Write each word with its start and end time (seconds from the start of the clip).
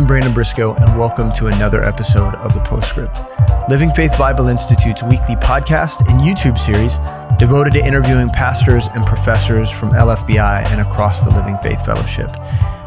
I'm 0.00 0.06
Brandon 0.06 0.32
Briscoe, 0.32 0.72
and 0.72 0.98
welcome 0.98 1.30
to 1.34 1.48
another 1.48 1.84
episode 1.84 2.34
of 2.36 2.54
The 2.54 2.60
Postscript, 2.60 3.20
Living 3.68 3.92
Faith 3.92 4.16
Bible 4.16 4.48
Institute's 4.48 5.02
weekly 5.02 5.36
podcast 5.36 6.00
and 6.08 6.22
YouTube 6.22 6.56
series 6.56 6.96
devoted 7.38 7.74
to 7.74 7.84
interviewing 7.84 8.30
pastors 8.30 8.86
and 8.94 9.04
professors 9.04 9.70
from 9.70 9.90
LFBI 9.90 10.64
and 10.68 10.80
across 10.80 11.20
the 11.20 11.28
Living 11.28 11.58
Faith 11.58 11.84
Fellowship. 11.84 12.34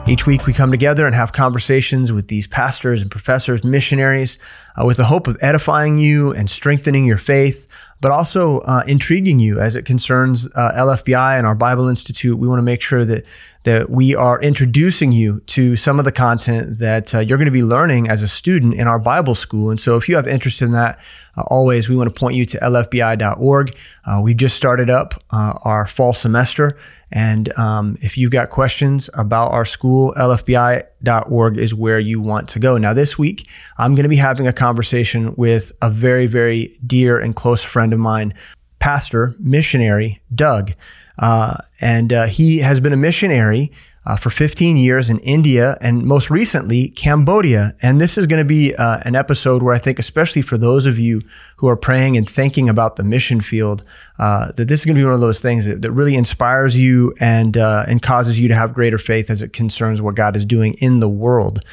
Each 0.07 0.25
week, 0.25 0.47
we 0.47 0.53
come 0.53 0.71
together 0.71 1.05
and 1.05 1.13
have 1.13 1.33
conversations 1.33 2.11
with 2.11 2.29
these 2.29 2.47
pastors 2.47 3.03
and 3.03 3.11
professors, 3.11 3.63
missionaries, 3.63 4.39
uh, 4.75 4.83
with 4.83 4.97
the 4.97 5.05
hope 5.05 5.27
of 5.27 5.37
edifying 5.39 5.99
you 5.99 6.33
and 6.33 6.49
strengthening 6.49 7.05
your 7.05 7.19
faith, 7.19 7.67
but 8.03 8.11
also 8.11 8.59
uh, 8.59 8.83
intriguing 8.85 9.39
you 9.39 9.61
as 9.61 9.77
it 9.77 9.85
concerns 9.85 10.45
uh, 10.55 10.73
LFBI 10.73 11.37
and 11.37 11.47
our 11.47 11.55
Bible 11.55 11.87
Institute. 11.87 12.37
We 12.37 12.49
want 12.49 12.59
to 12.59 12.63
make 12.63 12.81
sure 12.81 13.05
that 13.05 13.23
that 13.63 13.89
we 13.89 14.13
are 14.13 14.41
introducing 14.41 15.13
you 15.13 15.39
to 15.45 15.77
some 15.77 15.99
of 15.99 16.03
the 16.03 16.11
content 16.11 16.79
that 16.79 17.15
uh, 17.15 17.19
you're 17.19 17.37
going 17.37 17.45
to 17.45 17.51
be 17.51 17.63
learning 17.63 18.09
as 18.09 18.21
a 18.21 18.27
student 18.27 18.73
in 18.73 18.87
our 18.87 18.99
Bible 18.99 19.35
school. 19.35 19.69
And 19.69 19.79
so, 19.79 19.95
if 19.95 20.09
you 20.09 20.17
have 20.17 20.27
interest 20.27 20.61
in 20.61 20.71
that, 20.71 20.99
uh, 21.37 21.43
always 21.47 21.87
we 21.87 21.95
want 21.95 22.13
to 22.13 22.19
point 22.19 22.35
you 22.35 22.45
to 22.45 22.57
lfbi.org. 22.57 23.77
Uh, 24.03 24.19
we 24.21 24.33
just 24.33 24.57
started 24.57 24.89
up 24.89 25.23
uh, 25.31 25.53
our 25.61 25.87
fall 25.87 26.13
semester. 26.13 26.77
And 27.13 27.55
um, 27.59 27.97
if 28.01 28.17
you've 28.17 28.31
got 28.31 28.49
questions 28.49 29.07
about 29.13 29.51
our 29.51 29.65
school, 29.65 30.15
lfbi.org 30.17 31.57
is 31.59 31.73
where 31.73 31.99
you 31.99 32.19
want 32.19 32.49
to 32.49 32.59
go. 32.59 32.79
Now, 32.79 32.93
this 32.93 33.19
week, 33.19 33.47
I'm 33.77 33.93
going 33.93 34.03
to 34.03 34.09
be 34.09 34.15
having 34.15 34.47
a 34.47 34.53
conversation 34.53 35.35
with 35.35 35.71
a 35.83 35.91
very, 35.91 36.25
very 36.25 36.75
dear 36.85 37.19
and 37.19 37.35
close 37.35 37.61
friend 37.61 37.93
of 37.93 37.99
mine, 37.99 38.33
pastor, 38.79 39.35
missionary, 39.37 40.23
Doug. 40.33 40.73
Uh, 41.19 41.57
and 41.79 42.11
uh, 42.11 42.25
he 42.25 42.57
has 42.57 42.79
been 42.79 42.93
a 42.93 42.97
missionary 42.97 43.71
uh, 44.05 44.17
for 44.17 44.29
15 44.29 44.77
years 44.77 45.09
in 45.09 45.19
India 45.19 45.77
and 45.79 46.03
most 46.03 46.29
recently 46.29 46.89
Cambodia. 46.89 47.75
And 47.81 48.01
this 48.01 48.17
is 48.17 48.27
going 48.27 48.39
to 48.39 48.47
be 48.47 48.75
uh, 48.75 48.99
an 49.03 49.15
episode 49.15 49.63
where 49.63 49.73
I 49.73 49.79
think, 49.79 49.97
especially 49.99 50.41
for 50.41 50.57
those 50.57 50.85
of 50.85 50.99
you 50.99 51.21
who 51.57 51.69
are 51.69 51.77
praying 51.77 52.17
and 52.17 52.29
thinking 52.29 52.67
about 52.67 52.97
the 52.97 53.03
mission 53.03 53.39
field, 53.39 53.83
uh, 54.19 54.51
that 54.53 54.67
this 54.67 54.81
is 54.81 54.85
going 54.85 54.95
to 54.95 54.99
be 54.99 55.05
one 55.05 55.13
of 55.13 55.21
those 55.21 55.39
things 55.39 55.65
that, 55.65 55.81
that 55.81 55.91
really 55.91 56.15
inspires 56.15 56.75
you 56.75 57.13
and 57.19 57.57
uh, 57.57 57.85
and 57.87 58.01
causes 58.01 58.37
you 58.37 58.47
to 58.47 58.55
have 58.55 58.73
greater 58.73 58.97
faith 58.97 59.29
as 59.29 59.41
it 59.41 59.53
concerns 59.53 60.01
what 60.01 60.15
God 60.15 60.35
is 60.35 60.45
doing 60.45 60.73
in 60.75 60.99
the 60.99 61.09
world. 61.09 61.63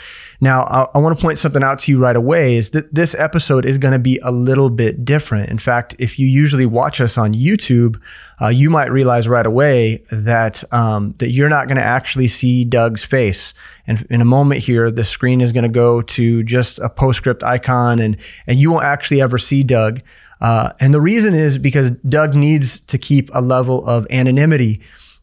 Now, 0.41 0.63
I, 0.65 0.89
I 0.95 0.99
want 0.99 1.19
to 1.19 1.23
point 1.23 1.39
something 1.39 1.63
out 1.63 1.81
to 1.81 1.93
you 1.93 1.99
right 1.99 2.17
away 2.17 2.57
is 2.57 2.71
that 2.71 2.95
this 2.95 3.15
episode 3.15 3.67
is 3.67 3.77
going 3.77 3.93
to 3.93 3.99
be 3.99 4.19
a 4.23 4.31
little 4.31 4.71
bit 4.71 5.05
different. 5.05 5.51
In 5.51 5.59
fact, 5.59 5.95
if 5.99 6.19
you 6.19 6.27
usually 6.27 6.65
watch 6.65 7.01
us 7.01 7.19
on 7.19 7.35
YouTube, 7.35 8.01
uh, 8.41 8.49
you 8.49 8.71
might 8.71 8.91
realize 8.91 9.29
right 9.29 9.45
away 9.45 10.03
that 10.11 10.65
um, 10.73 11.15
that 11.19 11.31
you're 11.31 11.51
not 11.51 11.69
going 11.69 11.77
to 11.77 11.85
actually 11.85 12.29
see 12.29 12.65
Doug's 12.65 13.05
face. 13.05 13.53
And 13.87 14.07
in 14.09 14.21
a 14.21 14.25
moment 14.25 14.63
here, 14.63 14.91
the 14.91 15.05
screen 15.05 15.41
is 15.41 15.53
going 15.53 15.65
to 15.65 15.69
go 15.69 16.01
to 16.01 16.43
just 16.45 16.79
a 16.79 16.89
postscript 16.89 17.43
icon, 17.43 17.99
and 17.99 18.17
and 18.47 18.59
you 18.59 18.71
won't 18.71 18.85
actually 18.85 19.21
ever 19.21 19.37
see 19.37 19.63
Doug. 19.63 20.01
Uh, 20.41 20.73
and 20.81 20.95
the 20.95 21.01
reason 21.01 21.35
is 21.35 21.59
because 21.59 21.91
Doug 22.09 22.35
needs 22.35 22.81
to 22.81 22.97
keep 22.97 23.29
a 23.35 23.43
level 23.43 23.87
of 23.87 24.07
anonymity. 24.09 24.81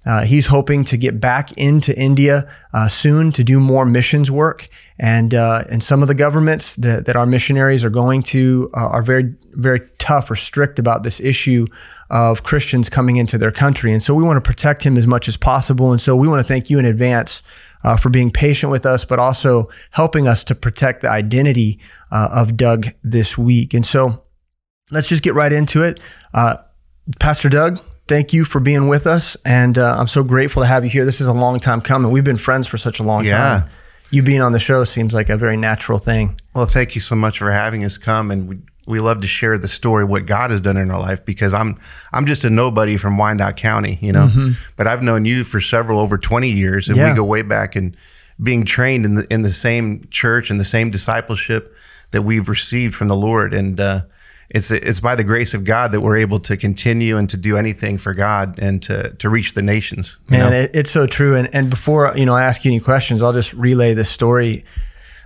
Uh, 0.08 0.23
he's 0.23 0.45
hoping 0.45 0.86
to 0.86 0.95
get 0.95 1.19
back 1.19 1.52
into 1.58 1.94
India 2.00 2.50
uh, 2.73 2.88
soon 2.88 3.30
to 3.33 3.44
do 3.44 3.59
more 3.59 3.86
missions 3.86 4.31
work, 4.31 4.69
and 4.97 5.33
uh, 5.33 5.66
and 5.69 5.83
some 5.83 6.02
of 6.02 6.08
the 6.08 6.14
governments 6.14 6.75
that, 6.77 7.05
that 7.05 7.17
our 7.17 7.25
missionaries 7.25 7.83
are 7.83 7.89
going 7.89 8.23
to 8.23 8.72
uh, 8.73 8.88
are 8.88 9.03
very 9.03 9.36
very 9.52 9.81
tough 9.97 10.31
or 10.31 10.38
strict 10.38 10.80
about 10.80 11.03
this 11.03 11.19
issue 11.19 11.67
of 12.09 12.44
Christians 12.44 12.87
coming 12.87 13.17
into 13.17 13.37
their 13.37 13.52
country, 13.52 13.92
and 13.92 14.02
so 14.02 14.14
we 14.14 14.23
want 14.23 14.37
to 14.37 14.42
protect 14.42 14.83
him 14.83 14.98
as 14.98 15.05
much 15.05 15.27
as 15.27 15.36
possible, 15.36 15.92
and 15.92 15.99
so 15.99 16.15
we 16.15 16.26
want 16.26 16.39
to 16.39 16.48
thank 16.48 16.70
you 16.70 16.80
in 16.80 16.86
advance. 16.86 17.42
Uh, 17.83 17.95
for 17.95 18.09
being 18.09 18.32
patient 18.32 18.71
with 18.71 18.87
us, 18.87 19.05
but 19.05 19.20
also 19.20 19.70
helping 19.92 20.27
us 20.27 20.43
to 20.43 20.55
protect 20.55 21.03
the 21.03 21.09
identity 21.09 21.80
uh, 22.11 22.27
of 22.32 22.58
Doug 22.58 22.87
this 23.03 23.37
week. 23.37 23.71
And 23.71 23.86
so 23.86 24.23
let's 24.89 25.08
just 25.08 25.21
get 25.21 25.36
right 25.36 25.53
into 25.53 25.83
it. 25.83 25.99
Pastor 27.20 27.49
Doug, 27.49 27.80
thank 28.08 28.34
you 28.34 28.45
for 28.45 28.60
being 28.60 28.88
with 28.88 29.06
us. 29.08 29.36
And 29.45 29.78
uh, 29.78 29.95
I'm 29.98 30.08
so 30.08 30.23
grateful 30.23 30.62
to 30.64 30.68
have 30.68 30.84
you 30.84 30.90
here. 30.90 31.06
This 31.06 31.20
is 31.22 31.28
a 31.28 31.34
long 31.34 31.60
time 31.60 31.82
coming. 31.82 32.12
We've 32.12 32.23
been 32.23 32.38
friends 32.38 32.68
for 32.68 32.78
such 32.78 33.00
a 33.00 33.04
long 33.04 33.26
Yeah. 33.26 33.38
time. 33.38 33.70
You 34.10 34.22
being 34.23 34.42
on 34.42 34.54
the 34.54 34.60
show 34.60 34.86
seems 34.86 35.14
like 35.14 35.28
a 35.30 35.36
very 35.36 35.58
natural 35.58 36.00
thing. 36.00 36.40
Well, 36.56 36.66
thank 36.66 36.95
you 36.95 37.02
so 37.02 37.14
much 37.16 37.40
for 37.40 37.52
having 37.52 37.84
us 37.84 37.98
come, 37.98 38.32
and 38.32 38.48
we 38.48 38.58
we 38.86 39.02
love 39.02 39.20
to 39.20 39.28
share 39.28 39.58
the 39.58 39.68
story 39.68 40.06
what 40.06 40.26
God 40.26 40.50
has 40.50 40.62
done 40.62 40.78
in 40.78 40.90
our 40.92 41.00
life 41.02 41.26
because 41.26 41.54
I'm 41.54 41.78
I'm 42.14 42.26
just 42.26 42.45
a 42.45 42.50
nobody 42.50 42.95
from 42.95 43.18
Wyandotte 43.18 43.58
County, 43.58 44.00
you 44.02 44.14
know, 44.14 44.54
but 44.78 44.88
I've 44.88 45.04
known 45.04 45.26
you 45.26 45.44
for 45.44 45.60
several 45.60 46.00
over 46.00 46.18
20 46.18 46.50
years, 46.50 46.88
and 46.88 46.95
Yeah. 46.95 47.10
we 47.10 47.16
go 47.18 47.24
way 47.26 47.42
back 47.42 47.76
and 47.76 47.98
being 48.42 48.64
trained 48.64 49.04
in 49.04 49.16
the 49.16 49.28
in 49.34 49.42
the 49.42 49.52
same 49.52 50.08
church 50.10 50.50
and 50.50 50.58
the 50.58 50.64
same 50.66 50.89
discipleship 50.89 51.76
that 52.12 52.22
we've 52.22 52.48
received 52.48 52.95
from 52.95 53.10
the 53.10 53.16
Lord, 53.16 53.54
and 53.54 53.78
uh, 53.78 54.02
it's 54.49 54.71
it's 54.71 54.99
by 54.99 55.15
the 55.15 55.23
grace 55.23 55.53
of 55.53 55.63
God 55.63 55.91
that 55.91 56.02
we're 56.02 56.17
able 56.17 56.39
to 56.41 56.55
continue 56.55 57.17
and 57.17 57.30
to 57.30 57.37
do 57.37 57.58
anything 57.58 57.97
for 57.97 58.13
God 58.13 58.58
and 58.59 58.81
to 58.83 59.11
to 59.15 59.30
reach 59.30 59.53
the 59.53 59.61
nations. 59.61 60.17
Man, 60.30 60.53
it, 60.53 60.71
it's 60.73 60.91
so 60.91 61.05
true. 61.05 61.35
And 61.35 61.53
and 61.53 61.69
before 61.69 62.13
you 62.15 62.25
know, 62.25 62.35
I 62.35 62.43
ask 62.43 62.63
you 62.63 62.71
any 62.71 62.80
questions, 62.80 63.21
I'll 63.21 63.33
just 63.33 63.53
relay 63.53 63.93
this 63.93 64.09
story. 64.09 64.63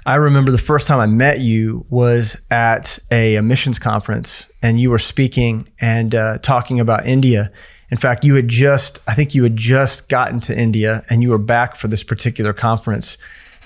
I 0.04 0.16
remember 0.16 0.50
the 0.50 0.58
first 0.58 0.88
time 0.88 1.00
I 1.00 1.06
met 1.06 1.42
you 1.42 1.86
was 1.90 2.36
at 2.50 2.98
a, 3.12 3.36
a 3.36 3.44
missions 3.44 3.78
conference, 3.78 4.48
and 4.62 4.82
you 4.82 4.90
were 4.90 5.00
speaking 5.00 5.70
and 5.80 6.16
uh, 6.16 6.40
talking 6.40 6.80
about 6.80 7.06
India. 7.06 7.52
In 7.92 7.98
fact, 7.98 8.24
you 8.24 8.34
had 8.36 8.48
just, 8.48 9.00
I 9.06 9.14
think 9.14 9.36
you 9.36 9.44
had 9.44 9.58
just 9.58 10.08
gotten 10.08 10.40
to 10.42 10.58
India, 10.58 11.06
and 11.10 11.22
you 11.22 11.30
were 11.30 11.38
back 11.38 11.76
for 11.76 11.88
this 11.88 12.02
particular 12.04 12.54
conference. 12.54 13.18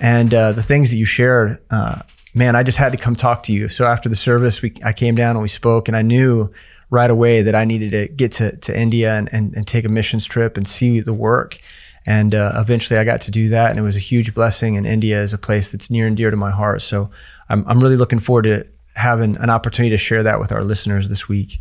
And 0.02 0.34
uh, 0.34 0.52
the 0.52 0.64
things 0.64 0.90
that 0.90 0.98
you 0.98 1.06
shared, 1.06 1.60
uh, 1.70 2.02
man, 2.36 2.56
I 2.56 2.62
just 2.62 2.78
had 2.78 2.92
to 2.92 2.98
come 2.98 3.16
talk 3.16 3.44
to 3.44 3.54
you. 3.54 3.70
So 3.70 3.86
after 3.86 4.10
the 4.10 4.16
service, 4.16 4.62
we, 4.62 4.76
I 4.84 4.94
came 4.94 5.16
down 5.16 5.36
and 5.36 5.42
we 5.42 5.48
spoke, 5.48 5.88
and 5.88 5.98
I 5.98 6.04
knew 6.04 6.52
right 6.92 7.10
away 7.10 7.42
that 7.42 7.56
I 7.56 7.66
needed 7.66 7.92
to 7.92 8.08
get 8.14 8.34
to, 8.34 8.56
to 8.58 8.78
India 8.78 9.16
and, 9.16 9.28
and, 9.32 9.56
and 9.56 9.66
take 9.66 9.86
a 9.86 9.90
missions 9.90 10.26
trip 10.26 10.58
and 10.58 10.68
see 10.68 11.00
the 11.00 11.14
work. 11.14 11.58
And 12.06 12.36
uh, 12.36 12.52
eventually 12.56 13.00
I 13.00 13.04
got 13.04 13.22
to 13.22 13.32
do 13.32 13.50
that, 13.50 13.72
and 13.72 13.80
it 13.80 13.82
was 13.82 13.96
a 13.96 14.00
huge 14.00 14.36
blessing. 14.36 14.78
And 14.78 14.86
India 14.86 15.24
is 15.24 15.34
a 15.34 15.40
place 15.40 15.70
that's 15.70 15.90
near 15.90 16.06
and 16.06 16.16
dear 16.16 16.30
to 16.30 16.38
my 16.38 16.52
heart. 16.52 16.84
So 16.84 17.10
I'm, 17.50 17.66
I'm 17.68 17.80
really 17.80 17.98
looking 17.98 18.20
forward 18.20 18.44
to 18.44 18.68
having 18.96 19.38
an 19.38 19.50
opportunity 19.50 19.96
to 19.96 19.98
share 19.98 20.22
that 20.24 20.40
with 20.40 20.52
our 20.52 20.64
listeners 20.64 21.10
this 21.10 21.28
week. 21.28 21.60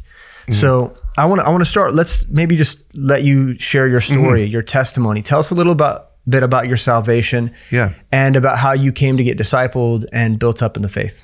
So 0.60 0.94
I 1.16 1.24
want 1.24 1.40
to 1.40 1.46
I 1.46 1.48
want 1.48 1.64
to 1.64 1.70
start. 1.70 1.94
Let's 1.94 2.28
maybe 2.28 2.54
just 2.56 2.76
let 2.92 3.22
you 3.22 3.58
share 3.58 3.88
your 3.88 4.02
story, 4.02 4.44
your 4.44 4.60
testimony. 4.60 5.22
Tell 5.22 5.38
us 5.38 5.50
a 5.50 5.54
little 5.54 5.72
about 5.72 6.10
bit 6.28 6.42
about 6.42 6.66
your 6.68 6.76
salvation, 6.76 7.50
Yeah. 7.70 7.92
and 8.10 8.36
about 8.36 8.58
how 8.58 8.72
you 8.72 8.92
came 8.92 9.16
to 9.16 9.24
get 9.24 9.38
discipled 9.38 10.06
and 10.12 10.38
built 10.38 10.62
up 10.62 10.76
in 10.76 10.82
the 10.82 10.88
faith. 10.88 11.22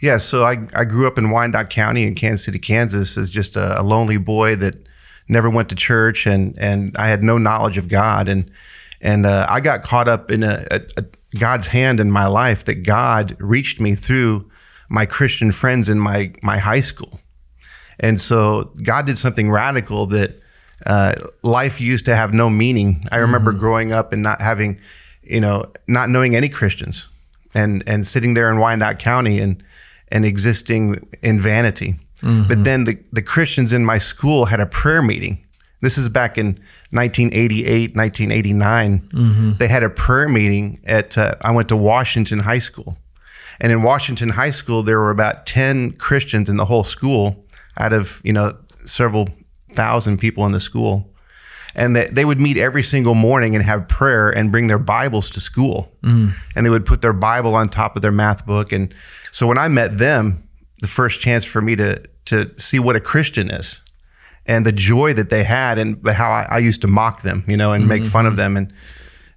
Yeah, 0.00 0.18
so 0.18 0.44
I, 0.44 0.58
I 0.74 0.84
grew 0.84 1.06
up 1.06 1.16
in 1.18 1.30
Wyandotte 1.30 1.70
County 1.70 2.04
in 2.06 2.14
Kansas 2.14 2.44
City, 2.44 2.58
Kansas, 2.58 3.16
as 3.16 3.30
just 3.30 3.56
a, 3.56 3.80
a 3.80 3.82
lonely 3.82 4.18
boy 4.18 4.54
that 4.56 4.74
never 5.28 5.48
went 5.50 5.68
to 5.70 5.74
church, 5.74 6.26
and 6.26 6.56
and 6.58 6.94
I 6.98 7.08
had 7.08 7.22
no 7.22 7.38
knowledge 7.38 7.78
of 7.78 7.88
God, 7.88 8.28
and 8.28 8.50
and 9.00 9.24
uh, 9.26 9.46
I 9.48 9.60
got 9.60 9.82
caught 9.82 10.06
up 10.06 10.30
in 10.30 10.42
a, 10.42 10.66
a, 10.70 10.80
a 10.98 11.04
God's 11.38 11.68
hand 11.68 11.98
in 11.98 12.10
my 12.10 12.26
life 12.26 12.64
that 12.66 12.82
God 12.84 13.36
reached 13.40 13.80
me 13.80 13.94
through 13.94 14.48
my 14.88 15.06
Christian 15.06 15.50
friends 15.50 15.88
in 15.88 15.98
my 15.98 16.32
my 16.42 16.58
high 16.58 16.82
school, 16.82 17.18
and 17.98 18.20
so 18.20 18.72
God 18.82 19.06
did 19.06 19.16
something 19.18 19.50
radical 19.50 20.06
that 20.08 20.40
uh, 20.84 21.14
life 21.42 21.80
used 21.80 22.04
to 22.04 22.14
have 22.16 22.34
no 22.34 22.50
meaning. 22.50 23.06
I 23.10 23.16
remember 23.16 23.52
growing 23.52 23.92
up 23.92 24.12
and 24.12 24.22
not 24.22 24.40
having, 24.40 24.78
you 25.22 25.40
know, 25.40 25.72
not 25.86 26.10
knowing 26.10 26.36
any 26.36 26.48
Christians, 26.48 27.06
and 27.54 27.82
and 27.86 28.06
sitting 28.06 28.34
there 28.34 28.50
in 28.50 28.58
Wyandotte 28.58 28.98
County 28.98 29.40
and 29.40 29.62
and 30.12 30.24
existing 30.24 31.08
in 31.22 31.40
vanity. 31.40 31.98
But 32.48 32.64
then 32.64 32.84
the 32.84 32.98
the 33.12 33.22
Christians 33.22 33.72
in 33.72 33.84
my 33.84 33.98
school 33.98 34.46
had 34.46 34.60
a 34.60 34.66
prayer 34.66 35.00
meeting. 35.02 35.38
This 35.82 35.98
is 35.98 36.08
back 36.08 36.38
in 36.38 36.58
1988, 36.90 37.94
1989. 37.94 39.56
They 39.58 39.68
had 39.68 39.82
a 39.82 39.90
prayer 39.90 40.28
meeting 40.28 40.80
at. 40.86 41.16
Uh, 41.16 41.34
I 41.42 41.50
went 41.52 41.68
to 41.68 41.76
Washington 41.76 42.40
High 42.40 42.58
School, 42.60 42.96
and 43.60 43.70
in 43.72 43.82
Washington 43.82 44.30
High 44.30 44.50
School 44.52 44.82
there 44.82 44.98
were 44.98 45.10
about 45.10 45.46
10 45.46 45.92
Christians 45.92 46.48
in 46.48 46.56
the 46.56 46.64
whole 46.66 46.84
school, 46.84 47.44
out 47.78 47.92
of 47.92 48.20
you 48.24 48.32
know 48.32 48.56
several 48.86 49.28
thousand 49.74 50.18
people 50.18 50.46
in 50.46 50.52
the 50.52 50.60
school. 50.60 51.12
And 51.74 51.94
that 51.94 52.14
they 52.14 52.24
would 52.24 52.40
meet 52.40 52.56
every 52.56 52.82
single 52.82 53.14
morning 53.14 53.54
and 53.54 53.62
have 53.62 53.86
prayer 53.86 54.30
and 54.30 54.50
bring 54.50 54.66
their 54.66 54.78
bibles 54.78 55.28
to 55.30 55.40
school. 55.40 55.92
Mm. 56.02 56.34
And 56.54 56.64
they 56.64 56.70
would 56.70 56.86
put 56.86 57.02
their 57.02 57.12
bible 57.12 57.54
on 57.54 57.68
top 57.68 57.96
of 57.96 58.02
their 58.02 58.12
math 58.12 58.46
book. 58.46 58.72
And 58.72 58.94
so 59.36 59.46
when 59.46 59.58
i 59.58 59.68
met 59.68 59.98
them 59.98 60.48
the 60.80 60.88
first 60.88 61.20
chance 61.20 61.44
for 61.44 61.60
me 61.60 61.76
to 61.76 62.02
to 62.24 62.50
see 62.58 62.78
what 62.78 62.96
a 62.96 63.00
christian 63.00 63.50
is 63.50 63.82
and 64.46 64.64
the 64.64 64.72
joy 64.72 65.12
that 65.12 65.28
they 65.28 65.44
had 65.44 65.78
and 65.78 66.06
how 66.08 66.30
i, 66.30 66.46
I 66.50 66.58
used 66.58 66.80
to 66.80 66.88
mock 66.88 67.20
them 67.22 67.44
you 67.46 67.56
know 67.56 67.72
and 67.72 67.86
make 67.86 68.02
mm-hmm. 68.02 68.10
fun 68.10 68.26
of 68.26 68.36
them. 68.36 68.56
And 68.56 68.72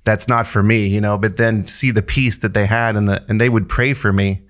that's 0.05 0.27
not 0.29 0.47
for 0.47 0.63
me 0.63 0.87
you 0.87 1.01
know 1.01 1.17
but 1.17 1.35
then 1.35 1.65
see 1.65 1.91
the 1.91 2.01
peace 2.01 2.37
that 2.37 2.53
they 2.53 2.65
had 2.65 2.95
and 2.95 3.09
the 3.09 3.25
and 3.27 3.41
they 3.41 3.49
would 3.49 3.67
pray 3.67 3.93
for 3.93 4.13
me 4.13 4.41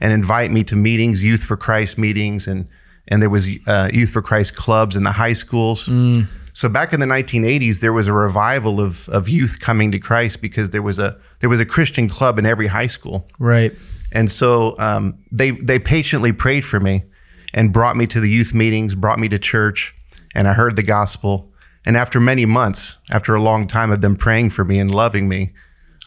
and 0.00 0.12
invite 0.12 0.50
me 0.50 0.64
to 0.64 0.74
meetings 0.74 1.22
youth 1.22 1.42
for 1.42 1.56
christ 1.56 1.96
meetings 1.96 2.48
and 2.48 2.68
and 3.08 3.22
there 3.22 3.30
was 3.30 3.46
uh, 3.66 3.88
youth 3.92 4.10
for 4.10 4.22
christ 4.22 4.54
clubs 4.54 4.96
in 4.96 5.04
the 5.04 5.12
high 5.12 5.34
schools 5.34 5.86
So 6.56 6.70
back 6.70 6.94
in 6.94 7.00
the 7.00 7.06
1980s, 7.06 7.80
there 7.80 7.92
was 7.92 8.06
a 8.06 8.14
revival 8.14 8.80
of, 8.80 9.10
of 9.10 9.28
youth 9.28 9.58
coming 9.60 9.92
to 9.92 9.98
Christ 9.98 10.40
because 10.40 10.70
there 10.70 10.80
was 10.80 10.98
a 10.98 11.18
there 11.40 11.50
was 11.50 11.60
a 11.60 11.66
Christian 11.66 12.08
club 12.08 12.38
in 12.38 12.46
every 12.46 12.68
high 12.68 12.86
school. 12.86 13.28
Right. 13.38 13.74
And 14.10 14.32
so 14.32 14.74
um, 14.78 15.18
they 15.30 15.50
they 15.50 15.78
patiently 15.78 16.32
prayed 16.32 16.64
for 16.64 16.80
me 16.80 17.04
and 17.52 17.74
brought 17.74 17.94
me 17.94 18.06
to 18.06 18.20
the 18.20 18.30
youth 18.30 18.54
meetings, 18.54 18.94
brought 18.94 19.18
me 19.18 19.28
to 19.28 19.38
church, 19.38 19.94
and 20.34 20.48
I 20.48 20.54
heard 20.54 20.76
the 20.76 20.82
gospel. 20.82 21.52
And 21.84 21.94
after 21.94 22.20
many 22.20 22.46
months, 22.46 22.96
after 23.10 23.34
a 23.34 23.42
long 23.42 23.66
time 23.66 23.90
of 23.90 24.00
them 24.00 24.16
praying 24.16 24.48
for 24.48 24.64
me 24.64 24.78
and 24.78 24.90
loving 24.90 25.28
me, 25.28 25.52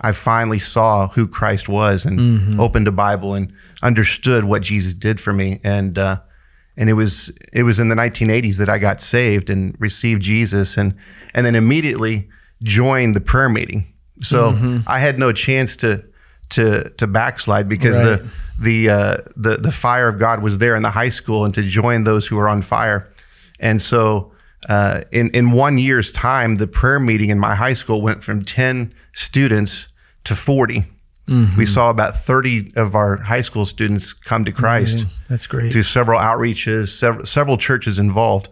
I 0.01 0.13
finally 0.13 0.59
saw 0.59 1.09
who 1.09 1.27
Christ 1.27 1.69
was 1.69 2.05
and 2.05 2.19
mm-hmm. 2.19 2.59
opened 2.59 2.87
a 2.87 2.91
Bible 2.91 3.35
and 3.35 3.53
understood 3.83 4.45
what 4.45 4.63
Jesus 4.63 4.95
did 4.95 5.21
for 5.21 5.31
me. 5.31 5.59
And 5.63 5.95
uh, 5.95 6.21
and 6.79 6.89
it 6.89 6.93
was 6.93 7.29
it 7.51 7.63
was 7.63 7.77
in 7.77 7.89
the 7.89 7.95
1980s 7.95 8.55
that 8.55 8.69
I 8.69 8.77
got 8.77 9.01
saved 9.01 9.49
and 9.49 9.75
received 9.79 10.21
Jesus, 10.21 10.77
and 10.77 10.95
and 11.35 11.45
then 11.45 11.53
immediately 11.53 12.29
joined 12.63 13.15
the 13.15 13.21
prayer 13.21 13.49
meeting. 13.49 13.93
So 14.21 14.53
mm-hmm. 14.53 14.79
I 14.87 14.99
had 14.99 15.19
no 15.19 15.31
chance 15.33 15.75
to 15.77 16.03
to 16.51 16.89
to 16.91 17.05
backslide 17.05 17.67
because 17.67 17.97
right. 17.97 18.21
the 18.59 18.87
the 18.87 18.89
uh, 18.89 19.17
the 19.35 19.57
the 19.57 19.73
fire 19.73 20.07
of 20.07 20.19
God 20.19 20.41
was 20.41 20.57
there 20.57 20.75
in 20.75 20.81
the 20.81 20.91
high 20.91 21.09
school, 21.09 21.43
and 21.43 21.53
to 21.53 21.63
join 21.63 22.05
those 22.05 22.25
who 22.25 22.37
were 22.37 22.47
on 22.47 22.61
fire. 22.61 23.11
And 23.59 23.81
so, 23.81 24.31
uh, 24.69 25.01
in 25.11 25.29
in 25.31 25.51
one 25.51 25.77
year's 25.77 26.13
time, 26.13 26.57
the 26.57 26.67
prayer 26.67 26.99
meeting 26.99 27.29
in 27.29 27.39
my 27.39 27.55
high 27.55 27.73
school 27.73 28.01
went 28.01 28.23
from 28.23 28.41
ten 28.41 28.93
students 29.13 29.87
to 30.23 30.35
forty. 30.35 30.85
Mm-hmm. 31.29 31.57
We 31.57 31.65
saw 31.65 31.89
about 31.89 32.23
30 32.23 32.73
of 32.75 32.95
our 32.95 33.17
high 33.17 33.41
school 33.41 33.65
students 33.65 34.13
come 34.13 34.45
to 34.45 34.51
Christ. 34.51 34.97
Mm-hmm. 34.97 35.09
That's 35.29 35.47
great. 35.47 35.71
Through 35.71 35.83
several 35.83 36.19
outreaches, 36.19 36.89
several, 36.89 37.25
several 37.25 37.57
churches 37.57 37.99
involved. 37.99 38.49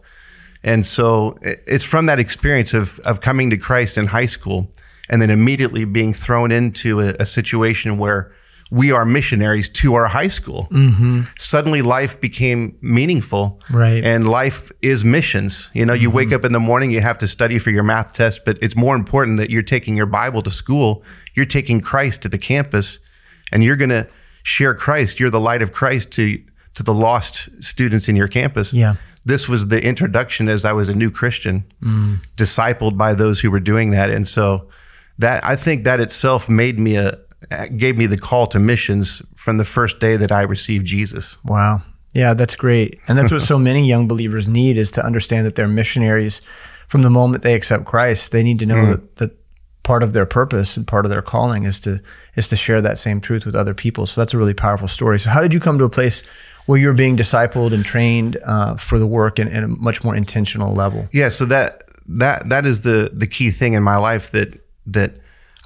And 0.63 0.85
so 0.85 1.37
it's 1.41 1.83
from 1.83 2.05
that 2.05 2.19
experience 2.19 2.73
of, 2.73 2.99
of 2.99 3.21
coming 3.21 3.49
to 3.49 3.57
Christ 3.57 3.97
in 3.97 4.07
high 4.07 4.25
school 4.25 4.69
and 5.09 5.21
then 5.21 5.29
immediately 5.29 5.85
being 5.85 6.13
thrown 6.13 6.51
into 6.51 6.99
a, 6.99 7.15
a 7.19 7.25
situation 7.25 7.97
where 7.97 8.31
we 8.69 8.91
are 8.91 9.05
missionaries 9.05 9.69
to 9.69 9.93
our 9.95 10.07
high 10.07 10.27
school. 10.27 10.67
Mm-hmm. 10.71 11.23
Suddenly, 11.37 11.81
life 11.81 12.19
became 12.19 12.77
meaningful, 12.81 13.61
right? 13.69 14.03
And 14.03 14.29
life 14.29 14.71
is 14.81 15.03
missions. 15.03 15.69
You 15.73 15.85
know, 15.85 15.93
you 15.93 16.09
mm-hmm. 16.09 16.17
wake 16.17 16.33
up 16.33 16.43
in 16.43 16.51
the 16.51 16.59
morning, 16.59 16.91
you 16.91 17.01
have 17.01 17.17
to 17.19 17.27
study 17.27 17.59
for 17.59 17.71
your 17.71 17.83
math 17.83 18.13
test, 18.13 18.41
but 18.45 18.57
it's 18.61 18.75
more 18.75 18.95
important 18.95 19.37
that 19.37 19.49
you're 19.49 19.63
taking 19.63 19.95
your 19.95 20.05
Bible 20.05 20.41
to 20.43 20.51
school. 20.51 21.03
You're 21.33 21.45
taking 21.45 21.81
Christ 21.81 22.21
to 22.23 22.29
the 22.29 22.37
campus, 22.37 22.99
and 23.51 23.63
you're 23.63 23.77
going 23.77 23.89
to 23.89 24.07
share 24.43 24.73
Christ. 24.73 25.19
You're 25.19 25.29
the 25.29 25.39
light 25.39 25.61
of 25.61 25.71
Christ 25.71 26.11
to 26.11 26.41
to 26.73 26.83
the 26.83 26.93
lost 26.93 27.49
students 27.59 28.07
in 28.07 28.15
your 28.15 28.27
campus. 28.27 28.71
Yeah. 28.71 28.97
This 29.25 29.47
was 29.47 29.67
the 29.67 29.81
introduction 29.81 30.47
as 30.47 30.63
I 30.63 30.73
was 30.73 30.87
a 30.89 30.93
new 30.93 31.09
Christian, 31.09 31.65
mm. 31.81 32.19
discipled 32.35 32.97
by 32.97 33.13
those 33.13 33.39
who 33.39 33.49
were 33.49 33.59
doing 33.59 33.89
that, 33.91 34.09
and 34.09 34.27
so 34.27 34.69
that 35.17 35.43
I 35.43 35.55
think 35.55 35.83
that 35.85 35.99
itself 35.99 36.47
made 36.47 36.77
me 36.77 36.95
a 36.95 37.17
gave 37.77 37.97
me 37.97 38.05
the 38.05 38.17
call 38.17 38.47
to 38.47 38.59
missions 38.59 39.21
from 39.35 39.57
the 39.57 39.65
first 39.65 39.99
day 39.99 40.17
that 40.17 40.31
I 40.31 40.41
received 40.41 40.85
Jesus. 40.85 41.37
Wow. 41.43 41.83
Yeah, 42.13 42.33
that's 42.33 42.55
great. 42.55 42.99
And 43.07 43.17
that's 43.17 43.31
what 43.31 43.41
so 43.53 43.59
many 43.59 43.87
young 43.87 44.07
believers 44.07 44.47
need 44.47 44.77
is 44.77 44.91
to 44.91 45.05
understand 45.05 45.45
that 45.45 45.55
they're 45.55 45.67
missionaries 45.67 46.41
from 46.87 47.01
the 47.01 47.09
moment 47.09 47.43
they 47.43 47.53
accept 47.53 47.85
Christ. 47.85 48.31
They 48.31 48.43
need 48.43 48.59
to 48.59 48.65
know 48.65 48.75
mm. 48.75 48.91
that, 48.91 49.15
that 49.17 49.37
part 49.83 50.03
of 50.03 50.13
their 50.13 50.25
purpose 50.25 50.75
and 50.75 50.85
part 50.85 51.05
of 51.05 51.09
their 51.09 51.21
calling 51.21 51.63
is 51.63 51.79
to 51.81 52.01
is 52.35 52.47
to 52.49 52.55
share 52.55 52.81
that 52.81 52.99
same 52.99 53.21
truth 53.21 53.45
with 53.45 53.55
other 53.55 53.73
people. 53.73 54.05
So 54.05 54.19
that's 54.19 54.33
a 54.33 54.37
really 54.37 54.53
powerful 54.53 54.87
story. 54.87 55.19
So 55.19 55.29
how 55.29 55.41
did 55.41 55.53
you 55.53 55.59
come 55.59 55.77
to 55.77 55.85
a 55.85 55.89
place 55.89 56.21
where 56.65 56.77
you're 56.77 56.93
being 56.93 57.15
discipled 57.15 57.73
and 57.73 57.85
trained 57.85 58.37
uh, 58.43 58.75
for 58.75 58.99
the 58.99 59.07
work 59.07 59.39
in, 59.39 59.47
in, 59.47 59.63
a 59.63 59.67
much 59.67 60.03
more 60.03 60.15
intentional 60.15 60.73
level? 60.73 61.07
Yeah, 61.13 61.29
so 61.29 61.45
that 61.45 61.83
that 62.07 62.49
that 62.49 62.65
is 62.65 62.81
the 62.81 63.11
the 63.13 63.27
key 63.27 63.51
thing 63.51 63.73
in 63.73 63.83
my 63.83 63.97
life 63.97 64.31
that 64.31 64.59
that 64.87 65.15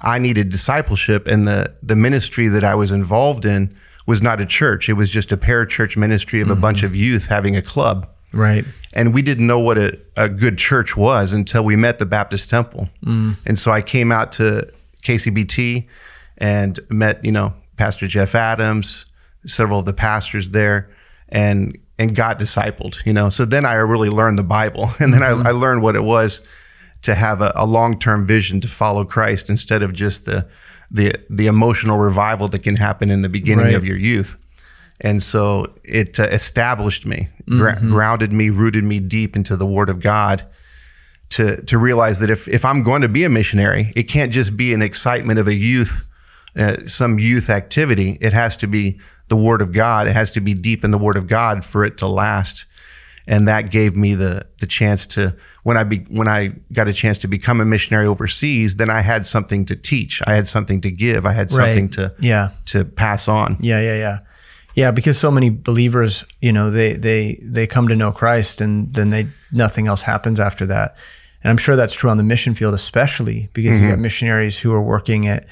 I 0.02 0.18
needed 0.18 0.50
discipleship, 0.50 1.26
and 1.26 1.46
the 1.46 1.72
the 1.82 1.96
ministry 1.96 2.48
that 2.48 2.64
I 2.64 2.74
was 2.74 2.90
involved 2.90 3.44
in 3.44 3.74
was 4.06 4.20
not 4.20 4.40
a 4.40 4.46
church; 4.46 4.88
it 4.88 4.94
was 4.94 5.10
just 5.10 5.32
a 5.32 5.36
parachurch 5.36 5.96
ministry 5.96 6.40
of 6.40 6.48
mm-hmm. 6.48 6.58
a 6.58 6.60
bunch 6.60 6.82
of 6.82 6.94
youth 6.94 7.26
having 7.26 7.56
a 7.56 7.62
club. 7.62 8.08
Right. 8.32 8.64
And 8.94 9.14
we 9.14 9.22
didn't 9.22 9.46
know 9.46 9.58
what 9.58 9.78
a, 9.78 9.98
a 10.16 10.28
good 10.28 10.58
church 10.58 10.96
was 10.96 11.32
until 11.32 11.62
we 11.62 11.76
met 11.76 11.98
the 11.98 12.06
Baptist 12.06 12.48
Temple. 12.48 12.88
Mm. 13.04 13.36
And 13.46 13.58
so 13.58 13.70
I 13.70 13.82
came 13.82 14.10
out 14.10 14.32
to 14.32 14.70
KCBT 15.02 15.86
and 16.38 16.80
met, 16.88 17.22
you 17.24 17.32
know, 17.32 17.52
Pastor 17.76 18.06
Jeff 18.06 18.34
Adams, 18.34 19.04
several 19.44 19.80
of 19.80 19.86
the 19.86 19.92
pastors 19.92 20.50
there, 20.50 20.90
and 21.28 21.78
and 21.98 22.14
got 22.14 22.38
discipled, 22.38 23.04
you 23.04 23.12
know. 23.12 23.30
So 23.30 23.44
then 23.44 23.64
I 23.64 23.74
really 23.74 24.08
learned 24.08 24.38
the 24.38 24.42
Bible, 24.42 24.92
and 24.98 25.12
then 25.12 25.20
mm-hmm. 25.20 25.46
I, 25.46 25.50
I 25.50 25.52
learned 25.52 25.82
what 25.82 25.94
it 25.94 26.04
was 26.04 26.40
to 27.02 27.14
have 27.14 27.40
a, 27.40 27.52
a 27.54 27.66
long 27.66 27.98
term 27.98 28.26
vision 28.26 28.60
to 28.60 28.68
follow 28.68 29.04
Christ 29.04 29.48
instead 29.48 29.82
of 29.82 29.92
just 29.92 30.24
the 30.24 30.48
the 30.90 31.14
the 31.28 31.46
emotional 31.46 31.98
revival 31.98 32.48
that 32.48 32.60
can 32.60 32.76
happen 32.76 33.10
in 33.10 33.22
the 33.22 33.28
beginning 33.28 33.66
right. 33.66 33.74
of 33.74 33.84
your 33.84 33.96
youth. 33.96 34.36
And 35.00 35.22
so 35.22 35.74
it 35.82 36.20
uh, 36.20 36.24
established 36.24 37.04
me, 37.04 37.28
mm-hmm. 37.46 37.88
grounded 37.88 38.32
me, 38.32 38.50
rooted 38.50 38.84
me 38.84 39.00
deep 39.00 39.34
into 39.34 39.56
the 39.56 39.66
Word 39.66 39.88
of 39.88 40.00
God. 40.00 40.46
To, 41.30 41.62
to 41.62 41.78
realize 41.78 42.18
that 42.18 42.28
if, 42.28 42.46
if 42.46 42.62
I'm 42.62 42.82
going 42.82 43.00
to 43.00 43.08
be 43.08 43.24
a 43.24 43.30
missionary, 43.30 43.90
it 43.96 44.02
can't 44.02 44.30
just 44.30 44.54
be 44.54 44.74
an 44.74 44.82
excitement 44.82 45.38
of 45.38 45.48
a 45.48 45.54
youth, 45.54 46.04
uh, 46.58 46.84
some 46.86 47.18
youth 47.18 47.48
activity. 47.48 48.18
It 48.20 48.34
has 48.34 48.54
to 48.58 48.66
be 48.66 49.00
the 49.28 49.36
Word 49.36 49.62
of 49.62 49.72
God. 49.72 50.06
It 50.06 50.12
has 50.12 50.30
to 50.32 50.42
be 50.42 50.52
deep 50.52 50.84
in 50.84 50.90
the 50.90 50.98
Word 50.98 51.16
of 51.16 51.26
God 51.26 51.64
for 51.64 51.86
it 51.86 51.96
to 51.96 52.06
last 52.06 52.66
and 53.26 53.46
that 53.48 53.70
gave 53.70 53.96
me 53.96 54.14
the 54.14 54.46
the 54.60 54.66
chance 54.66 55.06
to 55.06 55.34
when 55.62 55.76
I 55.76 55.84
be, 55.84 55.98
when 56.08 56.28
I 56.28 56.54
got 56.72 56.88
a 56.88 56.92
chance 56.92 57.18
to 57.18 57.28
become 57.28 57.60
a 57.60 57.64
missionary 57.64 58.06
overseas, 58.06 58.76
then 58.76 58.90
I 58.90 59.00
had 59.00 59.24
something 59.26 59.64
to 59.66 59.76
teach. 59.76 60.20
I 60.26 60.34
had 60.34 60.48
something 60.48 60.80
to 60.80 60.90
give. 60.90 61.24
I 61.24 61.32
had 61.32 61.50
something 61.50 61.84
right. 61.84 61.92
to 61.92 62.14
yeah 62.18 62.50
to 62.66 62.84
pass 62.84 63.28
on. 63.28 63.58
Yeah, 63.60 63.80
yeah, 63.80 63.96
yeah. 63.96 64.18
Yeah, 64.74 64.90
because 64.90 65.18
so 65.18 65.30
many 65.30 65.50
believers, 65.50 66.24
you 66.40 66.52
know, 66.52 66.70
they 66.70 66.94
they 66.94 67.38
they 67.42 67.66
come 67.66 67.88
to 67.88 67.96
know 67.96 68.10
Christ 68.10 68.60
and 68.60 68.92
then 68.94 69.10
they 69.10 69.28
nothing 69.50 69.86
else 69.86 70.02
happens 70.02 70.40
after 70.40 70.66
that. 70.66 70.96
And 71.44 71.50
I'm 71.50 71.58
sure 71.58 71.76
that's 71.76 71.92
true 71.92 72.10
on 72.10 72.16
the 72.16 72.22
mission 72.22 72.54
field 72.54 72.74
especially 72.74 73.50
because 73.52 73.72
mm-hmm. 73.72 73.84
you 73.84 73.90
got 73.90 73.98
missionaries 73.98 74.58
who 74.58 74.72
are 74.72 74.82
working 74.82 75.28
at 75.28 75.46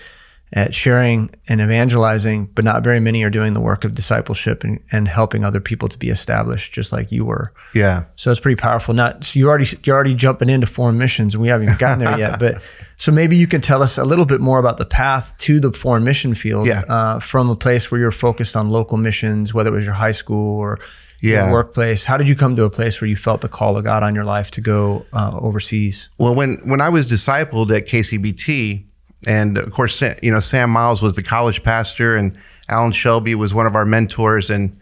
at 0.52 0.74
sharing 0.74 1.30
and 1.46 1.60
evangelizing, 1.60 2.46
but 2.54 2.64
not 2.64 2.82
very 2.82 2.98
many 2.98 3.22
are 3.22 3.30
doing 3.30 3.54
the 3.54 3.60
work 3.60 3.84
of 3.84 3.94
discipleship 3.94 4.64
and, 4.64 4.80
and 4.90 5.06
helping 5.06 5.44
other 5.44 5.60
people 5.60 5.88
to 5.88 5.96
be 5.96 6.08
established, 6.10 6.72
just 6.72 6.90
like 6.90 7.12
you 7.12 7.24
were. 7.24 7.52
Yeah. 7.72 8.04
So 8.16 8.32
it's 8.32 8.40
pretty 8.40 8.60
powerful. 8.60 8.92
Not 8.92 9.24
so 9.24 9.38
you 9.38 9.48
already 9.48 9.78
you're 9.84 9.94
already 9.94 10.14
jumping 10.14 10.48
into 10.48 10.66
foreign 10.66 10.98
missions, 10.98 11.34
and 11.34 11.42
we 11.42 11.48
haven't 11.48 11.68
even 11.68 11.78
gotten 11.78 11.98
there 12.00 12.18
yet. 12.18 12.40
But 12.40 12.60
so 12.96 13.12
maybe 13.12 13.36
you 13.36 13.46
can 13.46 13.60
tell 13.60 13.82
us 13.82 13.96
a 13.96 14.04
little 14.04 14.24
bit 14.24 14.40
more 14.40 14.58
about 14.58 14.78
the 14.78 14.86
path 14.86 15.34
to 15.38 15.60
the 15.60 15.72
foreign 15.72 16.02
mission 16.02 16.34
field. 16.34 16.66
Yeah. 16.66 16.80
Uh, 16.80 17.20
from 17.20 17.48
a 17.48 17.56
place 17.56 17.90
where 17.90 18.00
you're 18.00 18.10
focused 18.10 18.56
on 18.56 18.70
local 18.70 18.96
missions, 18.96 19.54
whether 19.54 19.70
it 19.70 19.74
was 19.74 19.84
your 19.84 19.94
high 19.94 20.12
school 20.12 20.58
or 20.58 20.78
yeah. 21.20 21.44
your 21.44 21.52
workplace. 21.52 22.04
How 22.04 22.16
did 22.16 22.28
you 22.28 22.34
come 22.34 22.56
to 22.56 22.64
a 22.64 22.70
place 22.70 23.00
where 23.00 23.08
you 23.08 23.16
felt 23.16 23.40
the 23.40 23.48
call 23.48 23.76
of 23.76 23.84
God 23.84 24.02
on 24.02 24.14
your 24.14 24.24
life 24.24 24.50
to 24.52 24.60
go 24.60 25.06
uh, 25.12 25.38
overseas? 25.40 26.08
Well, 26.18 26.34
when 26.34 26.56
when 26.64 26.80
I 26.80 26.88
was 26.88 27.06
discipled 27.06 27.70
at 27.76 27.86
KCBT 27.86 28.86
and 29.26 29.58
of 29.58 29.72
course, 29.72 30.00
you 30.22 30.30
know, 30.30 30.40
Sam 30.40 30.70
Miles 30.70 31.02
was 31.02 31.14
the 31.14 31.22
college 31.22 31.62
pastor, 31.62 32.16
and 32.16 32.36
Alan 32.68 32.92
Shelby 32.92 33.34
was 33.34 33.52
one 33.52 33.66
of 33.66 33.74
our 33.74 33.84
mentors, 33.84 34.50
and 34.50 34.78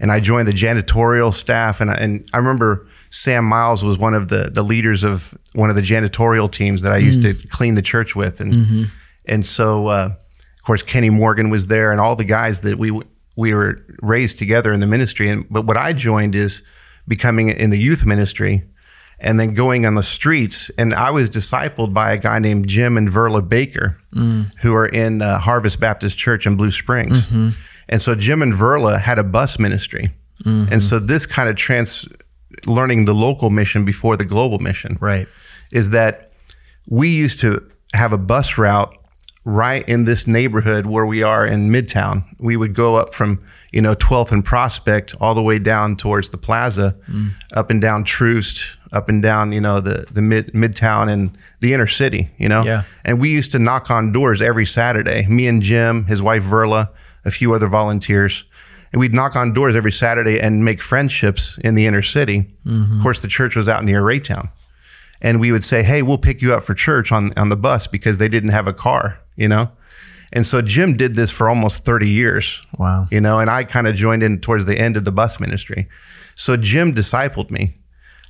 and 0.00 0.10
I 0.10 0.20
joined 0.20 0.48
the 0.48 0.52
janitorial 0.52 1.34
staff, 1.34 1.80
and 1.80 1.90
I, 1.90 1.94
and 1.94 2.28
I 2.32 2.38
remember 2.38 2.86
Sam 3.10 3.44
Miles 3.44 3.82
was 3.82 3.98
one 3.98 4.14
of 4.14 4.28
the 4.28 4.50
the 4.50 4.62
leaders 4.62 5.02
of 5.02 5.36
one 5.52 5.70
of 5.70 5.76
the 5.76 5.82
janitorial 5.82 6.50
teams 6.50 6.82
that 6.82 6.92
I 6.92 6.96
used 6.96 7.20
mm. 7.20 7.40
to 7.40 7.48
clean 7.48 7.74
the 7.74 7.82
church 7.82 8.16
with, 8.16 8.40
and 8.40 8.54
mm-hmm. 8.54 8.84
and 9.26 9.44
so 9.44 9.88
uh, 9.88 10.08
of 10.14 10.62
course 10.64 10.82
Kenny 10.82 11.10
Morgan 11.10 11.50
was 11.50 11.66
there, 11.66 11.92
and 11.92 12.00
all 12.00 12.16
the 12.16 12.24
guys 12.24 12.60
that 12.60 12.78
we 12.78 12.98
we 13.36 13.54
were 13.54 13.84
raised 14.00 14.38
together 14.38 14.72
in 14.72 14.80
the 14.80 14.86
ministry, 14.86 15.28
and 15.28 15.46
but 15.50 15.66
what 15.66 15.76
I 15.76 15.92
joined 15.92 16.34
is 16.34 16.62
becoming 17.06 17.50
in 17.50 17.70
the 17.70 17.78
youth 17.78 18.04
ministry 18.06 18.64
and 19.22 19.38
then 19.38 19.54
going 19.54 19.86
on 19.86 19.94
the 19.94 20.02
streets. 20.02 20.70
And 20.76 20.92
I 20.92 21.10
was 21.10 21.30
discipled 21.30 21.94
by 21.94 22.12
a 22.12 22.18
guy 22.18 22.38
named 22.40 22.66
Jim 22.66 22.98
and 22.98 23.08
Verla 23.08 23.48
Baker, 23.48 23.96
mm. 24.12 24.50
who 24.60 24.74
are 24.74 24.86
in 24.86 25.22
uh, 25.22 25.38
Harvest 25.38 25.80
Baptist 25.80 26.18
Church 26.18 26.44
in 26.44 26.56
Blue 26.56 26.72
Springs. 26.72 27.22
Mm-hmm. 27.22 27.50
And 27.88 28.02
so 28.02 28.14
Jim 28.14 28.42
and 28.42 28.52
Verla 28.52 29.00
had 29.00 29.18
a 29.18 29.24
bus 29.24 29.58
ministry. 29.58 30.12
Mm-hmm. 30.44 30.72
And 30.72 30.82
so 30.82 30.98
this 30.98 31.24
kind 31.24 31.48
of 31.48 31.56
trans 31.56 32.06
learning 32.66 33.04
the 33.04 33.14
local 33.14 33.48
mission 33.48 33.84
before 33.84 34.16
the 34.16 34.24
global 34.24 34.58
mission. 34.58 34.98
Right. 35.00 35.28
Is 35.70 35.90
that 35.90 36.32
we 36.88 37.08
used 37.08 37.38
to 37.40 37.64
have 37.94 38.12
a 38.12 38.18
bus 38.18 38.58
route 38.58 38.96
right 39.44 39.88
in 39.88 40.04
this 40.04 40.26
neighborhood 40.26 40.86
where 40.86 41.06
we 41.06 41.22
are 41.22 41.46
in 41.46 41.70
Midtown. 41.70 42.24
We 42.38 42.56
would 42.56 42.74
go 42.74 42.96
up 42.96 43.14
from, 43.14 43.42
you 43.72 43.82
know, 43.82 43.94
12th 43.94 44.30
and 44.30 44.44
Prospect 44.44 45.14
all 45.20 45.34
the 45.34 45.42
way 45.42 45.58
down 45.58 45.96
towards 45.96 46.28
the 46.30 46.38
plaza, 46.38 46.94
mm. 47.08 47.32
up 47.52 47.70
and 47.70 47.80
down 47.80 48.04
Troost, 48.04 48.62
up 48.92 49.08
and 49.08 49.22
down, 49.22 49.52
you 49.52 49.60
know, 49.60 49.80
the 49.80 50.06
the 50.10 50.22
mid 50.22 50.52
midtown 50.52 51.08
and 51.10 51.36
the 51.60 51.72
inner 51.74 51.86
city, 51.86 52.30
you 52.38 52.48
know. 52.48 52.62
Yeah. 52.64 52.84
And 53.04 53.20
we 53.20 53.30
used 53.30 53.52
to 53.52 53.58
knock 53.58 53.90
on 53.90 54.12
doors 54.12 54.40
every 54.42 54.66
Saturday. 54.66 55.26
Me 55.26 55.46
and 55.46 55.62
Jim, 55.62 56.04
his 56.06 56.20
wife 56.20 56.42
Verla, 56.42 56.88
a 57.24 57.30
few 57.30 57.54
other 57.54 57.68
volunteers. 57.68 58.44
And 58.92 59.00
we'd 59.00 59.14
knock 59.14 59.36
on 59.36 59.54
doors 59.54 59.74
every 59.74 59.92
Saturday 59.92 60.38
and 60.38 60.64
make 60.64 60.82
friendships 60.82 61.58
in 61.64 61.74
the 61.74 61.86
inner 61.86 62.02
city. 62.02 62.50
Mm-hmm. 62.66 62.96
Of 62.96 63.02
course, 63.02 63.20
the 63.20 63.28
church 63.28 63.56
was 63.56 63.66
out 63.66 63.84
near 63.84 64.02
Raytown. 64.02 64.50
and 65.22 65.40
we 65.40 65.50
would 65.52 65.64
say, 65.64 65.82
"Hey, 65.82 66.02
we'll 66.02 66.18
pick 66.18 66.42
you 66.42 66.52
up 66.54 66.64
for 66.64 66.74
church 66.74 67.10
on 67.12 67.32
on 67.36 67.48
the 67.48 67.56
bus 67.56 67.86
because 67.86 68.18
they 68.18 68.28
didn't 68.28 68.50
have 68.50 68.66
a 68.66 68.72
car," 68.74 69.18
you 69.36 69.48
know. 69.48 69.70
And 70.34 70.46
so 70.46 70.62
Jim 70.62 70.96
did 70.96 71.14
this 71.14 71.30
for 71.30 71.48
almost 71.48 71.84
30 71.84 72.08
years. 72.08 72.58
Wow. 72.78 73.06
You 73.10 73.20
know, 73.20 73.38
and 73.38 73.50
I 73.50 73.64
kind 73.64 73.86
of 73.86 73.94
joined 73.94 74.22
in 74.22 74.40
towards 74.40 74.64
the 74.64 74.78
end 74.78 74.96
of 74.96 75.04
the 75.04 75.12
bus 75.12 75.38
ministry. 75.38 75.88
So 76.34 76.56
Jim 76.56 76.94
discipled 76.94 77.50
me 77.50 77.74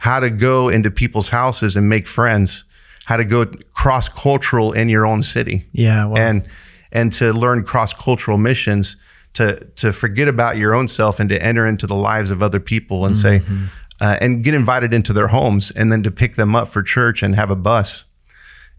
how 0.03 0.19
to 0.19 0.31
go 0.31 0.69
into 0.69 0.91
people's 0.91 1.29
houses 1.29 1.77
and 1.77 1.89
make 1.89 2.09
friends, 2.09 2.65
how 3.05 3.17
to 3.17 3.25
go 3.25 3.47
cross 3.73 4.09
cultural 4.09 4.73
in 4.73 4.89
your 4.89 5.07
own 5.07 5.23
city. 5.23 5.65
Yeah. 5.71 6.07
Wow. 6.07 6.17
And 6.17 6.49
and 6.91 7.13
to 7.13 7.33
learn 7.33 7.63
cross 7.63 7.93
cultural 7.93 8.37
missions, 8.37 8.97
to 9.35 9.65
to 9.77 9.93
forget 9.93 10.27
about 10.27 10.57
your 10.57 10.75
own 10.75 10.89
self 10.89 11.21
and 11.21 11.29
to 11.29 11.41
enter 11.41 11.65
into 11.69 11.87
the 11.87 11.95
lives 11.95 12.33
of 12.33 12.43
other 12.43 12.59
people 12.59 13.07
and 13.07 13.17
say 13.17 13.43
uh, 14.01 14.17
and 14.21 14.43
get 14.43 14.55
invited 14.55 14.93
into 14.93 15.13
their 15.13 15.29
homes 15.29 15.71
and 15.71 15.93
then 15.93 16.03
to 16.03 16.11
pick 16.11 16.35
them 16.35 16.57
up 16.57 16.73
for 16.73 16.83
church 16.83 17.23
and 17.23 17.37
have 17.37 17.53
a 17.53 17.57
bus. 17.57 18.03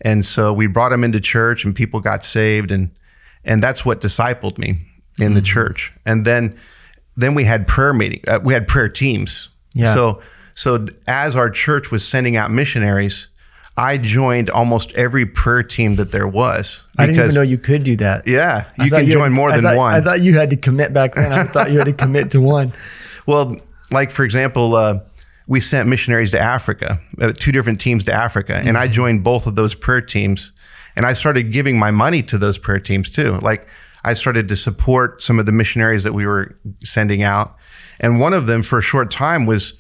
And 0.02 0.26
so 0.26 0.52
we 0.52 0.68
brought 0.68 0.90
them 0.90 1.06
into 1.06 1.22
church 1.22 1.64
and 1.64 1.74
people 1.74 2.02
got 2.02 2.26
saved 2.26 2.70
and 2.70 2.92
and 3.46 3.64
that's 3.64 3.86
what 3.86 4.02
discipled 4.02 4.58
me 4.58 4.80
in 5.20 5.36
the 5.36 5.42
church. 5.42 5.94
And 6.06 6.26
then 6.26 6.60
then 7.16 7.34
we 7.34 7.46
had 7.46 7.66
prayer 7.66 7.94
meeting. 7.94 8.22
Uh, 8.28 8.40
we 8.44 8.54
had 8.54 8.68
prayer 8.68 8.90
teams. 8.90 9.48
Yeah. 9.74 9.94
So 9.94 10.22
so 10.54 10.88
as 11.08 11.36
our 11.36 11.50
church 11.50 11.92
was 11.92 12.08
sending 12.08 12.36
out 12.38 12.52
missionaries, 12.52 13.28
I 13.76 13.98
joined 13.98 14.50
almost 14.52 14.92
every 14.92 15.26
prayer 15.26 15.64
team 15.64 15.96
that 15.96 16.12
there 16.12 16.28
was. 16.28 16.82
I 16.98 17.08
didn't 17.08 17.22
even 17.22 17.34
know 17.36 17.42
you 17.42 17.58
could 17.58 17.84
do 17.84 17.96
that. 17.98 18.28
Yeah, 18.28 18.66
I 18.78 18.84
you 18.86 18.92
can 18.92 19.06
had- 19.06 19.14
join 19.14 19.34
more 19.34 19.50
I 19.52 19.56
than 19.56 19.64
thought- 19.64 19.78
one. 19.78 19.94
I 19.96 20.02
thought 20.02 20.22
you 20.22 20.38
had 20.38 20.52
to 20.52 20.56
commit 20.58 20.94
back 20.94 21.16
then. 21.16 21.32
I 21.32 21.46
thought 21.46 21.72
you 21.72 21.80
had 21.80 21.86
to 21.88 21.94
commit 21.94 22.32
to 22.32 22.42
one. 22.42 22.74
Well, 23.26 23.56
like 23.90 24.12
for 24.12 24.26
example, 24.26 24.76
uh, 24.76 25.00
we 25.48 25.62
sent 25.62 25.88
missionaries 25.88 26.32
to 26.32 26.40
Africa, 26.42 27.00
uh, 27.22 27.32
two 27.32 27.54
different 27.54 27.80
teams 27.80 28.04
to 28.04 28.14
Africa, 28.14 28.54
and 28.56 28.68
Mm-hmm. 28.68 28.78
I 28.78 28.88
joined 28.90 29.24
both 29.24 29.48
of 29.48 29.56
those 29.56 29.74
prayer 29.74 30.02
teams, 30.02 30.52
and 30.98 31.06
I 31.06 31.14
started 31.14 31.52
giving 31.54 31.80
my 31.80 31.90
money 31.90 32.22
to 32.24 32.38
those 32.38 32.58
prayer 32.58 32.80
teams 32.80 33.10
too. 33.10 33.40
Like 33.42 33.66
I 34.04 34.14
started 34.14 34.50
to 34.50 34.58
support 34.58 35.22
some 35.24 35.40
of 35.40 35.46
the 35.46 35.54
missionaries 35.54 36.04
that 36.04 36.14
we 36.14 36.26
were 36.26 36.58
sending 36.84 37.24
out, 37.24 37.56
and 38.02 38.20
one 38.20 38.34
of 38.34 38.46
them 38.46 38.62
for 38.62 38.78
a 38.80 38.82
short 38.84 39.10
time 39.10 39.46
was 39.46 39.72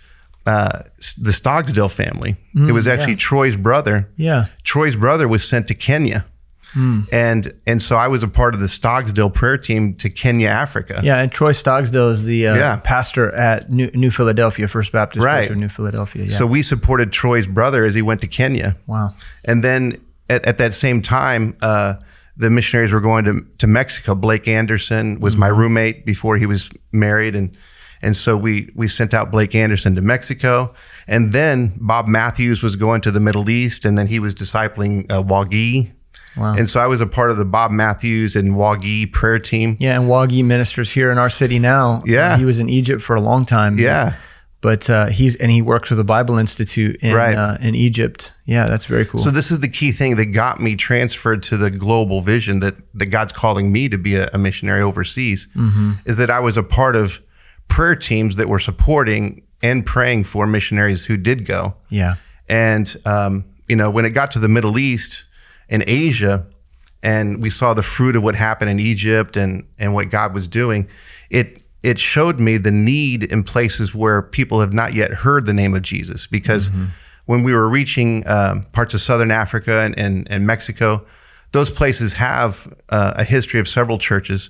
uh, 0.45 0.79
the 1.17 1.31
Stogsdale 1.31 1.89
family. 1.91 2.35
it 2.55 2.71
was 2.73 2.85
actually 2.87 3.13
Mm, 3.15 3.17
yeah. 3.19 3.27
Troy's 3.29 3.55
brother. 3.55 4.09
Yeah. 4.17 4.45
Troy's 4.63 4.95
brother 4.95 5.27
was 5.27 5.43
sent 5.43 5.67
to 5.67 5.73
Kenya. 5.75 6.25
Hmm. 6.73 7.01
And 7.11 7.53
and 7.67 7.81
so 7.83 7.95
I 7.97 8.07
was 8.07 8.23
a 8.23 8.27
part 8.27 8.55
of 8.55 8.59
the 8.59 8.65
Stogsdale 8.67 9.29
prayer 9.31 9.57
team 9.57 9.93
to 9.95 10.09
Kenya, 10.09 10.47
Africa. 10.49 11.01
Yeah. 11.03 11.19
And 11.19 11.31
Troy 11.31 11.51
Stogsdale 11.53 12.11
is 12.11 12.23
the 12.23 12.47
uh, 12.47 12.55
Yeah. 12.55 12.75
pastor 12.77 13.31
at 13.35 13.71
New, 13.71 13.91
New 13.93 14.09
Philadelphia, 14.09 14.67
First 14.67 14.91
Baptist 14.91 15.23
Right. 15.23 15.43
Church 15.43 15.51
of 15.51 15.57
New 15.57 15.69
Philadelphia. 15.69 16.25
Yeah. 16.25 16.37
So 16.37 16.47
we 16.47 16.63
supported 16.63 17.11
Troy's 17.11 17.45
brother 17.45 17.85
as 17.85 17.93
he 17.93 18.01
went 18.01 18.21
to 18.21 18.27
Kenya. 18.27 18.75
wow. 18.87 19.13
And 19.45 19.63
then 19.63 20.01
at, 20.29 20.43
at 20.45 20.57
that 20.57 20.73
same 20.73 21.01
time, 21.03 21.55
uh, 21.61 21.93
the 22.37 22.49
missionaries 22.49 22.91
were 22.91 23.01
going 23.01 23.25
to, 23.25 23.45
to 23.59 23.67
Mexico. 23.67 24.15
Blake 24.15 24.47
Anderson 24.47 25.19
was 25.19 25.35
my 25.37 25.47
roommate 25.47 26.03
before 26.07 26.37
he 26.37 26.47
was 26.47 26.69
married. 26.91 27.35
And, 27.35 27.55
and 28.03 28.15
so 28.15 28.37
we, 28.37 28.69
we 28.75 28.87
sent 28.87 29.13
out 29.13 29.31
Blake 29.31 29.55
Anderson 29.55 29.95
to 29.95 30.01
Mexico. 30.01 30.73
And 31.07 31.33
then 31.33 31.73
Bob 31.81 32.07
Matthews 32.07 32.61
was 32.61 32.75
going 32.75 33.01
to 33.01 33.11
the 33.11 33.19
Middle 33.19 33.49
East, 33.49 33.83
and 33.85 33.97
then 33.97 34.07
he 34.07 34.19
was 34.19 34.33
discipling 34.35 35.11
uh, 35.11 35.21
Wagi. 35.23 35.91
Wow. 36.37 36.55
And 36.55 36.69
so 36.69 36.79
I 36.79 36.87
was 36.87 37.01
a 37.01 37.05
part 37.05 37.29
of 37.31 37.37
the 37.37 37.45
Bob 37.45 37.71
Matthews 37.71 38.35
and 38.35 38.53
Wagi 38.55 39.11
prayer 39.11 39.39
team. 39.39 39.77
Yeah. 39.79 39.99
And 39.99 40.09
Wagi 40.09 40.43
ministers 40.43 40.91
here 40.91 41.11
in 41.11 41.17
our 41.17 41.29
city 41.29 41.59
now. 41.59 42.03
Yeah. 42.05 42.37
He 42.37 42.45
was 42.45 42.59
in 42.59 42.69
Egypt 42.69 43.01
for 43.03 43.15
a 43.15 43.21
long 43.21 43.45
time. 43.45 43.77
Yeah. 43.77 44.15
But 44.61 44.89
uh, 44.89 45.07
he's 45.07 45.35
and 45.35 45.51
he 45.51 45.61
works 45.61 45.89
with 45.89 45.97
the 45.97 46.05
Bible 46.05 46.37
Institute 46.37 46.95
in 47.01 47.13
Right. 47.13 47.35
uh, 47.35 47.57
in 47.59 47.75
Egypt. 47.75 48.31
Yeah, 48.45 48.65
that's 48.65 48.85
very 48.85 49.05
cool. 49.05 49.21
So 49.21 49.29
this 49.29 49.51
is 49.51 49.59
the 49.59 49.67
key 49.67 49.91
thing 49.91 50.15
that 50.15 50.27
got 50.27 50.61
me 50.61 50.77
transferred 50.77 51.43
to 51.43 51.57
the 51.57 51.69
global 51.69 52.21
vision 52.21 52.61
that, 52.61 52.75
that 52.93 53.07
God's 53.07 53.33
calling 53.33 53.73
me 53.73 53.89
to 53.89 53.97
be 53.97 54.15
a, 54.15 54.29
a 54.33 54.37
missionary 54.37 54.81
overseas 54.81 55.47
is 56.05 56.15
that 56.15 56.29
I 56.29 56.39
was 56.39 56.55
a 56.55 56.63
part 56.63 56.95
of 56.95 57.19
prayer 57.67 57.95
teams 57.95 58.35
that 58.35 58.47
were 58.49 58.59
supporting 58.59 59.43
and 59.61 59.85
praying 59.85 60.25
for 60.25 60.45
missionaries 60.45 61.05
who 61.05 61.17
did 61.17 61.45
go. 61.45 61.75
yeah. 61.89 62.15
And 62.49 62.99
um, 63.05 63.45
you 63.67 63.75
know, 63.75 63.89
when 63.89 64.05
it 64.05 64.09
got 64.09 64.31
to 64.31 64.39
the 64.39 64.49
Middle 64.49 64.77
East 64.77 65.23
and 65.69 65.83
Asia, 65.87 66.45
and 67.01 67.41
we 67.41 67.49
saw 67.49 67.73
the 67.73 67.83
fruit 67.83 68.15
of 68.15 68.23
what 68.23 68.35
happened 68.35 68.69
in 68.69 68.79
Egypt 68.79 69.37
and 69.37 69.65
and 69.79 69.93
what 69.93 70.09
God 70.09 70.33
was 70.33 70.47
doing, 70.47 70.87
it 71.29 71.63
it 71.83 71.99
showed 71.99 72.39
me 72.39 72.57
the 72.57 72.71
need 72.71 73.23
in 73.23 73.43
places 73.43 73.93
where 73.93 74.21
people 74.21 74.61
have 74.61 74.73
not 74.73 74.93
yet 74.93 75.11
heard 75.11 75.45
the 75.45 75.53
name 75.53 75.73
of 75.73 75.81
Jesus. 75.81 76.27
Because 76.27 76.69
when 77.25 77.43
we 77.43 77.53
were 77.53 77.67
reaching 77.67 78.27
um, 78.27 78.63
parts 78.71 78.93
of 78.93 79.01
Southern 79.01 79.31
Africa 79.31 79.79
and, 79.79 79.97
and, 79.97 80.27
and 80.29 80.47
Mexico, 80.47 81.05
those 81.51 81.69
places 81.69 82.13
have 82.13 82.73
uh, 82.89 83.13
a 83.15 83.23
history 83.23 83.59
of 83.59 83.67
several 83.67 83.97
churches. 83.97 84.49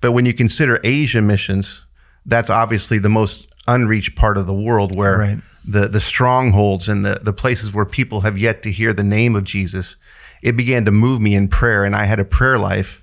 But 0.00 0.12
when 0.12 0.26
you 0.26 0.34
consider 0.34 0.80
Asia 0.82 1.22
missions, 1.22 1.82
that's 2.26 2.50
obviously 2.50 2.98
the 2.98 3.08
most 3.08 3.46
unreached 3.66 4.16
part 4.16 4.36
of 4.36 4.46
the 4.46 4.54
world 4.54 4.94
where 4.94 5.18
Right. 5.18 5.38
the, 5.64 5.88
the 5.88 6.00
strongholds 6.00 6.88
and 6.88 7.04
the, 7.04 7.20
the 7.22 7.32
places 7.32 7.72
where 7.72 7.84
people 7.84 8.22
have 8.22 8.36
yet 8.38 8.62
to 8.62 8.72
hear 8.72 8.92
the 8.92 9.02
name 9.04 9.36
of 9.36 9.44
Jesus, 9.44 9.96
it 10.42 10.56
began 10.56 10.84
to 10.84 10.90
move 10.90 11.20
me 11.20 11.34
in 11.34 11.48
prayer. 11.48 11.84
And 11.84 11.94
I 11.94 12.04
had 12.06 12.18
a 12.18 12.24
prayer 12.24 12.58
life. 12.58 13.02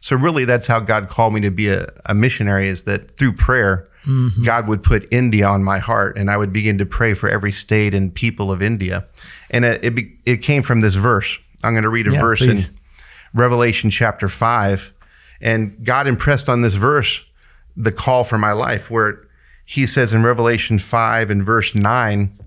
So 0.00 0.16
really 0.16 0.44
that's 0.44 0.66
how 0.66 0.80
God 0.80 1.08
called 1.08 1.34
me 1.34 1.40
to 1.42 1.50
be 1.50 1.68
a, 1.68 1.92
a 2.06 2.14
missionary 2.14 2.68
is 2.68 2.84
that 2.84 3.16
through 3.16 3.34
prayer, 3.34 3.88
mm-hmm. 4.06 4.42
God 4.44 4.66
would 4.66 4.82
put 4.82 5.06
India 5.12 5.46
on 5.46 5.62
my 5.62 5.78
heart 5.78 6.16
and 6.16 6.30
I 6.30 6.36
would 6.36 6.52
begin 6.52 6.78
to 6.78 6.86
pray 6.86 7.14
for 7.14 7.28
every 7.28 7.52
state 7.52 7.94
and 7.94 8.12
people 8.14 8.50
of 8.50 8.62
India. 8.62 9.06
And 9.50 9.64
it, 9.64 9.84
it, 9.84 9.94
be, 9.94 10.16
it 10.26 10.38
came 10.38 10.62
from 10.62 10.80
this 10.80 10.94
verse. 10.94 11.28
I'm 11.62 11.74
going 11.74 11.82
to 11.84 11.90
read 11.90 12.08
a 12.08 12.12
Yeah, 12.12 12.20
verse 12.20 12.38
please. 12.38 12.66
in 12.66 12.74
Revelation 13.34 13.90
chapter 13.90 14.28
5. 14.28 14.92
And 15.42 15.84
God 15.84 16.06
impressed 16.06 16.48
on 16.48 16.62
this 16.62 16.74
verse 16.74 17.20
the 17.82 17.92
call 17.92 18.24
for 18.24 18.38
my 18.38 18.52
life, 18.52 18.90
where 18.90 19.22
he 19.64 19.86
says 19.86 20.12
in 20.12 20.22
Revelation 20.22 20.78
5 20.78 21.30
and 21.30 21.44
verse 21.44 21.74
9, 21.74 22.38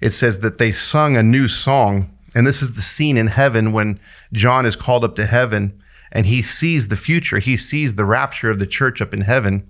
it 0.00 0.12
says 0.12 0.40
that 0.40 0.58
they 0.58 0.72
sung 0.72 1.16
a 1.16 1.22
new 1.22 1.48
song. 1.48 2.16
And 2.34 2.46
this 2.46 2.62
is 2.62 2.72
the 2.72 2.82
scene 2.82 3.16
in 3.16 3.28
heaven 3.28 3.72
when 3.72 4.00
John 4.32 4.64
is 4.64 4.76
called 4.76 5.04
up 5.04 5.14
to 5.16 5.26
heaven 5.26 5.80
and 6.10 6.26
he 6.26 6.42
sees 6.42 6.88
the 6.88 6.96
future. 6.96 7.38
He 7.38 7.56
sees 7.56 7.94
the 7.94 8.04
rapture 8.04 8.50
of 8.50 8.58
the 8.58 8.66
church 8.66 9.00
up 9.00 9.14
in 9.14 9.22
heaven. 9.22 9.66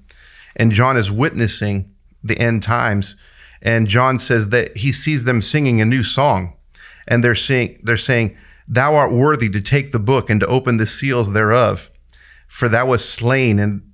And 0.57 0.73
John 0.73 0.97
is 0.97 1.11
witnessing 1.11 1.91
the 2.23 2.39
end 2.39 2.63
times. 2.63 3.15
And 3.63 3.89
John 3.89 4.19
says 4.19 4.49
that 4.49 4.77
he 4.77 4.93
sees 4.93 5.25
them 5.25 5.41
singing 5.41 5.81
a 5.81 5.85
new 5.85 6.03
song. 6.03 6.55
And 7.07 7.23
they're 7.23 7.35
saying, 7.35 7.81
they're 7.83 7.97
saying, 7.97 8.37
Thou 8.67 8.95
art 8.95 9.13
worthy 9.13 9.49
to 9.51 9.61
take 9.61 9.93
the 9.93 9.99
book 9.99 10.31
and 10.31 10.41
to 10.41 10.47
open 10.47 10.77
the 10.77 10.87
seals 10.87 11.33
thereof. 11.33 11.91
For 12.49 12.69
thou 12.69 12.87
wast 12.87 13.09
slain, 13.09 13.59
and 13.59 13.92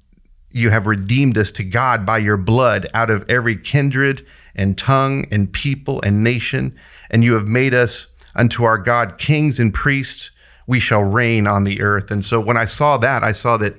you 0.50 0.70
have 0.70 0.86
redeemed 0.86 1.36
us 1.36 1.50
to 1.52 1.64
God 1.64 2.06
by 2.06 2.18
your 2.18 2.36
blood 2.36 2.88
out 2.94 3.10
of 3.10 3.28
every 3.28 3.56
kindred 3.56 4.26
and 4.54 4.76
tongue 4.76 5.26
and 5.30 5.52
people 5.52 6.00
and 6.02 6.24
nation. 6.24 6.76
And 7.10 7.22
you 7.22 7.34
have 7.34 7.46
made 7.46 7.74
us 7.74 8.06
unto 8.34 8.64
our 8.64 8.78
God 8.78 9.18
kings 9.18 9.58
and 9.58 9.72
priests. 9.72 10.30
We 10.66 10.80
shall 10.80 11.02
reign 11.02 11.46
on 11.46 11.64
the 11.64 11.80
earth. 11.80 12.10
And 12.10 12.24
so 12.24 12.40
when 12.40 12.56
I 12.56 12.64
saw 12.64 12.96
that, 12.98 13.22
I 13.22 13.32
saw 13.32 13.56
that 13.58 13.76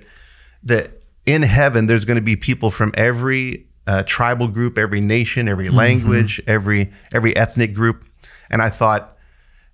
that 0.64 1.02
in 1.26 1.44
heaven 1.44 1.86
there's 1.86 2.06
going 2.06 2.16
to 2.16 2.22
be 2.22 2.36
people 2.36 2.70
from 2.70 2.92
every 2.96 3.68
uh, 3.88 4.04
tribal 4.04 4.48
group, 4.48 4.78
every 4.78 5.02
nation, 5.02 5.48
every 5.48 5.70
language, 5.70 6.42
every 6.48 6.92
every 7.12 7.36
ethnic 7.36 7.74
group. 7.74 8.06
And 8.50 8.62
I 8.62 8.70
thought 8.70 9.18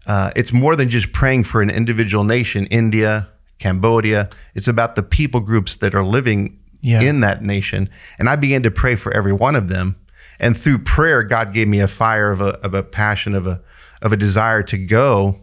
uh, 0.07 0.31
it's 0.35 0.53
more 0.53 0.75
than 0.75 0.89
just 0.89 1.11
praying 1.11 1.45
for 1.45 1.61
an 1.61 1.69
individual 1.69 2.23
nation, 2.23 2.67
India, 2.67 3.29
Cambodia. 3.59 4.29
It's 4.53 4.67
about 4.67 4.95
the 4.95 5.03
people 5.03 5.39
groups 5.39 5.75
that 5.77 5.95
are 5.95 6.03
living 6.03 6.59
Yeah. 6.85 7.01
in 7.01 7.21
that 7.21 7.43
nation. 7.43 7.89
And 8.19 8.29
I 8.29 8.35
began 8.35 8.61
to 8.63 8.71
pray 8.71 8.95
for 8.95 9.11
every 9.11 9.33
one 9.33 9.55
of 9.55 9.67
them. 9.69 9.95
And 10.39 10.55
through 10.57 10.79
prayer, 10.79 11.23
God 11.23 11.51
gave 11.53 11.67
me 11.67 11.79
a 11.79 11.87
fire 11.87 12.31
of 12.31 12.41
a, 12.41 12.59
of 12.65 12.73
a 12.73 12.83
passion, 12.83 13.33
of 13.33 13.47
a, 13.47 13.59
of 14.01 14.13
a 14.13 14.17
desire 14.17 14.61
to 14.63 14.77
go. 14.77 15.39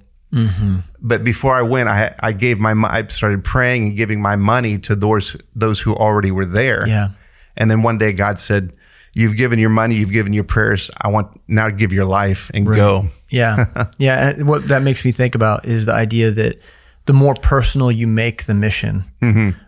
But 1.00 1.24
before 1.24 1.54
I 1.54 1.62
went, 1.62 1.88
I, 1.88 2.14
I 2.20 2.32
gave 2.32 2.58
my, 2.58 2.72
I 2.88 3.06
started 3.08 3.42
praying 3.44 3.88
and 3.88 3.96
giving 3.96 4.22
my 4.22 4.36
money 4.36 4.78
to 4.78 4.94
those, 4.94 5.36
those 5.54 5.80
who 5.80 5.94
already 5.94 6.30
were 6.30 6.46
there. 6.46 6.86
Yeah. 6.86 7.08
And 7.56 7.70
then 7.70 7.82
one 7.82 7.98
day 7.98 8.12
God 8.12 8.38
said, 8.38 8.72
You've 9.14 9.36
given 9.36 9.58
your 9.58 9.68
money, 9.68 9.96
you've 9.96 10.10
given 10.12 10.32
your 10.32 10.44
prayers. 10.44 10.90
I 10.98 11.08
want 11.08 11.38
now 11.46 11.66
to 11.66 11.72
give 11.72 11.92
your 11.92 12.06
life 12.06 12.50
and 12.54 12.64
go. 12.64 13.08
Yeah. 13.28 13.90
yeah. 13.98 14.30
And 14.30 14.48
what 14.48 14.68
that 14.68 14.82
makes 14.82 15.04
me 15.04 15.12
think 15.12 15.34
about 15.34 15.66
is 15.66 15.84
the 15.84 15.92
idea 15.92 16.30
that 16.30 16.58
the 17.04 17.12
more 17.12 17.34
personal 17.34 17.92
you 17.92 18.06
make 18.06 18.46
the 18.46 18.54
mission, 18.54 19.04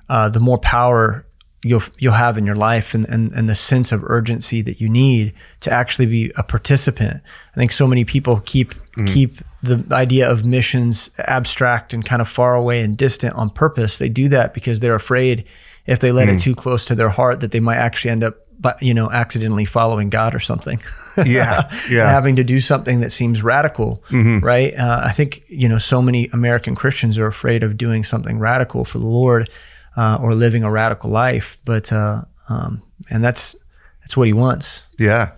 uh, 0.09 0.31
the 0.31 0.41
more 0.41 0.57
power 0.59 1.27
you'll 1.65 1.83
you'll 1.99 2.13
have 2.13 2.37
in 2.37 2.45
your 2.45 2.57
life 2.57 2.95
and, 2.95 3.05
and, 3.07 3.33
and 3.33 3.49
the 3.49 3.55
sense 3.55 3.91
of 3.91 4.05
urgency 4.05 4.63
that 4.63 4.81
you 4.81 4.89
need 4.89 5.33
to 5.61 5.73
actually 5.73 6.07
be 6.07 6.33
a 6.37 6.43
participant. 6.43 7.23
I 7.53 7.57
think 7.57 7.73
so 7.73 7.87
many 7.87 8.05
people 8.05 8.41
keep 8.45 8.75
mm-hmm. 8.75 9.07
keep 9.07 9.39
the 9.63 9.85
idea 9.93 10.31
of 10.31 10.45
missions 10.45 11.11
abstract 11.19 11.95
and 11.95 12.05
kind 12.05 12.21
of 12.21 12.29
far 12.29 12.55
away 12.55 12.81
and 12.81 12.97
distant 12.97 13.35
on 13.35 13.51
purpose. 13.51 13.99
They 13.99 14.09
do 14.09 14.29
that 14.29 14.53
because 14.53 14.81
they're 14.81 14.95
afraid 14.95 15.45
if 15.87 16.01
they 16.01 16.13
let 16.13 16.29
it 16.29 16.37
mm. 16.37 16.43
too 16.43 16.55
close 16.55 16.87
to 16.87 16.95
their 16.95 17.11
heart 17.11 17.41
that 17.41 17.51
they 17.51 17.61
might 17.61 17.77
actually 17.77 18.11
end 18.11 18.25
up 18.25 18.37
but 18.61 18.81
you 18.83 18.95
know, 18.95 19.11
accidentally 19.11 19.65
following 19.65 20.09
God 20.11 20.35
or 20.35 20.39
something. 20.39 20.81
Yeah, 21.19 21.71
yeah. 21.91 22.09
Having 22.09 22.37
to 22.37 22.45
do 22.45 22.61
something 22.61 23.01
that 23.01 23.13
seems 23.13 23.43
radical, 23.43 24.03
mm-hmm. 24.09 24.39
right? 24.45 24.75
Uh, 24.79 25.03
I 25.05 25.13
think 25.13 25.43
you 25.49 25.69
know, 25.69 25.79
so 25.79 26.01
many 26.01 26.29
American 26.33 26.75
Christians 26.75 27.19
are 27.19 27.27
afraid 27.27 27.63
of 27.63 27.77
doing 27.77 28.05
something 28.05 28.39
radical 28.39 28.85
for 28.85 28.99
the 28.99 29.07
Lord 29.07 29.51
uh, 29.97 30.19
or 30.21 30.35
living 30.35 30.65
a 30.65 30.71
radical 30.71 31.11
life, 31.11 31.59
but 31.65 31.93
uh, 31.93 32.23
um, 32.49 32.83
and 33.11 33.23
that's 33.23 33.55
that's 34.01 34.17
what 34.17 34.27
He 34.27 34.33
wants. 34.33 34.83
Yeah. 34.99 35.33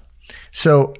So, 0.51 0.95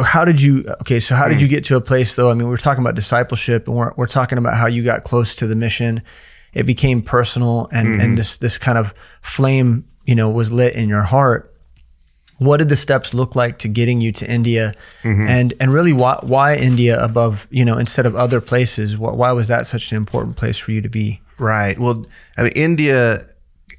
how 0.00 0.24
did 0.24 0.40
you? 0.40 0.64
Okay, 0.82 1.00
so 1.00 1.14
how 1.14 1.28
did 1.28 1.40
you 1.40 1.48
get 1.48 1.64
to 1.64 1.76
a 1.76 1.80
place 1.80 2.14
though? 2.14 2.30
I 2.30 2.34
mean, 2.34 2.48
we're 2.48 2.56
talking 2.56 2.82
about 2.82 2.94
discipleship, 2.94 3.66
and 3.66 3.76
we're 3.76 3.92
we're 3.96 4.06
talking 4.06 4.38
about 4.38 4.56
how 4.56 4.66
you 4.66 4.82
got 4.84 5.04
close 5.04 5.34
to 5.36 5.46
the 5.46 5.56
mission. 5.56 6.02
It 6.52 6.64
became 6.64 7.02
personal, 7.02 7.68
and 7.72 8.00
and 8.00 8.18
this 8.18 8.36
this 8.38 8.58
kind 8.58 8.78
of 8.78 8.92
flame, 9.22 9.84
you 10.04 10.14
know, 10.14 10.30
was 10.30 10.50
lit 10.50 10.74
in 10.74 10.88
your 10.88 11.02
heart. 11.02 11.52
What 12.38 12.58
did 12.58 12.68
the 12.68 12.76
steps 12.76 13.14
look 13.14 13.34
like 13.34 13.58
to 13.60 13.68
getting 13.68 14.02
you 14.02 14.12
to 14.12 14.30
India, 14.30 14.74
and 15.02 15.54
and 15.60 15.72
really 15.72 15.92
why 15.92 16.18
why 16.22 16.56
India 16.56 17.02
above 17.02 17.46
you 17.50 17.64
know 17.64 17.78
instead 17.78 18.06
of 18.06 18.14
other 18.14 18.40
places? 18.40 18.96
Why, 18.96 19.12
why 19.12 19.32
was 19.32 19.48
that 19.48 19.66
such 19.66 19.90
an 19.90 19.96
important 19.96 20.36
place 20.36 20.58
for 20.58 20.72
you 20.72 20.80
to 20.82 20.88
be? 20.88 21.20
Right. 21.38 21.78
Well, 21.78 22.06
I 22.36 22.42
mean, 22.42 22.52
India 22.52 23.26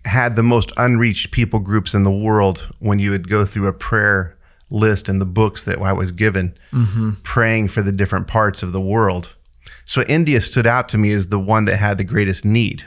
had 0.05 0.35
the 0.35 0.43
most 0.43 0.71
unreached 0.77 1.31
people 1.31 1.59
groups 1.59 1.93
in 1.93 2.03
the 2.03 2.11
world 2.11 2.67
when 2.79 2.99
you 2.99 3.11
would 3.11 3.29
go 3.29 3.45
through 3.45 3.67
a 3.67 3.73
prayer 3.73 4.37
list 4.69 5.07
in 5.09 5.19
the 5.19 5.25
books 5.25 5.63
that 5.63 5.79
I 5.79 5.93
was 5.93 6.11
given, 6.11 6.57
praying 7.23 7.69
for 7.69 7.81
the 7.81 7.91
different 7.91 8.27
parts 8.27 8.63
of 8.63 8.71
the 8.73 8.81
world. 8.81 9.35
So 9.85 10.01
India 10.03 10.41
stood 10.41 10.67
out 10.67 10.89
to 10.89 10.97
me 10.97 11.11
as 11.11 11.27
the 11.27 11.39
one 11.39 11.65
that 11.65 11.77
had 11.77 11.97
the 11.97 12.03
greatest 12.03 12.43
need, 12.45 12.83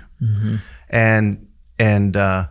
and 0.90 1.46
and 1.78 2.16
uh, 2.16 2.48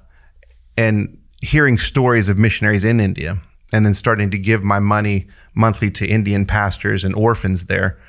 and 0.77 1.17
hearing 1.41 1.77
stories 1.77 2.27
of 2.27 2.37
missionaries 2.37 2.83
in 2.83 2.99
India, 2.99 3.39
and 3.71 3.85
then 3.85 3.93
starting 3.93 4.31
to 4.31 4.37
give 4.37 4.63
my 4.63 4.79
money 4.79 5.27
monthly 5.55 5.91
to 5.91 6.07
Indian 6.07 6.45
pastors 6.45 7.03
and 7.03 7.13
orphans 7.15 7.65
there. 7.65 7.99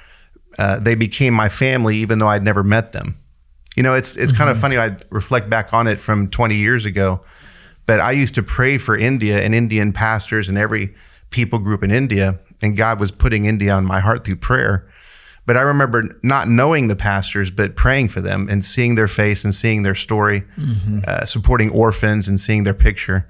Uh, 0.59 0.79
they 0.79 0.95
became 0.95 1.35
my 1.35 1.49
family, 1.49 1.97
even 1.99 2.19
though 2.19 2.29
I'd 2.29 2.45
never 2.45 2.63
met 2.65 2.93
them. 2.93 3.19
You 3.77 3.83
know, 3.83 3.95
it's 3.95 4.17
it's 4.17 4.33
kind 4.33 4.51
of 4.51 4.61
funny. 4.61 4.77
I 4.79 4.97
reflect 5.11 5.49
back 5.49 5.73
on 5.73 5.87
it 5.87 6.01
from 6.01 6.29
20 6.29 6.57
years 6.57 6.85
ago, 6.85 7.21
but 7.87 8.01
I 8.01 8.13
used 8.13 8.35
to 8.35 8.43
pray 8.43 8.79
for 8.79 8.97
India 8.97 9.41
and 9.43 9.55
Indian 9.55 9.93
pastors 9.93 10.49
and 10.49 10.59
every 10.59 10.95
people 11.31 11.59
group 11.61 11.83
in 11.85 11.91
India, 11.93 12.39
and 12.61 12.77
God 12.77 12.99
was 13.01 13.11
putting 13.13 13.45
India 13.45 13.73
on 13.73 13.85
my 13.85 14.01
heart 14.01 14.25
through 14.25 14.37
prayer. 14.37 14.89
But 15.47 15.57
I 15.57 15.61
remember 15.63 16.19
not 16.23 16.49
knowing 16.49 16.89
the 16.89 16.97
pastors, 16.97 17.51
but 17.51 17.75
praying 17.77 18.09
for 18.09 18.21
them 18.21 18.49
and 18.51 18.65
seeing 18.65 18.95
their 18.97 19.09
face 19.09 19.43
and 19.45 19.55
seeing 19.55 19.83
their 19.85 19.95
story, 19.95 20.45
uh, 21.07 21.25
supporting 21.27 21.71
orphans 21.71 22.29
and 22.29 22.39
seeing 22.39 22.65
their 22.65 22.75
picture. 22.75 23.29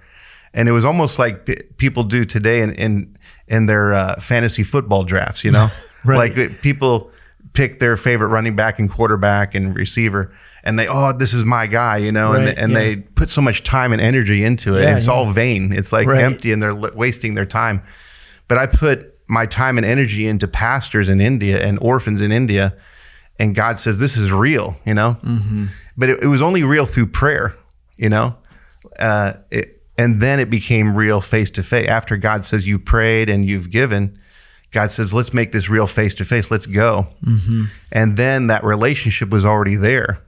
And 0.53 0.69
it 0.69 0.73
was 0.73 0.85
almost 0.85 1.19
like 1.19 1.47
p- 1.47 1.63
people 1.77 2.03
do 2.05 2.25
today 2.25 2.61
in 2.63 2.75
in, 2.75 3.17
in 3.47 3.67
their 3.67 3.93
uh, 3.95 4.21
fantasy 4.21 4.65
football 4.65 5.05
drafts. 5.05 5.45
You 5.45 5.53
know, 5.53 5.71
Right. 6.05 6.17
like 6.35 6.39
uh, 6.39 6.55
people 6.63 7.11
pick 7.53 7.81
their 7.81 7.97
favorite 7.97 8.29
running 8.29 8.57
back 8.57 8.79
and 8.79 8.91
quarterback 8.91 9.55
and 9.55 9.75
receiver, 9.75 10.33
and 10.65 10.79
they 10.79 10.87
oh 10.87 11.13
this 11.13 11.33
is 11.33 11.45
my 11.45 11.67
guy. 11.67 11.97
You 11.99 12.13
know, 12.13 12.33
Right, 12.33 12.49
and 12.49 12.59
and 12.59 12.73
yeah. 12.73 12.79
they 12.79 12.97
put 12.97 13.31
so 13.31 13.41
much 13.41 13.63
time 13.63 13.93
and 13.93 14.01
energy 14.01 14.45
into 14.45 14.77
it. 14.77 14.83
Yeah, 14.83 14.89
and 14.91 14.99
it's 14.99 15.07
yeah. 15.07 15.13
all 15.13 15.33
vain. 15.33 15.73
It's 15.73 15.93
like 15.93 16.07
Right. 16.07 16.23
empty, 16.25 16.53
and 16.53 16.63
they're 16.63 16.75
li- 16.75 16.93
wasting 16.95 17.35
their 17.35 17.47
time. 17.47 17.83
But 18.49 18.59
I 18.59 18.67
put 18.67 19.17
my 19.29 19.47
time 19.47 19.79
and 19.79 19.87
energy 19.87 20.27
into 20.27 20.49
pastors 20.49 21.09
in 21.09 21.21
India 21.21 21.65
and 21.65 21.79
orphans 21.81 22.21
in 22.21 22.33
India, 22.33 22.75
and 23.39 23.55
God 23.55 23.79
says 23.79 23.99
this 23.99 24.17
is 24.17 24.31
real, 24.33 24.77
you 24.85 24.95
know. 24.95 25.17
Mm-hmm. 25.25 25.67
But 25.97 26.09
it, 26.11 26.23
it 26.23 26.27
was 26.27 26.43
only 26.43 26.63
real 26.63 26.87
through 26.87 27.09
prayer, 27.09 27.55
you 27.97 28.09
know. 28.09 28.35
Uh, 28.99 29.35
it, 29.51 29.83
and 29.99 30.21
then 30.21 30.41
it 30.41 30.49
became 30.51 30.97
real 30.97 31.21
face 31.21 31.51
to 31.53 31.63
face. 31.63 31.89
After 31.89 32.17
God 32.17 32.43
says 32.45 32.67
you 32.67 32.79
prayed 32.79 33.29
and 33.29 33.45
you've 33.45 33.71
given, 33.71 34.19
God 34.71 34.91
says 34.91 35.13
let's 35.13 35.33
make 35.33 35.53
this 35.53 35.69
real 35.69 35.87
face 35.87 36.15
to 36.15 36.25
face. 36.25 36.51
Let's 36.51 36.67
go. 36.67 37.09
Mm-hmm. 37.25 37.65
And 37.93 38.17
then 38.17 38.47
that 38.47 38.65
relationship 38.65 39.31
was 39.31 39.45
already 39.45 39.77
there. 39.77 40.21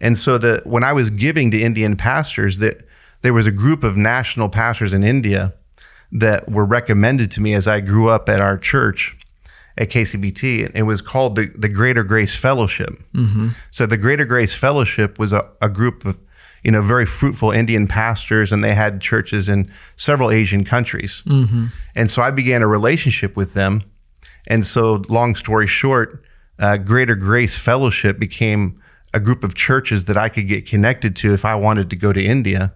And 0.00 0.18
so 0.18 0.38
the 0.38 0.62
when 0.64 0.84
I 0.84 0.92
was 0.92 1.10
giving 1.10 1.50
to 1.52 1.60
Indian 1.60 1.96
pastors, 1.96 2.58
that 2.58 2.86
there 3.22 3.32
was 3.32 3.46
a 3.46 3.50
group 3.50 3.84
of 3.84 3.96
national 3.96 4.48
pastors 4.48 4.92
in 4.92 5.02
India 5.02 5.54
that 6.12 6.50
were 6.50 6.64
recommended 6.64 7.30
to 7.32 7.40
me 7.40 7.54
as 7.54 7.66
I 7.66 7.80
grew 7.80 8.08
up 8.08 8.28
at 8.28 8.40
our 8.40 8.58
church 8.58 9.16
at 9.78 9.90
KCBT. 9.90 10.70
It 10.74 10.82
was 10.82 11.00
called 11.00 11.36
the, 11.36 11.46
the 11.54 11.68
Greater 11.68 12.02
Grace 12.02 12.34
Fellowship. 12.34 13.02
So 13.70 13.86
the 13.86 13.96
Greater 13.96 14.24
Grace 14.24 14.54
Fellowship 14.54 15.18
was 15.18 15.32
a, 15.32 15.48
a 15.60 15.68
group 15.68 16.04
of, 16.04 16.18
you 16.66 16.72
know, 16.72 16.82
very 16.82 17.06
fruitful 17.06 17.52
Indian 17.52 17.86
pastors, 17.86 18.50
and 18.50 18.64
they 18.64 18.74
had 18.74 19.00
churches 19.00 19.48
in 19.48 19.70
several 19.94 20.32
Asian 20.32 20.64
countries. 20.64 21.22
And 21.94 22.10
so 22.10 22.22
I 22.22 22.32
began 22.32 22.60
a 22.60 22.66
relationship 22.66 23.36
with 23.36 23.54
them. 23.54 23.82
And 24.48 24.66
so, 24.66 25.04
long 25.08 25.36
story 25.36 25.68
short, 25.68 26.24
uh, 26.58 26.76
Greater 26.78 27.14
Grace 27.14 27.56
Fellowship 27.56 28.18
became 28.18 28.82
a 29.14 29.20
group 29.20 29.44
of 29.44 29.54
churches 29.54 30.06
that 30.06 30.16
I 30.16 30.28
could 30.28 30.48
get 30.48 30.66
connected 30.66 31.14
to 31.16 31.32
if 31.32 31.44
I 31.44 31.54
wanted 31.54 31.88
to 31.90 31.96
go 31.96 32.12
to 32.12 32.20
India. 32.20 32.72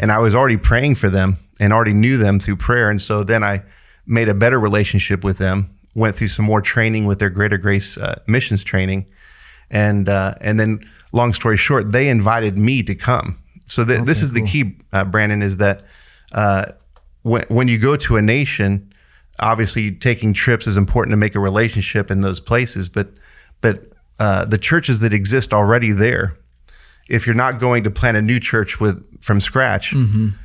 And 0.00 0.12
I 0.12 0.18
was 0.18 0.32
already 0.32 0.56
praying 0.56 0.94
for 0.94 1.10
them 1.10 1.38
and 1.58 1.72
already 1.72 1.92
knew 1.92 2.16
them 2.18 2.38
through 2.38 2.56
prayer. 2.56 2.88
And 2.88 3.02
so 3.02 3.24
then 3.24 3.42
I 3.42 3.62
made 4.06 4.28
a 4.28 4.34
better 4.34 4.60
relationship 4.60 5.24
with 5.24 5.38
them, 5.38 5.76
went 5.96 6.14
through 6.16 6.28
some 6.28 6.44
more 6.44 6.62
training 6.62 7.04
with 7.04 7.18
their 7.18 7.30
Greater 7.30 7.58
Grace 7.58 7.98
uh, 7.98 8.20
missions 8.28 8.62
training. 8.62 9.06
And, 9.70 10.08
uh, 10.08 10.34
and 10.40 10.60
then, 10.60 10.88
long 11.14 11.32
story 11.32 11.56
short, 11.56 11.92
they 11.92 12.08
invited 12.08 12.58
me 12.58 12.82
to 12.82 12.94
come. 12.94 13.38
So 13.66 13.84
th- 13.84 14.04
this 14.04 14.20
is 14.20 14.32
the 14.32 14.42
key, 14.42 14.76
uh, 14.92 15.04
Brandon, 15.04 15.42
is 15.42 15.56
that 15.56 15.84
uh, 16.32 16.66
when, 17.22 17.44
when 17.48 17.68
you 17.68 17.78
go 17.78 17.96
to 17.96 18.16
a 18.16 18.22
nation, 18.22 18.92
obviously 19.40 19.90
taking 19.90 20.32
trips 20.32 20.66
is 20.66 20.76
important 20.76 21.12
to 21.12 21.16
make 21.16 21.34
a 21.34 21.40
relationship 21.40 22.10
in 22.10 22.20
those 22.20 22.38
places 22.40 22.88
but 22.88 23.08
but 23.60 23.90
uh, 24.20 24.44
the 24.44 24.58
churches 24.58 25.00
that 25.00 25.12
exist 25.12 25.52
already 25.52 25.90
there 25.90 26.36
if 27.08 27.26
you're 27.26 27.34
not 27.34 27.58
going 27.58 27.82
to 27.82 27.90
plant 27.90 28.16
a 28.16 28.22
new 28.22 28.38
church 28.38 28.78
with 28.78 29.04
from 29.20 29.40
scratch 29.40 29.92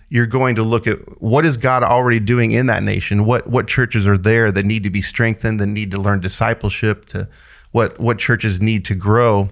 you're 0.10 0.26
going 0.26 0.56
to 0.56 0.64
look 0.64 0.88
at 0.88 1.22
what 1.22 1.46
is 1.46 1.56
god 1.56 1.84
already 1.84 2.20
doing 2.20 2.52
in 2.52 2.66
that 2.66 2.82
nation? 2.82 3.26
What 3.26 3.48
what 3.48 3.68
churches 3.68 4.08
are 4.08 4.18
there 4.18 4.52
that 4.52 4.66
need 4.66 4.84
to 4.84 4.90
be 4.90 5.04
strengthened 5.04 5.60
that 5.60 5.68
need 5.68 5.92
to 5.92 6.02
learn 6.02 6.20
discipleship 6.20 7.06
to 7.10 7.28
what 7.72 8.00
what 8.00 8.18
churches 8.18 8.60
need 8.60 8.84
to 8.86 8.96
grow 8.96 9.50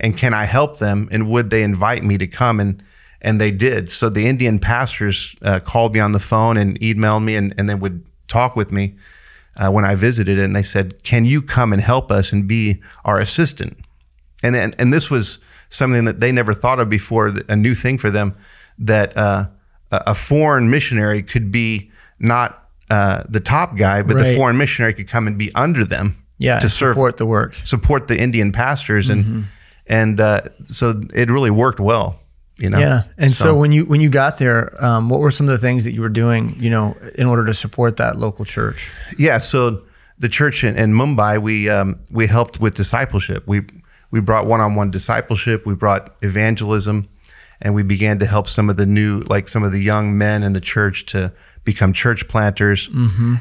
and 0.00 0.16
can 0.16 0.32
i 0.32 0.44
help 0.44 0.78
them 0.78 1.08
and 1.10 1.28
would 1.28 1.50
they 1.50 1.62
invite 1.62 2.04
me 2.04 2.18
to 2.18 2.26
come? 2.26 2.60
And 2.60 2.82
and 3.20 3.40
they 3.40 3.50
did. 3.50 3.90
So 3.90 4.08
the 4.08 4.26
indian 4.28 4.58
pastors 4.60 5.34
uh, 5.42 5.60
called 5.60 5.94
me 5.94 6.00
on 6.00 6.12
the 6.12 6.20
phone 6.20 6.56
and 6.56 6.78
emailed 6.80 7.24
me 7.24 7.34
and, 7.34 7.52
and 7.58 7.68
they 7.68 7.74
would 7.74 8.04
talk 8.28 8.54
with 8.54 8.70
me 8.70 8.94
uh, 9.56 9.70
when 9.70 9.84
I 9.84 9.94
visited, 9.96 10.38
and 10.38 10.54
they 10.54 10.62
said, 10.62 11.02
"Can 11.02 11.24
you 11.24 11.42
come 11.42 11.72
and 11.72 11.82
help 11.82 12.12
us 12.12 12.32
and 12.32 12.46
be 12.46 12.80
our 13.04 13.18
assistant?" 13.18 13.76
And 14.42 14.54
and, 14.54 14.74
and 14.78 14.92
this 14.92 15.10
was 15.10 15.38
something 15.68 16.04
that 16.04 16.20
they 16.20 16.32
never 16.32 16.54
thought 16.54 16.78
of 16.78 16.88
before, 16.88 17.34
a 17.48 17.56
new 17.56 17.74
thing 17.74 17.98
for 17.98 18.10
them, 18.10 18.36
that 18.78 19.16
uh, 19.16 19.48
a 19.90 20.02
a 20.08 20.14
foreign 20.14 20.70
missionary 20.70 21.22
could 21.22 21.50
be 21.50 21.90
not 22.20 22.68
uh, 22.90 23.24
the 23.28 23.40
top 23.40 23.76
guy, 23.76 24.02
but 24.02 24.16
the 24.32 24.36
foreign 24.36 24.56
missionary 24.56 24.94
could 24.94 25.08
come 25.08 25.26
and 25.26 25.36
be 25.36 25.52
under 25.54 25.84
them 25.84 26.22
Yeah, 26.38 26.60
to 26.60 26.70
serve 26.70 26.94
support 26.94 27.16
the 27.16 27.26
work. 27.26 27.56
support 27.64 28.06
the 28.06 28.18
Indian 28.18 28.52
pastors, 28.52 29.08
and 29.08 29.46
and 29.86 30.20
uh, 30.20 30.42
so 30.62 31.02
it 31.14 31.30
really 31.30 31.50
worked 31.50 31.80
well, 31.80 32.20
you 32.56 32.70
know. 32.70 32.78
Yeah. 32.78 33.04
And 33.16 33.32
so, 33.32 33.54
when 33.54 33.72
you 33.72 33.84
when 33.86 34.00
you 34.00 34.08
got 34.08 34.38
there, 34.38 34.72
um, 34.84 35.08
what 35.08 35.20
were 35.20 35.32
some 35.32 35.48
of 35.48 35.52
the 35.52 35.66
things 35.66 35.84
that 35.84 35.94
you 35.94 36.00
were 36.00 36.08
doing, 36.08 36.56
you 36.60 36.70
know, 36.70 36.96
in 37.16 37.26
order 37.26 37.44
to 37.46 37.54
support 37.54 37.96
that 37.96 38.18
local 38.18 38.44
church? 38.44 38.88
Yeah, 39.18 39.38
so 39.38 39.82
the 40.18 40.28
church 40.28 40.64
in, 40.64 40.76
in 40.76 40.92
Mumbai, 40.92 41.40
we 41.40 41.68
um, 41.68 41.98
we 42.10 42.26
helped 42.26 42.60
with 42.60 42.74
discipleship. 42.74 43.44
We 43.46 43.62
we 44.10 44.20
brought 44.20 44.46
one-on-one 44.46 44.90
discipleship. 44.90 45.66
We 45.66 45.74
brought 45.74 46.14
evangelism, 46.22 47.08
and 47.60 47.74
we 47.74 47.82
began 47.82 48.18
to 48.20 48.26
help 48.26 48.48
some 48.48 48.70
of 48.70 48.76
the 48.76 48.86
new, 48.86 49.20
like 49.20 49.48
some 49.48 49.62
of 49.62 49.72
the 49.72 49.82
young 49.82 50.16
men 50.16 50.42
in 50.42 50.52
the 50.52 50.60
church, 50.60 51.06
to 51.06 51.32
become 51.72 51.92
church 52.04 52.22
planters. 52.32 52.80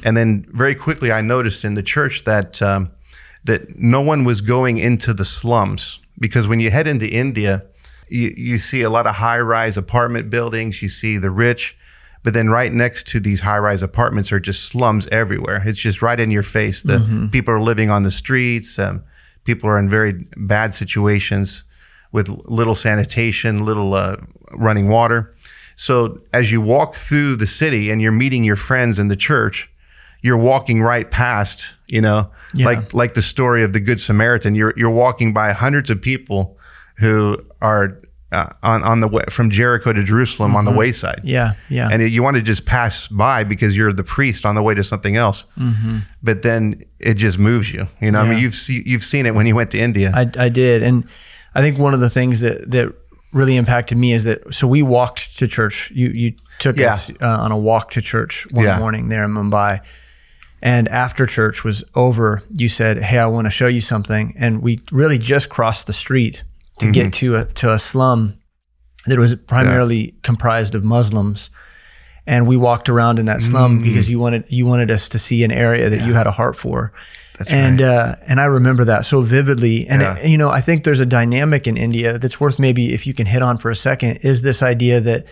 And 0.05 0.13
then 0.17 0.29
very 0.63 0.75
quickly, 0.85 1.09
I 1.19 1.21
noticed 1.35 1.61
in 1.63 1.73
the 1.79 1.83
church 1.95 2.15
that 2.31 2.61
um, 2.61 2.81
that 3.49 3.61
no 3.95 4.01
one 4.11 4.21
was 4.31 4.39
going 4.55 4.75
into 4.89 5.13
the 5.13 5.25
slums 5.25 5.99
because 6.25 6.45
when 6.51 6.59
you 6.63 6.69
head 6.77 6.87
into 6.93 7.07
India, 7.25 7.53
you, 8.09 8.27
you 8.49 8.57
see 8.59 8.81
a 8.83 8.89
lot 8.97 9.05
of 9.07 9.15
high-rise 9.15 9.77
apartment 9.77 10.29
buildings. 10.29 10.81
You 10.83 10.89
see 10.89 11.13
the 11.19 11.31
rich. 11.47 11.75
But 12.23 12.33
then 12.33 12.49
right 12.49 12.73
next 12.73 13.07
to 13.11 13.19
these 13.19 13.41
high-rise 13.41 13.81
apartments 13.81 14.31
are 14.33 14.39
just 14.49 14.61
slums 14.71 15.07
everywhere. 15.11 15.59
It's 15.69 15.79
just 15.79 16.01
right 16.01 16.19
in 16.19 16.29
your 16.31 16.43
face. 16.43 16.81
The 16.83 16.97
people 17.31 17.53
are 17.53 17.61
living 17.71 17.89
on 17.89 18.03
the 18.03 18.11
streets. 18.11 18.77
Um, 18.79 19.03
people 19.45 19.69
are 19.69 19.79
in 19.79 19.89
very 19.89 20.13
bad 20.35 20.73
situations 20.73 21.63
with 22.11 22.27
little 22.59 22.75
sanitation, 22.75 23.51
little 23.65 23.93
uh, 23.93 24.15
running 24.51 24.87
water. 24.89 25.19
So 25.77 26.19
as 26.33 26.51
you 26.51 26.59
walk 26.59 26.95
through 26.95 27.37
the 27.37 27.47
city 27.47 27.89
and 27.91 28.01
you're 28.01 28.11
meeting 28.11 28.43
your 28.43 28.55
friends 28.57 28.97
in 28.99 29.07
the 29.07 29.15
church, 29.15 29.69
you're 30.21 30.35
walking 30.37 30.81
right 30.81 31.09
past, 31.09 31.63
you 31.87 32.01
know, 32.01 32.29
Yeah. 32.53 32.65
like 32.65 32.93
like 32.93 33.13
the 33.13 33.21
story 33.21 33.63
of 33.63 33.71
the 33.73 33.79
Good 33.79 33.99
Samaritan. 34.01 34.55
You're 34.55 34.73
you're 34.75 34.89
walking 35.05 35.33
by 35.33 35.53
hundreds 35.53 35.89
of 35.89 36.01
people 36.01 36.57
who 36.97 37.37
are 37.61 38.01
uh, 38.31 38.47
on 38.63 38.81
on 38.83 38.99
the 39.01 39.07
way 39.07 39.23
from 39.29 39.49
Jericho 39.51 39.93
to 39.93 40.03
Jerusalem 40.03 40.55
on 40.55 40.65
the 40.65 40.71
Mm-hmm. 40.71 40.79
wayside. 40.79 41.21
Yeah, 41.23 41.53
yeah. 41.69 41.87
And 41.91 42.01
you 42.11 42.23
want 42.23 42.35
to 42.37 42.41
just 42.41 42.65
pass 42.65 43.07
by 43.09 43.43
because 43.45 43.75
you're 43.75 43.93
the 43.93 44.03
priest 44.03 44.45
on 44.45 44.55
the 44.55 44.63
way 44.63 44.73
to 44.73 44.83
something 44.83 45.15
else. 45.15 45.45
But 46.23 46.41
then 46.41 46.83
it 46.99 47.13
just 47.13 47.37
moves 47.37 47.71
you. 47.71 47.87
You 48.01 48.11
know, 48.11 48.19
I 48.19 48.23
mean, 48.23 48.33
Mm-hmm. 48.33 48.41
You've 48.41 48.55
see, 48.55 48.83
you've 48.85 49.03
seen 49.05 49.25
it 49.27 49.35
when 49.35 49.45
you 49.45 49.55
went 49.55 49.69
to 49.71 49.77
India. 49.79 50.11
I, 50.13 50.25
I 50.45 50.49
did, 50.49 50.81
and 50.83 51.03
I 51.55 51.61
think 51.61 51.77
one 51.77 51.93
of 51.93 51.99
the 51.99 52.09
things 52.09 52.39
that 52.41 52.69
that 52.71 52.93
really 53.37 53.55
impacted 53.55 53.97
me 53.97 54.13
is 54.13 54.23
that 54.25 54.53
so 54.53 54.67
we 54.67 54.81
walked 54.81 55.37
to 55.37 55.47
church. 55.47 55.91
You 55.93 56.07
you 56.09 56.33
took 56.59 56.75
Yeah. 56.77 56.95
us 56.95 57.09
uh, 57.21 57.27
on 57.45 57.51
a 57.51 57.57
walk 57.57 57.91
to 57.91 58.01
church 58.01 58.45
one 58.51 58.65
Yeah. 58.65 58.79
morning 58.79 59.09
there 59.09 59.23
in 59.23 59.31
Mumbai, 59.31 59.79
and 60.61 60.87
after 60.89 61.25
church 61.25 61.63
was 61.63 61.83
over, 61.95 62.41
you 62.55 62.67
said, 62.69 63.03
"Hey, 63.03 63.19
I 63.19 63.27
want 63.27 63.45
to 63.45 63.51
show 63.51 63.67
you 63.67 63.81
something," 63.81 64.33
and 64.37 64.61
we 64.61 64.79
really 64.91 65.17
just 65.17 65.49
crossed 65.49 65.85
the 65.87 65.93
street 65.93 66.43
to 66.79 66.85
Mm-hmm. 66.85 66.91
get 66.93 67.13
to 67.13 67.35
a 67.35 67.45
to 67.45 67.71
a 67.71 67.79
slum 67.79 68.33
that 69.05 69.17
was 69.17 69.35
primarily 69.47 70.15
comprised 70.23 70.75
of 70.75 70.83
Muslims. 70.83 71.49
And 72.29 72.45
we 72.45 72.57
walked 72.57 72.89
around 72.89 73.19
in 73.19 73.25
that 73.27 73.41
slum 73.41 73.79
Mm. 73.79 73.83
because 73.83 74.09
you 74.09 74.19
wanted 74.19 74.43
you 74.49 74.65
wanted 74.65 74.91
us 74.91 75.07
to 75.09 75.17
see 75.19 75.43
an 75.45 75.51
area 75.51 75.89
that 75.89 76.01
you 76.05 76.13
had 76.13 76.27
a 76.27 76.31
heart 76.31 76.55
for. 76.57 76.91
That's 77.37 77.49
and 77.51 77.81
uh, 77.81 78.15
and 78.25 78.39
I 78.39 78.45
remember 78.45 78.85
that 78.85 79.05
so 79.05 79.21
vividly. 79.21 79.87
And 79.87 80.01
Yeah. 80.01 80.15
it- 80.17 80.29
you 80.29 80.37
know, 80.37 80.49
I 80.49 80.61
think 80.61 80.83
there's 80.83 80.99
a 80.99 81.05
dynamic 81.05 81.67
in 81.67 81.77
India 81.77 82.17
that's 82.17 82.39
worth 82.39 82.57
maybe 82.59 82.93
if 82.93 83.05
you 83.05 83.13
can 83.13 83.27
hit 83.27 83.41
on 83.41 83.57
for 83.57 83.69
a 83.71 83.75
second 83.75 84.17
is 84.17 84.41
this 84.41 84.61
idea 84.63 84.99
that 85.01 85.25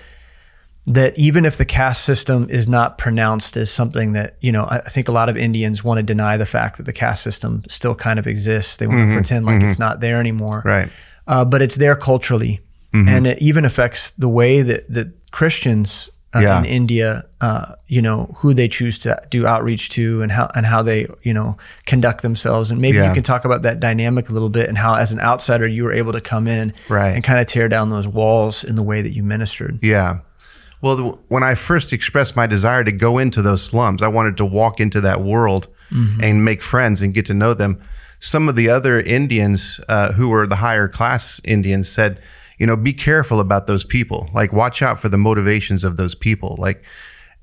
that 0.88 1.18
even 1.18 1.46
if 1.46 1.58
the 1.58 1.65
caste 1.65 2.06
system 2.06 2.48
is 2.52 2.68
not 2.68 3.00
pronounced 3.00 3.58
as 3.58 3.72
something 3.72 4.12
that 4.13 4.38
you 4.39 4.52
know, 4.52 4.65
I, 4.65 4.78
I 4.78 4.89
think 4.89 5.08
a 5.08 5.12
lot 5.12 5.30
of 5.30 5.36
Indians 5.38 5.84
want 5.84 5.98
to 5.98 6.04
deny 6.04 6.38
the 6.38 6.46
fact 6.46 6.78
that 6.78 6.84
the 6.84 6.94
caste 6.94 7.24
system 7.24 7.63
still 7.68 7.96
kind 7.96 8.20
of 8.20 8.28
exists. 8.28 8.78
They 8.78 8.86
want 8.86 9.10
to 9.10 9.13
pretend 9.15 9.46
like 9.48 9.63
it's 9.63 9.80
not 9.80 10.00
there 10.00 10.20
anymore 10.20 10.60
Mm-hmm. 10.60 10.68
right. 10.68 10.89
uh, 11.28 11.44
but 11.46 11.62
it's 11.62 11.76
there 11.76 11.96
culturally, 11.96 12.62
Mm-hmm. 12.94 13.10
and 13.10 13.28
it 13.28 13.39
even 13.41 13.65
affects 13.65 14.13
the 14.18 14.30
way 14.30 14.62
that 14.62 14.86
that 14.94 15.08
Christians 15.32 16.10
uh, 16.36 16.39
Yeah. 16.41 16.60
in 16.60 16.65
India, 16.65 17.24
uh, 17.41 17.74
you 17.88 18.02
know, 18.02 18.34
who 18.38 18.54
they 18.54 18.67
choose 18.67 18.98
to 19.00 19.19
do 19.30 19.48
outreach 19.48 19.89
to, 19.91 20.21
and 20.21 20.32
how 20.32 20.52
and 20.56 20.65
how 20.65 20.82
they 20.84 21.08
you 21.24 21.34
know 21.34 21.58
conduct 21.86 22.21
themselves. 22.21 22.69
And 22.71 22.82
maybe 22.82 22.98
Yeah. 22.98 23.08
you 23.10 23.13
can 23.13 23.24
talk 23.24 23.45
about 23.45 23.62
that 23.62 23.80
dynamic 23.80 24.30
a 24.30 24.34
little 24.34 24.50
bit, 24.50 24.67
and 24.69 24.78
how 24.78 24.95
as 24.95 25.12
an 25.12 25.19
outsider 25.19 25.67
you 25.67 25.84
were 25.84 25.93
able 25.93 26.12
to 26.13 26.21
come 26.21 26.48
in 26.48 26.74
Right. 26.89 27.15
and 27.15 27.24
kind 27.24 27.39
of 27.39 27.48
tear 27.48 27.67
down 27.69 27.89
those 27.89 28.08
walls 28.08 28.63
in 28.63 28.76
the 28.76 28.84
way 28.84 29.02
that 29.02 29.13
you 29.15 29.24
ministered. 29.24 29.80
Yeah. 29.82 30.17
Well, 30.82 31.19
when 31.30 31.41
I 31.41 31.56
first 31.56 31.93
expressed 31.93 32.36
my 32.36 32.45
desire 32.48 32.84
to 32.84 32.91
go 32.91 33.17
into 33.17 33.41
those 33.41 33.63
slums, 33.63 34.02
I 34.04 34.08
wanted 34.08 34.38
to 34.38 34.45
walk 34.45 34.80
into 34.80 35.02
that 35.02 35.21
world 35.21 35.67
and 36.21 36.43
make 36.43 36.62
friends 36.62 37.02
and 37.02 37.13
get 37.13 37.26
to 37.28 37.34
know 37.34 37.54
them. 37.54 37.78
Some 38.19 38.50
of 38.50 38.56
the 38.56 38.69
other 38.69 39.00
Indians 39.00 39.80
uh, 39.88 40.12
who 40.13 40.28
were 40.30 40.45
the 40.48 40.58
higher 40.58 40.88
class 40.89 41.39
Indians 41.43 41.88
said, 41.88 42.19
you 42.60 42.65
know, 42.68 42.76
be 42.76 42.94
careful 42.94 43.39
about 43.39 43.68
those 43.68 43.84
people. 43.84 44.30
Like, 44.34 44.54
watch 44.54 44.82
out 44.82 45.00
for 45.00 45.10
the 45.10 45.18
motivations 45.18 45.84
of 45.84 45.98
those 45.98 46.15
people. 46.15 46.56
Like, 46.58 46.84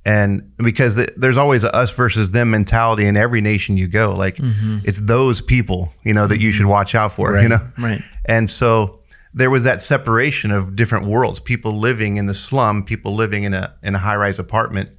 and 0.04 0.52
because 0.56 0.96
th- 0.96 1.10
there's 1.16 1.36
always 1.36 1.62
a 1.64 1.74
us 1.74 1.90
versus 1.90 2.32
them 2.32 2.50
mentality 2.50 3.06
in 3.06 3.16
every 3.16 3.40
nation 3.40 3.76
you 3.76 3.86
go. 3.88 4.14
Like, 4.14 4.36
it's 4.84 4.98
those 5.00 5.40
people, 5.40 5.92
you 6.02 6.12
know, 6.12 6.26
that 6.26 6.40
you 6.40 6.50
should 6.52 6.66
watch 6.66 6.94
out 6.94 7.12
for, 7.12 7.30
you 7.30 7.36
Right, 7.36 7.48
know? 7.48 7.60
right. 7.78 8.02
And 8.24 8.50
so 8.50 8.98
there 9.34 9.48
was 9.48 9.64
that 9.64 9.80
separation 9.80 10.50
of 10.50 10.74
different 10.76 11.06
worlds. 11.06 11.38
People 11.40 11.78
living 11.78 12.16
in 12.16 12.26
the 12.26 12.34
slum, 12.34 12.84
people 12.84 13.14
living 13.14 13.44
in 13.44 13.54
a 13.54 13.74
in 13.82 13.94
a 13.94 13.98
high 13.98 14.16
rise 14.16 14.38
apartment, 14.38 14.90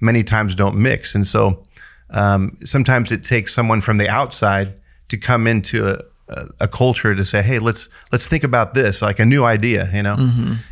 many 0.00 0.24
times 0.24 0.54
don't 0.54 0.76
mix. 0.76 1.14
And 1.14 1.26
so 1.26 1.62
um, 2.10 2.56
sometimes 2.64 3.12
it 3.12 3.22
takes 3.22 3.54
someone 3.54 3.80
from 3.80 3.98
the 3.98 4.08
outside 4.08 4.74
to 5.10 5.16
come 5.16 5.46
into 5.46 5.86
a, 5.88 6.00
a, 6.60 6.68
culture 6.68 7.14
to 7.14 7.24
say, 7.24 7.42
"Hey, 7.42 7.58
let's 7.58 7.88
let's 8.12 8.26
think 8.26 8.44
about 8.44 8.74
this," 8.74 9.02
like 9.02 9.18
a 9.18 9.24
new 9.24 9.44
idea, 9.44 9.90
you 9.92 10.02
know. 10.02 10.16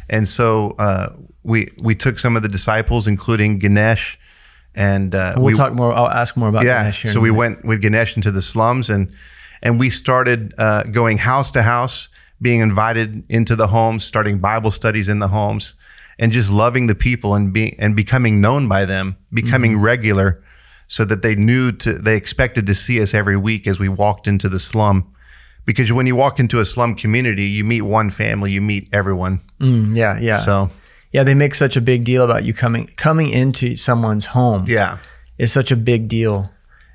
And 0.09 0.29
so 0.29 0.73
uh, 0.79 1.13
we 1.43 1.73
we 1.79 1.95
took 1.95 2.19
some 2.19 2.37
of 2.37 2.43
the 2.43 2.49
disciples, 2.49 3.07
including 3.07 3.59
Ganesh, 3.59 4.19
and 4.75 5.15
uh, 5.15 5.35
We'll 5.37 5.45
we 5.47 5.55
talk 5.55 5.73
more. 5.75 5.93
I'll 5.93 6.09
ask 6.23 6.37
more 6.37 6.49
about 6.49 6.65
yeah. 6.65 6.83
Ganesh 6.83 7.03
here. 7.03 7.13
So 7.13 7.21
we 7.21 7.31
minute. 7.31 7.39
went 7.39 7.65
with 7.65 7.81
Ganesh 7.83 8.17
into 8.17 8.31
the 8.31 8.43
slums 8.43 8.91
and 8.91 9.13
and 9.63 9.81
we 9.81 9.91
started 9.91 10.55
uh, 10.59 10.85
going 10.85 11.19
house 11.19 11.51
to 11.53 11.63
house, 11.63 12.09
being 12.41 12.61
invited 12.61 13.25
into 13.29 13.57
the 13.57 13.67
homes, 13.69 14.05
starting 14.05 14.39
Bible 14.39 14.71
studies 14.71 15.09
in 15.09 15.19
the 15.19 15.29
homes, 15.29 15.75
and 16.19 16.33
just 16.33 16.49
loving 16.51 16.87
the 16.87 16.95
people 16.95 17.35
and 17.35 17.53
being 17.53 17.75
and 17.79 17.97
becoming 17.97 18.41
known 18.41 18.69
by 18.69 18.85
them, 18.85 19.17
becoming 19.33 19.73
Mm-hmm. 19.73 19.85
regular, 19.85 20.43
so 20.87 21.05
that 21.05 21.23
they 21.23 21.35
knew 21.35 21.73
to 21.73 21.99
they 21.99 22.17
expected 22.17 22.67
to 22.67 22.75
see 22.75 23.03
us 23.03 23.15
every 23.15 23.37
week 23.37 23.67
as 23.67 23.79
we 23.79 23.89
walked 23.89 24.29
into 24.29 24.49
the 24.49 24.61
slum. 24.61 25.13
Because 25.69 25.93
when 25.93 26.07
you 26.07 26.17
walk 26.17 26.41
into 26.41 26.61
a 26.61 26.65
slum 26.65 26.95
community, 26.95 27.45
you 27.45 27.63
meet 27.63 27.83
one 27.83 28.09
family, 28.09 28.51
you 28.51 28.63
meet 28.63 28.89
everyone. 28.91 29.43
Mm, 29.61 29.95
yeah, 29.95 30.19
yeah. 30.19 30.43
So 30.43 30.71
yeah, 31.13 31.25
they 31.25 31.35
make 31.35 31.55
such 31.55 31.77
a 31.77 31.83
big 31.83 32.05
deal 32.05 32.23
about 32.23 32.47
you 32.47 32.55
coming 32.55 32.87
coming 32.97 33.29
into 33.29 33.77
someone's 33.77 34.25
home. 34.25 34.65
yeah, 34.67 34.97
is 35.37 35.53
such 35.53 35.71
a 35.71 35.77
big 35.77 36.09
deal. 36.09 36.51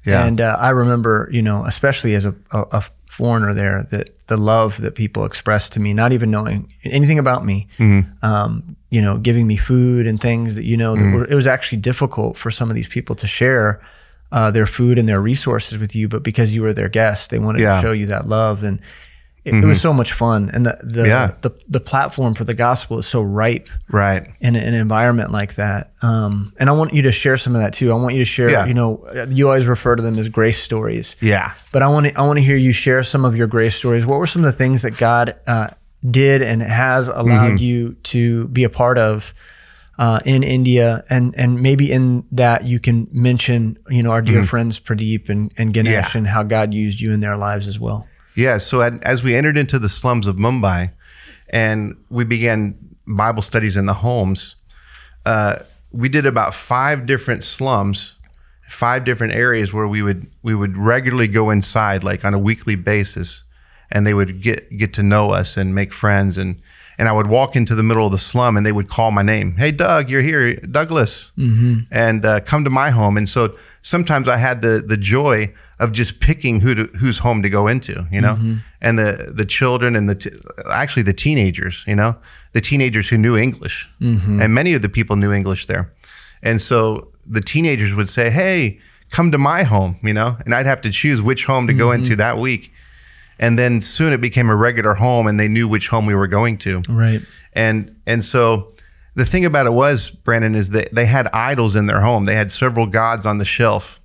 Yeah. 0.07 0.25
And 0.25 0.41
uh, 0.41 0.57
I 0.59 0.69
remember, 0.69 1.29
you 1.31 1.43
know, 1.43 1.65
especially 1.65 2.15
as 2.15 2.25
a, 2.25 2.33
a, 2.49 2.61
a 2.71 2.83
foreigner 3.07 3.53
there, 3.53 3.83
that 3.91 4.09
the 4.25 4.37
love 4.37 4.81
that 4.81 4.95
people 4.95 5.23
expressed 5.23 5.73
to 5.73 5.79
me, 5.79 5.93
not 5.93 6.11
even 6.11 6.31
knowing 6.31 6.73
anything 6.83 7.19
about 7.19 7.45
me, 7.45 7.67
um, 8.23 8.75
you 8.89 9.03
know, 9.03 9.19
giving 9.19 9.45
me 9.45 9.55
food 9.55 10.07
and 10.07 10.19
things 10.19 10.55
that, 10.55 10.63
you 10.65 10.77
know, 10.77 10.95
that 10.95 11.13
were, 11.13 11.25
it 11.25 11.35
was 11.35 11.45
actually 11.45 11.77
difficult 11.77 12.37
for 12.37 12.49
some 12.49 12.71
of 12.71 12.75
these 12.75 12.87
people 12.87 13.15
to 13.17 13.27
share 13.27 13.85
uh, 14.33 14.51
their 14.51 14.67
food 14.67 14.97
and 14.99 15.07
their 15.07 15.21
resources 15.21 15.77
with 15.77 15.93
you. 15.95 16.07
But 16.09 16.23
because 16.23 16.53
you 16.53 16.61
were 16.63 16.73
their 16.73 16.89
guest, 16.89 17.29
they 17.29 17.39
wanted 17.39 17.61
Yeah. 17.61 17.75
to 17.75 17.81
show 17.87 17.91
you 17.93 18.07
that 18.07 18.27
love. 18.27 18.63
And 18.63 18.79
it, 19.45 19.53
it 19.53 19.65
was 19.65 19.81
so 19.81 19.91
much 19.93 20.13
fun. 20.13 20.49
And 20.53 20.65
the, 20.65 20.77
the, 20.81 21.05
Yeah. 21.07 21.31
the, 21.41 21.51
the 21.69 21.79
platform 21.81 22.33
for 22.33 22.43
the 22.45 22.53
gospel 22.53 22.97
is 22.97 23.05
so 23.05 23.21
ripe 23.21 23.69
right. 23.89 24.25
in 24.39 24.55
an 24.55 24.73
environment 24.73 25.31
like 25.31 25.55
that. 25.55 25.91
Um, 26.01 26.53
and 26.57 26.69
I 26.69 26.73
want 26.73 26.93
you 26.93 27.01
to 27.03 27.11
share 27.11 27.35
some 27.37 27.53
of 27.55 27.61
that 27.61 27.73
too. 27.73 27.91
I 27.91 27.95
want 27.95 28.15
you 28.15 28.21
to 28.21 28.25
share, 28.25 28.49
Yeah. 28.49 28.65
you 28.65 28.73
know, 28.73 29.05
you 29.29 29.47
always 29.49 29.65
refer 29.67 29.95
to 29.97 30.01
them 30.01 30.17
as 30.17 30.29
grace 30.29 30.63
stories, 30.63 31.15
Yeah. 31.21 31.51
but 31.73 31.83
I 31.83 31.87
want 31.87 32.07
to, 32.07 32.13
I 32.17 32.21
want 32.23 32.37
to 32.37 32.43
hear 32.43 32.55
you 32.57 32.71
share 32.71 33.03
some 33.03 33.25
of 33.25 33.35
your 33.35 33.47
grace 33.47 33.75
stories. 33.75 34.05
What 34.05 34.17
were 34.19 34.27
some 34.27 34.43
of 34.45 34.51
the 34.51 34.57
things 34.57 34.81
that 34.81 34.97
God 34.97 35.35
uh, 35.45 35.67
did 36.09 36.41
and 36.41 36.61
has 36.63 37.07
allowed 37.09 37.51
Mm-hmm. 37.55 37.57
you 37.57 37.93
to 38.03 38.47
be 38.47 38.63
a 38.63 38.69
part 38.69 38.97
of 38.97 39.33
uh, 40.03 40.19
in 40.33 40.41
India? 40.57 40.87
And, 41.09 41.25
and 41.41 41.51
maybe 41.67 41.85
in 41.97 42.23
that 42.41 42.59
you 42.71 42.79
can 42.79 42.97
mention, 43.11 43.77
you 43.95 44.03
know, 44.03 44.11
our 44.15 44.21
dear 44.21 44.43
friends 44.51 44.79
Pradeep 44.87 45.29
and, 45.29 45.51
and 45.59 45.73
Ganesh 45.73 45.93
Mm-hmm. 45.93 46.17
Yeah. 46.17 46.19
and 46.19 46.27
how 46.35 46.43
God 46.43 46.73
used 46.73 46.99
you 47.03 47.13
in 47.15 47.19
their 47.25 47.37
lives 47.47 47.67
as 47.67 47.77
well. 47.79 47.99
Yeah. 48.35 48.59
So 48.59 48.81
at, 48.81 48.93
as 49.13 49.23
we 49.23 49.35
entered 49.39 49.57
into 49.57 49.79
the 49.79 49.89
slums 49.89 50.27
of 50.27 50.35
Mumbai, 50.35 50.91
and 51.49 51.95
we 52.09 52.23
began 52.25 52.75
Bible 53.05 53.43
studies 53.43 53.75
in 53.75 53.85
the 53.85 53.93
homes, 53.93 54.55
uh, 55.25 55.53
we 55.91 56.09
did 56.09 56.25
about 56.25 56.53
five 56.55 57.05
different 57.05 57.43
slums, 57.43 58.13
five 58.69 59.01
different 59.05 59.33
areas 59.33 59.71
where 59.71 59.87
we 59.87 60.01
would 60.01 60.21
we 60.41 60.53
would 60.55 60.75
regularly 60.77 61.27
go 61.27 61.51
inside, 61.51 62.03
like 62.03 62.25
on 62.27 62.33
a 62.33 62.39
weekly 62.49 62.75
basis, 62.75 63.43
and 63.91 64.05
they 64.07 64.13
would 64.13 64.41
get 64.41 64.59
get 64.81 64.93
to 64.93 65.03
know 65.03 65.25
us 65.39 65.57
and 65.57 65.75
make 65.75 65.93
friends 65.93 66.37
and. 66.37 66.55
And 66.97 67.09
I 67.09 67.11
would 67.11 67.27
walk 67.27 67.55
into 67.55 67.75
the 67.75 67.83
middle 67.83 68.05
of 68.05 68.11
the 68.11 68.19
slum, 68.19 68.55
and 68.55 68.65
they 68.65 68.71
would 68.71 68.87
call 68.87 69.11
my 69.11 69.23
name. 69.23 69.55
Hey, 69.55 69.71
Doug, 69.71 70.09
you're 70.09 70.21
here, 70.21 70.55
Douglas, 70.57 71.31
mm-hmm. 71.37 71.79
and 71.89 72.25
uh, 72.25 72.39
come 72.41 72.63
to 72.63 72.69
my 72.69 72.91
home. 72.91 73.17
And 73.17 73.27
so 73.27 73.55
sometimes 73.81 74.27
I 74.27 74.37
had 74.37 74.61
the 74.61 74.83
the 74.85 74.97
joy 74.97 75.53
of 75.79 75.91
just 75.91 76.19
picking 76.19 76.61
who 76.61 76.75
to, 76.75 76.83
whose 76.97 77.19
home 77.19 77.43
to 77.43 77.49
go 77.49 77.67
into, 77.67 78.07
you 78.11 78.21
know, 78.21 78.35
mm-hmm. 78.35 78.57
and 78.81 78.97
the 78.97 79.33
the 79.35 79.45
children 79.45 79.95
and 79.95 80.09
the 80.09 80.15
t- 80.15 80.31
actually 80.71 81.03
the 81.03 81.13
teenagers, 81.13 81.83
you 81.85 81.95
know, 81.95 82.15
the 82.53 82.61
teenagers 82.61 83.09
who 83.09 83.17
knew 83.17 83.35
English, 83.35 83.89
mm-hmm. 84.01 84.41
and 84.41 84.53
many 84.53 84.73
of 84.73 84.81
the 84.81 84.89
people 84.89 85.15
knew 85.15 85.31
English 85.31 85.67
there, 85.67 85.91
and 86.41 86.61
so 86.61 87.09
the 87.25 87.41
teenagers 87.41 87.93
would 87.93 88.09
say, 88.09 88.29
"Hey, 88.29 88.79
come 89.09 89.31
to 89.31 89.37
my 89.37 89.63
home," 89.63 89.99
you 90.03 90.13
know, 90.13 90.37
and 90.45 90.55
I'd 90.55 90.65
have 90.65 90.81
to 90.81 90.91
choose 90.91 91.21
which 91.21 91.45
home 91.45 91.67
to 91.67 91.73
go 91.73 91.91
into 91.91 92.15
that 92.15 92.37
week. 92.37 92.71
And 93.39 93.57
then 93.57 93.81
soon 93.81 94.13
it 94.13 94.21
became 94.21 94.49
a 94.49 94.55
regular 94.55 94.93
home, 94.95 95.27
and 95.27 95.39
they 95.39 95.47
knew 95.47 95.67
which 95.67 95.87
home 95.87 96.05
we 96.05 96.15
were 96.15 96.27
going 96.27 96.57
to. 96.59 96.81
Right. 96.87 97.21
and 97.53 97.95
and 98.05 98.23
so 98.23 98.73
the 99.15 99.25
thing 99.25 99.45
about 99.45 99.67
it 99.67 99.73
was 99.73 100.09
brandon 100.09 100.55
is 100.55 100.71
that 100.71 100.89
they 100.93 101.05
had 101.05 101.27
idols 101.27 101.75
in 101.75 101.85
their 101.87 102.01
home. 102.01 102.25
They 102.25 102.35
had 102.35 102.51
several 102.51 102.87
gods 102.87 103.25
on 103.25 103.37
the 103.37 103.45
shelf. 103.45 103.99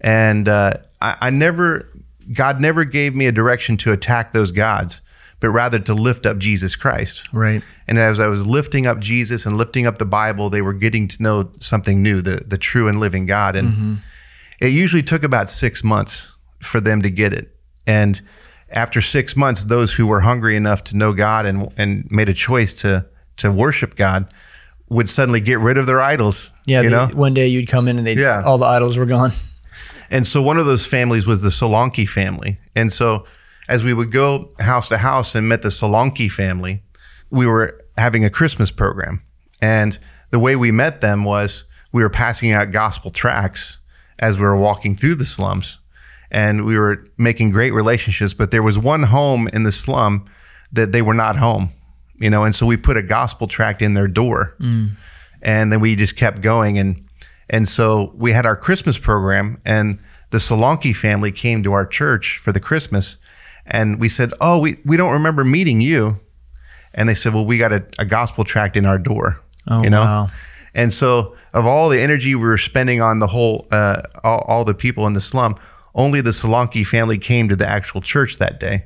And 0.00 0.48
uh, 0.48 0.74
I, 1.00 1.16
I 1.20 1.30
never 1.30 1.88
god 2.32 2.60
never 2.60 2.84
gave 2.84 3.14
me 3.14 3.26
a 3.26 3.32
direction 3.32 3.76
to 3.78 3.92
attack 3.92 4.32
those 4.32 4.50
gods 4.52 5.00
but 5.40 5.48
rather 5.48 5.78
to 5.78 5.94
lift 5.94 6.26
up 6.26 6.38
jesus 6.38 6.76
christ. 6.76 7.22
Right. 7.32 7.62
and 7.88 7.98
as 7.98 8.20
i 8.20 8.26
was 8.26 8.46
lifting 8.46 8.86
up 8.86 9.00
jesus 9.00 9.46
and 9.46 9.56
lifting 9.56 9.86
up 9.86 9.98
the 9.98 10.04
bible 10.04 10.48
they 10.50 10.62
were 10.62 10.74
getting 10.74 11.08
to 11.08 11.22
know 11.22 11.50
something 11.60 12.02
new 12.02 12.20
the, 12.22 12.42
the 12.46 12.58
true 12.58 12.88
and 12.88 13.00
living 13.00 13.26
god. 13.26 13.56
And 13.56 14.00
it 14.60 14.68
usually 14.68 15.02
took 15.02 15.22
about 15.22 15.50
six 15.50 15.82
months 15.82 16.28
for 16.60 16.80
them 16.80 17.00
to 17.02 17.10
get 17.10 17.32
it. 17.32 17.56
And 17.86 18.20
after 18.72 19.00
six 19.02 19.34
months 19.36 19.64
those 19.64 19.92
who 19.94 20.06
were 20.06 20.20
hungry 20.20 20.56
enough 20.56 20.82
to 20.84 20.96
know 20.96 21.12
god 21.12 21.44
and, 21.46 21.72
and 21.76 22.10
made 22.10 22.28
a 22.28 22.34
choice 22.34 22.72
to 22.72 23.04
to 23.36 23.50
worship 23.50 23.96
god 23.96 24.26
would 24.88 25.08
suddenly 25.08 25.40
get 25.40 25.58
rid 25.58 25.78
of 25.78 25.86
their 25.86 26.00
idols 26.00 26.50
Yeah. 26.66 26.82
you 26.82 26.90
they- 26.90 26.96
know 26.96 27.06
one 27.14 27.34
day 27.34 27.46
you'd 27.48 27.68
come 27.68 27.88
in 27.88 27.98
and 27.98 28.06
they 28.06 28.14
Yeah. 28.14 28.42
all 28.42 28.58
the 28.58 28.66
idols 28.66 28.96
were 28.96 29.06
gone. 29.06 29.32
and 30.10 30.26
so 30.26 30.42
one 30.42 30.58
of 30.58 30.66
those 30.66 30.84
families 30.86 31.26
was 31.26 31.40
the 31.42 31.50
Solanki 31.50 32.08
family. 32.08 32.58
And 32.74 32.92
so 32.92 33.24
as 33.68 33.84
we 33.84 33.94
would 33.94 34.10
go 34.10 34.50
house 34.58 34.88
to 34.88 34.98
house 34.98 35.36
and 35.36 35.48
met 35.48 35.62
the 35.62 35.68
Solanki 35.68 36.28
family, 36.30 36.82
we 37.30 37.46
were 37.46 37.80
having 37.96 38.24
a 38.24 38.30
Christmas 38.30 38.70
program, 38.72 39.22
and 39.62 39.98
the 40.30 40.38
way 40.40 40.56
we 40.56 40.72
met 40.72 41.00
them 41.00 41.22
was 41.24 41.62
we 41.92 42.02
were 42.02 42.10
passing 42.10 42.50
out 42.52 42.72
gospel 42.72 43.10
tracts 43.12 43.78
as 44.18 44.36
we 44.36 44.42
were 44.42 44.56
walking 44.56 44.96
through 44.96 45.14
the 45.14 45.24
slums, 45.24 45.78
and 46.30 46.64
we 46.64 46.78
were 46.78 47.04
making 47.18 47.50
great 47.50 47.72
relationships. 47.72 48.34
But 48.34 48.50
there 48.50 48.62
was 48.62 48.78
one 48.78 49.04
home 49.04 49.48
in 49.48 49.64
the 49.64 49.72
slum 49.72 50.24
that 50.72 50.92
they 50.92 51.02
were 51.02 51.14
not 51.14 51.36
home, 51.36 51.70
you 52.18 52.30
know, 52.30 52.44
and 52.44 52.54
so 52.54 52.66
we 52.66 52.76
put 52.76 52.96
a 52.96 53.02
gospel 53.02 53.48
tract 53.48 53.82
in 53.82 53.94
their 53.94 54.08
door, 54.08 54.54
and 55.42 55.72
then 55.72 55.80
we 55.80 55.96
just 55.96 56.16
kept 56.16 56.40
going 56.40 56.78
and 56.78 57.06
and 57.50 57.68
so 57.68 58.12
we 58.14 58.32
had 58.32 58.46
our 58.46 58.56
Christmas 58.56 58.96
program, 58.96 59.58
and 59.66 59.98
the 60.30 60.38
Solanki 60.38 60.94
family 60.94 61.32
came 61.32 61.62
to 61.64 61.72
our 61.72 61.84
church 61.84 62.38
for 62.42 62.52
the 62.52 62.60
Christmas, 62.60 63.16
and 63.66 63.98
we 63.98 64.08
said, 64.08 64.32
"Oh, 64.40 64.58
we 64.58 64.78
we 64.84 64.96
don't 64.96 65.12
remember 65.12 65.44
meeting 65.44 65.80
you," 65.80 66.20
and 66.94 67.08
they 67.08 67.14
said, 67.14 67.34
"Well, 67.34 67.44
we 67.44 67.58
got 67.58 67.72
a, 67.72 67.84
a 67.98 68.04
gospel 68.04 68.44
tract 68.44 68.76
in 68.76 68.86
our 68.86 68.98
door." 68.98 69.40
Oh, 69.66 69.82
you 69.82 69.90
know. 69.90 70.02
wow. 70.02 70.28
And 70.72 70.94
so, 70.94 71.36
of 71.52 71.66
all 71.66 71.88
the 71.88 72.00
energy 72.00 72.36
we 72.36 72.42
were 72.42 72.56
spending 72.56 73.02
on 73.02 73.18
the 73.18 73.26
whole, 73.26 73.66
uh, 73.72 74.02
all, 74.22 74.44
all 74.46 74.64
the 74.64 74.74
people 74.74 75.08
in 75.08 75.14
the 75.14 75.20
slum, 75.20 75.56
only 75.94 76.20
the 76.20 76.30
Solanki 76.30 76.86
family 76.86 77.18
came 77.18 77.48
to 77.48 77.56
the 77.56 77.66
actual 77.66 78.00
church 78.00 78.38
that 78.38 78.60
day, 78.60 78.84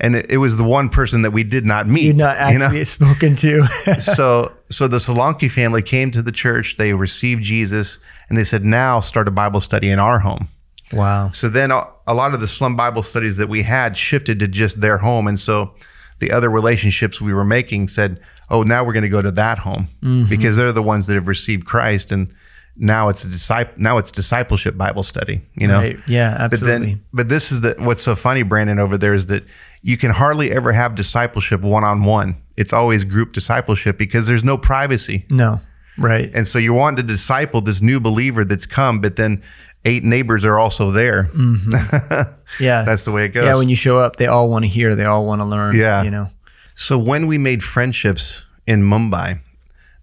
and 0.00 0.16
it, 0.16 0.26
it 0.30 0.36
was 0.38 0.56
the 0.56 0.64
one 0.64 0.88
person 0.88 1.22
that 1.22 1.30
we 1.30 1.44
did 1.44 1.64
not 1.64 1.88
meet. 1.88 2.04
You're 2.04 2.14
not 2.14 2.52
you 2.52 2.58
know? 2.58 2.66
actually 2.66 2.84
spoken 2.84 3.36
to. 3.36 3.68
so 4.16 4.52
so 4.68 4.88
the 4.88 4.98
Solanki 4.98 5.50
family 5.50 5.82
came 5.82 6.10
to 6.10 6.22
the 6.22 6.32
church, 6.32 6.76
they 6.78 6.92
received 6.92 7.42
Jesus, 7.42 7.98
and 8.28 8.36
they 8.36 8.44
said, 8.44 8.64
"Now 8.64 9.00
start 9.00 9.28
a 9.28 9.30
Bible 9.30 9.60
study 9.60 9.90
in 9.90 9.98
our 9.98 10.20
home." 10.20 10.48
wow. 10.92 11.30
So 11.30 11.48
then 11.48 11.70
a, 11.70 11.86
a 12.06 12.14
lot 12.14 12.34
of 12.34 12.40
the 12.40 12.48
slum 12.48 12.76
Bible 12.76 13.02
studies 13.02 13.36
that 13.38 13.48
we 13.48 13.62
had 13.62 13.96
shifted 13.96 14.38
to 14.40 14.48
just 14.48 14.80
their 14.80 14.98
home, 14.98 15.26
and 15.26 15.40
so 15.40 15.74
the 16.18 16.30
other 16.30 16.50
relationships 16.50 17.20
we 17.20 17.32
were 17.32 17.44
making 17.44 17.88
said, 17.88 18.20
"Oh, 18.50 18.62
now 18.62 18.84
we're 18.84 18.92
going 18.92 19.02
to 19.02 19.08
go 19.08 19.22
to 19.22 19.32
that 19.32 19.58
home 19.58 19.88
mm-hmm. 20.02 20.28
because 20.28 20.56
they're 20.56 20.72
the 20.72 20.82
ones 20.82 21.06
that 21.06 21.14
have 21.14 21.28
received 21.28 21.66
Christ, 21.66 22.12
and 22.12 22.32
now 22.76 23.08
it's 23.08 23.24
a 23.24 23.28
disciple. 23.28 23.74
Now 23.76 23.98
it's 23.98 24.10
discipleship 24.10 24.76
Bible 24.76 25.02
study." 25.02 25.42
You 25.54 25.66
know, 25.68 25.78
Right. 25.78 25.98
Yeah, 26.06 26.32
but 26.34 26.54
absolutely. 26.54 26.86
then, 26.86 27.04
but 27.12 27.28
this 27.28 27.52
is 27.52 27.60
the 27.60 27.74
what's 27.78 28.02
so 28.02 28.14
funny, 28.16 28.42
Brandon, 28.42 28.78
over 28.78 28.96
there 28.98 29.14
is 29.14 29.26
that 29.28 29.44
you 29.82 29.96
can 29.96 30.10
hardly 30.12 30.50
ever 30.52 30.72
have 30.72 30.94
discipleship 30.94 31.60
one 31.60 31.84
on 31.84 32.04
one. 32.04 32.36
It's 32.56 32.72
always 32.72 33.04
group 33.04 33.32
discipleship 33.32 33.98
because 33.98 34.26
there's 34.26 34.44
no 34.44 34.56
privacy. 34.58 35.26
no. 35.30 35.60
Right. 35.98 36.30
And 36.34 36.48
so 36.48 36.58
you're 36.58 36.72
wanting 36.72 37.06
to 37.06 37.12
disciple 37.14 37.60
this 37.60 37.82
new 37.82 38.00
believer 38.00 38.46
that's 38.46 38.64
come, 38.64 39.02
but 39.02 39.16
then 39.16 39.42
eight 39.84 40.02
neighbors 40.02 40.42
are 40.42 40.58
also 40.58 40.90
there. 40.90 41.24
Mm-hmm. 41.34 42.32
yeah. 42.64 42.82
That's 42.82 43.04
the 43.04 43.10
way 43.12 43.26
it 43.26 43.28
goes. 43.28 43.44
yeah, 43.44 43.56
when 43.56 43.68
you 43.68 43.76
show 43.76 43.98
up, 43.98 44.16
they 44.16 44.26
all 44.26 44.48
want 44.48 44.62
to 44.64 44.68
hear, 44.68 44.94
they 44.96 45.04
all 45.04 45.26
want 45.26 45.40
to 45.40 45.44
learn. 45.44 45.76
Yeah. 45.76 46.02
You 46.02 46.10
know. 46.10 46.30
so 46.74 46.96
when 46.96 47.26
we 47.26 47.36
made 47.36 47.62
friendships 47.62 48.40
in 48.66 48.82
Mumbai, 48.82 49.40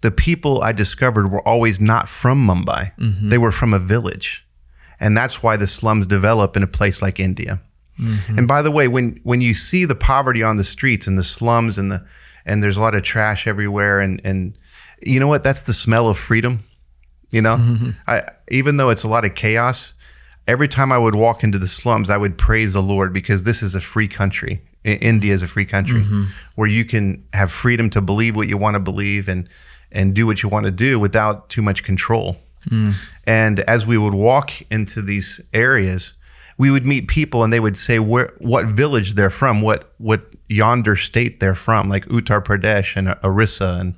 the 0.01 0.11
people 0.11 0.61
I 0.61 0.71
discovered 0.71 1.31
were 1.31 1.45
always 1.47 1.79
not 1.79 2.07
from 2.07 2.45
Mumbai. 2.45 2.95
Mm-hmm. 2.97 3.29
They 3.29 3.37
were 3.37 3.51
from 3.51 3.73
a 3.73 3.79
village. 3.79 4.45
And 4.99 5.17
that's 5.17 5.41
why 5.41 5.57
the 5.57 5.67
slums 5.67 6.07
develop 6.07 6.57
in 6.57 6.63
a 6.63 6.67
place 6.67 7.01
like 7.01 7.19
India. 7.19 7.61
Mm-hmm. 7.99 8.37
And 8.37 8.47
by 8.47 8.61
the 8.61 8.71
way, 8.71 8.87
when 8.87 9.19
when 9.23 9.41
you 9.41 9.53
see 9.53 9.85
the 9.85 9.95
poverty 9.95 10.41
on 10.41 10.55
the 10.55 10.63
streets 10.63 11.07
and 11.07 11.17
the 11.17 11.23
slums 11.23 11.77
and 11.77 11.91
the 11.91 12.05
and 12.45 12.63
there's 12.63 12.77
a 12.77 12.79
lot 12.79 12.95
of 12.95 13.03
trash 13.03 13.45
everywhere 13.45 13.99
and 13.99 14.21
and 14.23 14.57
you 15.01 15.19
know 15.19 15.27
what? 15.27 15.43
That's 15.43 15.61
the 15.61 15.73
smell 15.73 16.07
of 16.07 16.17
freedom. 16.17 16.63
You 17.31 17.41
know, 17.41 17.57
mm-hmm. 17.57 17.89
I 18.07 18.23
even 18.49 18.77
though 18.77 18.89
it's 18.89 19.03
a 19.03 19.07
lot 19.07 19.25
of 19.25 19.35
chaos, 19.35 19.93
every 20.47 20.67
time 20.67 20.91
I 20.91 20.97
would 20.97 21.15
walk 21.15 21.43
into 21.43 21.59
the 21.59 21.67
slums, 21.67 22.09
I 22.09 22.17
would 22.17 22.37
praise 22.37 22.73
the 22.73 22.81
Lord 22.81 23.13
because 23.13 23.43
this 23.43 23.61
is 23.61 23.75
a 23.75 23.81
free 23.81 24.07
country. 24.07 24.61
India 24.85 25.33
is 25.33 25.41
a 25.41 25.47
free 25.47 25.65
country 25.65 26.07
where 26.55 26.67
you 26.67 26.85
can 26.85 27.25
have 27.33 27.51
freedom 27.51 27.89
to 27.89 27.99
believe 27.99 28.37
what 28.37 28.47
you 28.47 28.57
want 28.57 28.75
to 28.75 28.79
believe 28.79 29.27
and 29.27 29.49
and 29.91 30.13
do 30.13 30.25
what 30.27 30.43
you 30.43 30.49
want 30.49 30.65
to 30.65 30.71
do 30.71 30.99
without 30.99 31.49
too 31.49 31.61
much 31.61 31.83
control. 31.83 32.37
And 33.25 33.59
as 33.61 33.85
we 33.85 33.97
would 33.97 34.13
walk 34.13 34.51
into 34.69 35.01
these 35.01 35.39
areas, 35.53 36.13
we 36.57 36.69
would 36.69 36.85
meet 36.85 37.07
people 37.07 37.43
and 37.43 37.53
they 37.53 37.59
would 37.59 37.77
say 37.77 37.99
where 37.99 38.33
what 38.39 38.65
village 38.65 39.15
they're 39.15 39.29
from, 39.29 39.61
what 39.61 39.93
what 39.97 40.21
yonder 40.49 40.95
state 40.95 41.39
they're 41.39 41.55
from, 41.55 41.89
like 41.89 42.05
Uttar 42.07 42.43
Pradesh 42.43 42.95
and 42.95 43.15
Orissa 43.23 43.77
and 43.79 43.95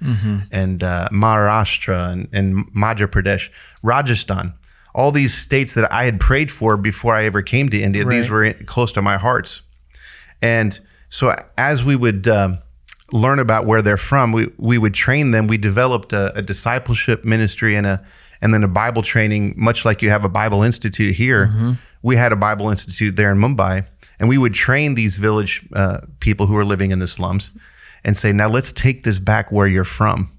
and 0.51 0.84
uh, 0.84 1.10
Maharashtra 1.12 2.12
and, 2.12 2.30
and 2.32 2.67
Madhya 2.75 3.08
Pradesh, 3.08 3.49
Rajasthan. 3.82 4.54
All 4.93 5.12
these 5.12 5.34
states 5.34 5.73
that 5.73 5.91
I 5.91 6.04
had 6.06 6.19
prayed 6.19 6.51
for 6.51 6.77
before 6.77 7.15
I 7.15 7.23
ever 7.25 7.41
came 7.41 7.69
to 7.69 7.82
India, 7.82 8.04
these 8.06 8.30
were 8.30 8.54
close 8.65 8.91
to 8.91 9.01
my 9.01 9.17
hearts. 9.17 9.62
And 10.41 10.80
so 11.10 11.34
as 11.58 11.84
we 11.84 11.95
would 11.95 12.27
um, 12.27 12.60
learn 13.12 13.39
about 13.39 13.65
where 13.65 13.82
they're 13.82 13.97
from, 13.97 14.32
we, 14.32 14.47
we 14.58 14.78
would 14.78 14.93
train 14.93 15.32
them. 15.32 15.47
We 15.47 15.58
developed 15.58 16.13
a, 16.13 16.36
a 16.38 16.41
discipleship 16.41 17.24
ministry 17.26 17.76
and 17.76 17.86
a 17.88 18.02
and 18.43 18.54
then 18.54 18.63
a 18.63 18.67
Bible 18.67 19.04
training, 19.04 19.54
much 19.56 19.86
like 19.86 20.02
you 20.02 20.10
have 20.10 20.26
a 20.26 20.30
Bible 20.30 20.63
institute 20.63 21.15
here. 21.15 21.78
We 22.02 22.15
had 22.15 22.32
a 22.32 22.36
Bible 22.36 22.69
institute 22.71 23.15
there 23.15 23.32
in 23.32 23.38
Mumbai, 23.38 23.86
and 24.19 24.28
we 24.28 24.38
would 24.39 24.56
train 24.56 24.95
these 24.95 25.17
village 25.17 25.62
uh, 25.74 26.00
people 26.19 26.47
who 26.47 26.58
are 26.58 26.65
living 26.65 26.89
in 26.91 26.97
the 27.00 27.08
slums, 27.08 27.52
and 28.04 28.17
say, 28.17 28.32
now 28.34 28.47
let's 28.50 28.71
take 28.71 29.04
this 29.04 29.19
back 29.19 29.52
where 29.52 29.67
you're 29.67 29.84
from. 29.84 30.32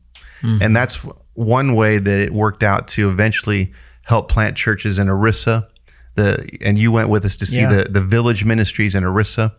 And 0.43 0.75
that's 0.75 0.97
one 1.35 1.77
way 1.77 1.99
that 1.99 2.21
it 2.21 2.33
worked 2.33 2.65
out 2.65 2.89
to 2.89 3.09
eventually 3.09 3.73
help 4.07 4.29
plant 4.29 4.57
churches 4.57 4.99
in 4.99 5.09
Orissa. 5.09 5.69
The 6.17 6.59
and 6.61 6.77
you 6.77 6.91
went 6.91 7.09
with 7.09 7.25
us 7.25 7.37
to 7.37 7.47
see 7.47 7.61
Yeah. 7.61 7.73
the 7.73 7.85
the 7.89 8.01
village 8.03 8.45
ministries 8.45 8.95
in 8.97 9.05
Orissa, 9.05 9.55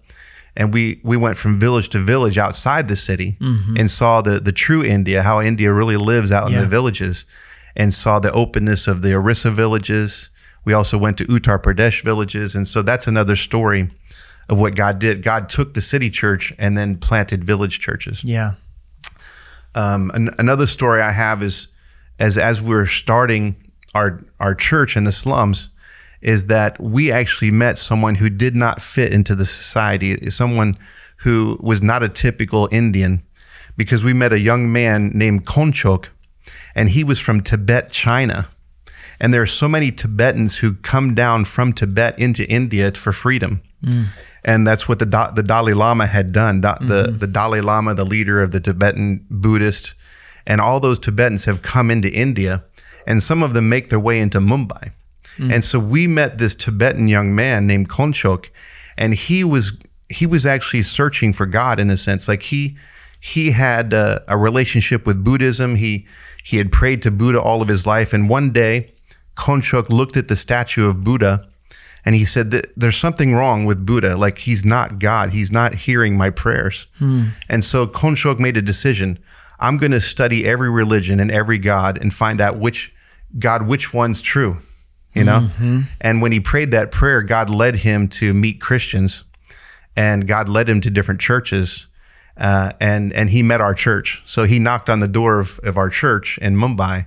and 0.56 0.74
we 0.74 1.00
we 1.04 1.18
went 1.18 1.38
from 1.38 1.60
village 1.60 1.90
to 1.90 2.00
village 2.04 2.38
outside 2.38 2.88
the 2.88 2.96
city 2.96 3.38
and 3.78 3.90
saw 3.90 4.22
the 4.22 4.40
the 4.40 4.52
true 4.52 4.84
India, 4.84 5.24
how 5.24 5.42
India 5.42 5.72
really 5.74 5.98
lives 5.98 6.32
out 6.32 6.48
in 6.48 6.54
the 6.62 6.68
villages, 6.68 7.26
and 7.76 7.94
saw 7.94 8.20
the 8.20 8.32
openness 8.32 8.88
of 8.88 9.02
the 9.02 9.14
Orissa 9.14 9.52
villages. 9.52 10.30
We 10.66 10.74
also 10.74 10.98
went 10.98 11.18
to 11.18 11.26
Uttar 11.26 11.62
Pradesh 11.62 12.04
villages, 12.04 12.56
and 12.56 12.68
so 12.68 12.82
that's 12.82 13.08
another 13.08 13.36
story 13.36 13.90
of 14.50 14.58
what 14.58 14.76
God 14.76 15.00
did. 15.00 15.24
God 15.24 15.50
took 15.50 15.74
the 15.74 15.82
city 15.82 16.10
church 16.10 16.54
and 16.58 16.78
then 16.78 16.98
planted 16.98 17.44
village 17.44 17.80
churches. 17.80 18.24
Yeah. 18.24 18.54
Um, 19.76 20.12
an, 20.14 20.30
another 20.38 20.68
story 20.68 21.02
I 21.02 21.12
have 21.12 21.42
is 21.42 21.68
as 22.20 22.38
as 22.38 22.62
we 22.62 22.70
were 22.76 22.88
starting 22.88 23.56
our 23.96 24.24
our 24.40 24.56
church 24.56 24.96
in 24.96 25.04
the 25.04 25.12
slums, 25.12 25.70
is 26.24 26.48
that 26.48 26.80
we 26.82 27.12
actually 27.12 27.52
met 27.52 27.78
someone 27.78 28.16
who 28.16 28.30
did 28.30 28.56
not 28.56 28.82
fit 28.82 29.12
into 29.12 29.36
the 29.36 29.46
society, 29.46 30.30
someone 30.32 30.78
who 31.18 31.58
was 31.62 31.82
not 31.82 32.04
a 32.04 32.10
typical 32.10 32.70
Indian, 32.72 33.24
because 33.78 34.04
we 34.04 34.14
met 34.14 34.34
a 34.34 34.40
young 34.40 34.72
man 34.72 35.12
named 35.14 35.46
Konchok, 35.46 36.08
and 36.76 36.90
he 36.90 37.04
was 37.04 37.20
from 37.20 37.42
Tibet, 37.42 37.92
China. 37.92 38.50
And 39.20 39.34
there 39.34 39.42
are 39.42 39.48
so 39.48 39.68
many 39.68 39.92
Tibetans 39.92 40.56
who 40.56 40.74
come 40.76 41.14
down 41.14 41.46
from 41.46 41.74
Tibet 41.74 42.18
into 42.20 42.44
India 42.46 42.92
for 42.92 43.14
freedom. 43.14 43.62
Mm. 43.84 44.08
And 44.44 44.68
that's 44.68 44.88
what 44.88 45.00
the, 45.00 45.06
Da- 45.06 45.32
the 45.32 45.44
Dalai 45.44 45.74
Lama 45.74 46.08
had 46.08 46.32
done. 46.32 46.62
Da- 46.62 46.80
the, 46.80 47.04
mm-hmm. 47.04 47.18
the 47.20 47.28
Dalai 47.28 47.62
Lama, 47.62 47.94
the 47.94 48.06
leader 48.06 48.42
of 48.42 48.52
the 48.52 48.60
Tibetan 48.60 49.26
Buddhist, 49.30 49.94
and 50.46 50.60
all 50.60 50.80
those 50.80 51.00
Tibetans 51.00 51.46
have 51.46 51.62
come 51.62 51.90
into 51.90 52.10
India, 52.10 52.64
and 53.08 53.24
some 53.24 53.44
of 53.44 53.54
them 53.54 53.70
make 53.70 53.90
their 53.90 54.00
way 54.00 54.20
into 54.20 54.40
Mumbai. 54.40 54.92
Mm. 55.38 55.54
And 55.54 55.64
so 55.64 55.80
we 55.80 56.08
met 56.08 56.38
this 56.38 56.56
Tibetan 56.56 57.08
young 57.08 57.34
man 57.34 57.68
named 57.68 57.90
Konchok, 57.90 58.48
and 58.98 59.14
he 59.14 59.44
was 59.44 59.72
he 60.10 60.26
was 60.26 60.46
actually 60.46 60.84
searching 60.84 61.34
for 61.34 61.46
God 61.46 61.80
in 61.80 61.90
a 61.90 61.98
sense. 61.98 62.28
Like 62.28 62.44
he 62.44 62.78
he 63.20 63.52
had 63.52 63.94
a, 63.94 64.24
a 64.28 64.38
relationship 64.38 65.06
with 65.06 65.24
Buddhism. 65.24 65.78
He 65.78 66.06
he 66.44 66.58
had 66.58 66.72
prayed 66.72 67.02
to 67.04 67.12
Buddha 67.12 67.42
all 67.42 67.62
of 67.62 67.68
his 67.68 67.86
life, 67.86 68.14
and 68.14 68.30
one 68.30 68.52
day 68.52 68.94
Konchok 69.36 69.90
looked 69.90 70.18
at 70.18 70.28
the 70.28 70.36
statue 70.36 70.88
of 70.88 71.04
Buddha, 71.04 71.48
and 72.06 72.16
he 72.16 72.26
said 72.26 72.52
that 72.52 72.72
there's 72.76 72.98
something 72.98 73.34
wrong 73.34 73.66
with 73.66 73.86
Buddha. 73.86 74.16
Like 74.16 74.40
he's 74.40 74.64
not 74.64 75.00
God. 75.00 75.32
He's 75.32 75.52
not 75.52 75.74
hearing 75.74 76.18
my 76.18 76.30
prayers. 76.30 76.86
Hmm. 77.00 77.30
And 77.50 77.64
so 77.64 77.88
Konchok 77.88 78.40
made 78.40 78.58
a 78.58 78.62
decision. 78.62 79.20
I'm 79.60 79.78
going 79.78 79.94
to 79.94 80.02
study 80.02 80.46
every 80.46 80.70
religion 80.70 81.20
and 81.20 81.32
every 81.32 81.58
God 81.58 81.98
and 81.98 82.14
find 82.14 82.42
out 82.42 82.60
which 82.60 82.92
God, 83.40 83.66
which 83.66 83.94
one's 83.94 84.22
true. 84.22 84.58
You 85.14 85.24
know, 85.24 85.50
and 86.02 86.22
when 86.22 86.32
he 86.32 86.40
prayed 86.40 86.72
that 86.72 86.92
prayer, 86.92 87.22
God 87.22 87.50
led 87.50 87.78
him 87.78 88.08
to 88.10 88.34
meet 88.34 88.60
Christians, 88.60 89.24
and 89.96 90.28
God 90.28 90.50
led 90.50 90.68
him 90.68 90.82
to 90.82 90.90
different 90.90 91.22
churches, 91.22 91.86
uh, 92.38 92.72
and 92.80 93.14
and 93.14 93.30
he 93.30 93.44
met 93.44 93.62
our 93.62 93.76
church. 93.76 94.22
So 94.26 94.46
he 94.46 94.58
knocked 94.58 94.90
on 94.90 95.00
the 95.02 95.08
door 95.08 95.40
of, 95.40 95.60
of 95.64 95.78
our 95.78 95.90
church 95.90 96.40
in 96.42 96.56
Mumbai, 96.56 97.06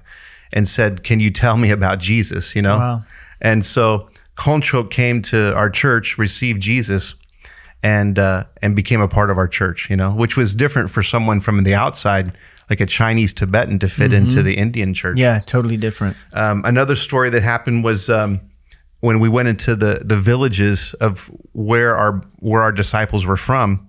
and 0.53 0.69
said, 0.69 1.03
"Can 1.03 1.19
you 1.19 1.31
tell 1.31 1.57
me 1.57 1.71
about 1.71 1.99
Jesus?" 1.99 2.55
You 2.55 2.63
know, 2.63 2.77
Wow. 2.79 3.05
and 3.41 3.67
so 3.67 4.09
Konchok 4.37 4.91
came 4.91 5.21
to 5.23 5.53
our 5.55 5.69
church, 5.71 6.17
received 6.17 6.63
Jesus, 6.63 7.15
and 7.83 8.19
uh, 8.19 8.45
and 8.63 8.75
became 8.75 9.01
a 9.01 9.09
part 9.09 9.31
of 9.31 9.39
our 9.39 9.49
church. 9.49 9.89
You 9.91 9.97
know, 9.97 10.11
which 10.13 10.37
was 10.37 10.55
different 10.55 10.91
for 10.91 11.03
someone 11.03 11.41
from 11.41 11.63
the 11.63 11.75
outside, 11.75 12.33
like 12.71 12.81
a 12.81 12.87
Chinese 12.87 13.33
Tibetan, 13.33 13.79
to 13.81 13.89
fit 13.89 14.13
into 14.13 14.43
the 14.43 14.55
Indian 14.55 14.95
church. 14.95 15.19
Yeah. 15.19 15.41
Totally 15.47 15.77
different. 15.77 16.17
Um, 16.33 16.63
another 16.65 16.97
story 16.97 17.31
that 17.31 17.43
happened 17.43 17.85
was 17.85 18.09
um, 18.09 18.41
when 19.01 19.21
we 19.21 19.29
went 19.29 19.49
into 19.49 19.77
the 19.77 20.01
the 20.05 20.17
villages 20.17 20.95
of 21.01 21.31
where 21.53 21.97
our 21.97 22.23
where 22.41 22.63
our 22.63 22.73
disciples 22.73 23.25
were 23.25 23.37
from. 23.37 23.89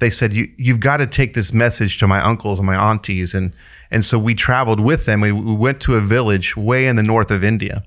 they 0.00 0.10
said 0.10 0.32
you 0.32 0.48
you've 0.56 0.80
got 0.80 0.98
to 0.98 1.06
take 1.06 1.34
this 1.34 1.52
message 1.52 1.98
to 1.98 2.06
my 2.06 2.20
uncles 2.20 2.58
and 2.58 2.66
my 2.66 2.76
aunties 2.76 3.34
and 3.34 3.52
and 3.90 4.04
so 4.04 4.18
we 4.18 4.34
traveled 4.34 4.80
with 4.80 5.06
them. 5.06 5.22
We, 5.22 5.32
we 5.32 5.54
went 5.54 5.80
to 5.80 5.96
a 5.96 6.00
village 6.02 6.54
way 6.58 6.86
in 6.86 6.96
the 6.96 7.02
north 7.02 7.30
of 7.30 7.42
India, 7.42 7.84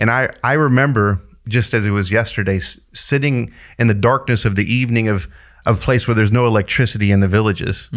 and 0.00 0.10
I 0.10 0.30
I 0.42 0.54
remember 0.54 1.20
just 1.48 1.74
as 1.74 1.84
it 1.84 1.90
was 1.90 2.10
yesterday, 2.10 2.60
sitting 2.92 3.52
in 3.78 3.86
the 3.86 3.94
darkness 3.94 4.44
of 4.44 4.56
the 4.56 4.64
evening 4.72 5.08
of 5.08 5.28
of 5.64 5.78
a 5.78 5.80
place 5.80 6.06
where 6.06 6.14
there's 6.14 6.30
no 6.30 6.46
electricity 6.46 7.10
in 7.10 7.20
the 7.20 7.28
villages, 7.28 7.88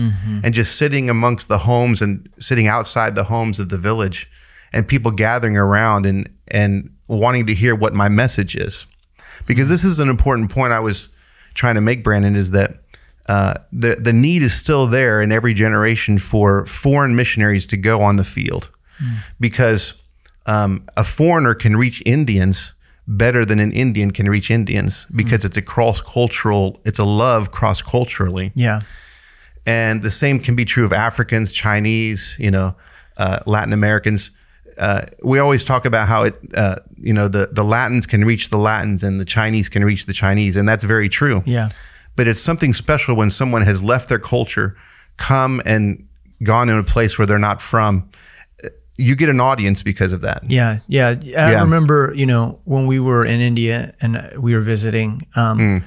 and 0.44 0.54
just 0.54 0.76
sitting 0.76 1.10
amongst 1.10 1.48
the 1.48 1.60
homes 1.60 2.02
and 2.02 2.28
sitting 2.40 2.68
outside 2.68 3.14
the 3.14 3.26
homes 3.26 3.60
of 3.60 3.70
the 3.70 3.78
village, 3.78 4.28
and 4.74 4.88
people 4.88 5.12
gathering 5.12 5.58
around 5.58 6.06
and 6.06 6.30
and 6.48 6.90
wanting 7.08 7.46
to 7.46 7.54
hear 7.54 7.76
what 7.76 7.94
my 7.94 8.10
message 8.10 8.56
is, 8.56 8.86
because 9.46 9.70
this 9.70 9.84
is 9.84 10.00
an 10.00 10.10
important 10.10 10.52
point 10.52 10.74
I 10.74 10.80
was 10.80 11.10
trying 11.54 11.76
to 11.76 11.82
make, 11.82 12.04
Brandon, 12.04 12.36
is 12.36 12.52
that. 12.52 12.72
Uh, 13.28 13.54
the 13.72 13.96
the 13.96 14.12
need 14.12 14.42
is 14.42 14.56
still 14.56 14.88
there 14.88 15.22
in 15.22 15.32
every 15.32 15.54
generation 15.54 16.18
for 16.18 16.66
foreign 16.66 17.16
missionaries 17.16 17.68
to 17.68 17.78
go 17.78 18.02
on 18.02 18.16
the 18.16 18.24
field, 18.24 18.70
because 19.40 19.94
um, 20.48 20.82
a 20.98 21.04
foreigner 21.04 21.54
can 21.54 21.78
reach 21.78 22.02
Indians 22.08 22.74
better 23.10 23.44
than 23.44 23.60
an 23.60 23.72
Indian 23.72 24.12
can 24.12 24.30
reach 24.30 24.52
Indians 24.52 25.08
because 25.16 25.44
it's 25.44 25.58
a 25.58 25.64
cross 25.64 26.00
cultural, 26.00 26.80
it's 26.86 27.00
a 27.00 27.04
love 27.04 27.52
cross 27.52 27.82
culturally. 27.82 28.52
Yeah. 28.54 28.82
And 29.66 30.04
the 30.04 30.12
same 30.12 30.40
can 30.40 30.56
be 30.56 30.64
true 30.64 30.86
of 30.86 30.94
Africans, 30.94 31.52
Chinese, 31.52 32.36
you 32.38 32.52
know, 32.52 32.76
uh, 33.18 33.40
Latin 33.48 33.74
Americans. 33.74 34.30
Uh, 34.78 35.08
we 35.24 35.40
always 35.40 35.66
talk 35.66 35.86
about 35.86 36.08
how 36.08 36.24
it, 36.24 36.40
uh, 36.56 36.76
you 36.98 37.12
know, 37.12 37.28
the, 37.28 37.50
the 37.52 37.64
Latins 37.64 38.06
can 38.06 38.24
reach 38.24 38.52
the 38.52 38.58
Latins 38.58 39.04
and 39.04 39.20
the 39.20 39.26
Chinese 39.26 39.70
can 39.70 39.84
reach 39.84 40.06
the 40.06 40.14
Chinese. 40.14 40.56
And 40.56 40.70
that's 40.70 40.84
very 40.84 41.10
true. 41.10 41.42
Yeah. 41.48 41.70
But 42.16 42.28
it's 42.28 42.42
something 42.42 42.76
special 42.76 43.16
when 43.16 43.32
someone 43.32 43.64
has 43.64 43.82
left 43.82 44.08
their 44.08 44.20
culture, 44.20 44.78
come 45.18 45.62
and 45.66 46.08
gone 46.44 46.70
in 46.70 46.78
a 46.78 46.84
place 46.84 47.18
where 47.18 47.26
they're 47.26 47.40
not 47.40 47.60
from. 47.60 48.10
You 49.00 49.16
get 49.16 49.30
an 49.30 49.40
audience 49.40 49.82
because 49.84 50.12
of 50.12 50.22
that. 50.22 50.44
Yeah, 50.50 50.80
yeah. 50.88 51.08
I 51.10 51.52
Yeah. 51.52 51.62
remember, 51.62 52.14
you 52.16 52.26
know, 52.26 52.60
when 52.66 52.86
we 52.88 53.00
were 53.00 53.26
in 53.26 53.40
India 53.42 53.94
and 54.02 54.32
we 54.38 54.54
were 54.54 54.62
visiting, 54.62 55.26
um, 55.36 55.58
Mm. 55.60 55.84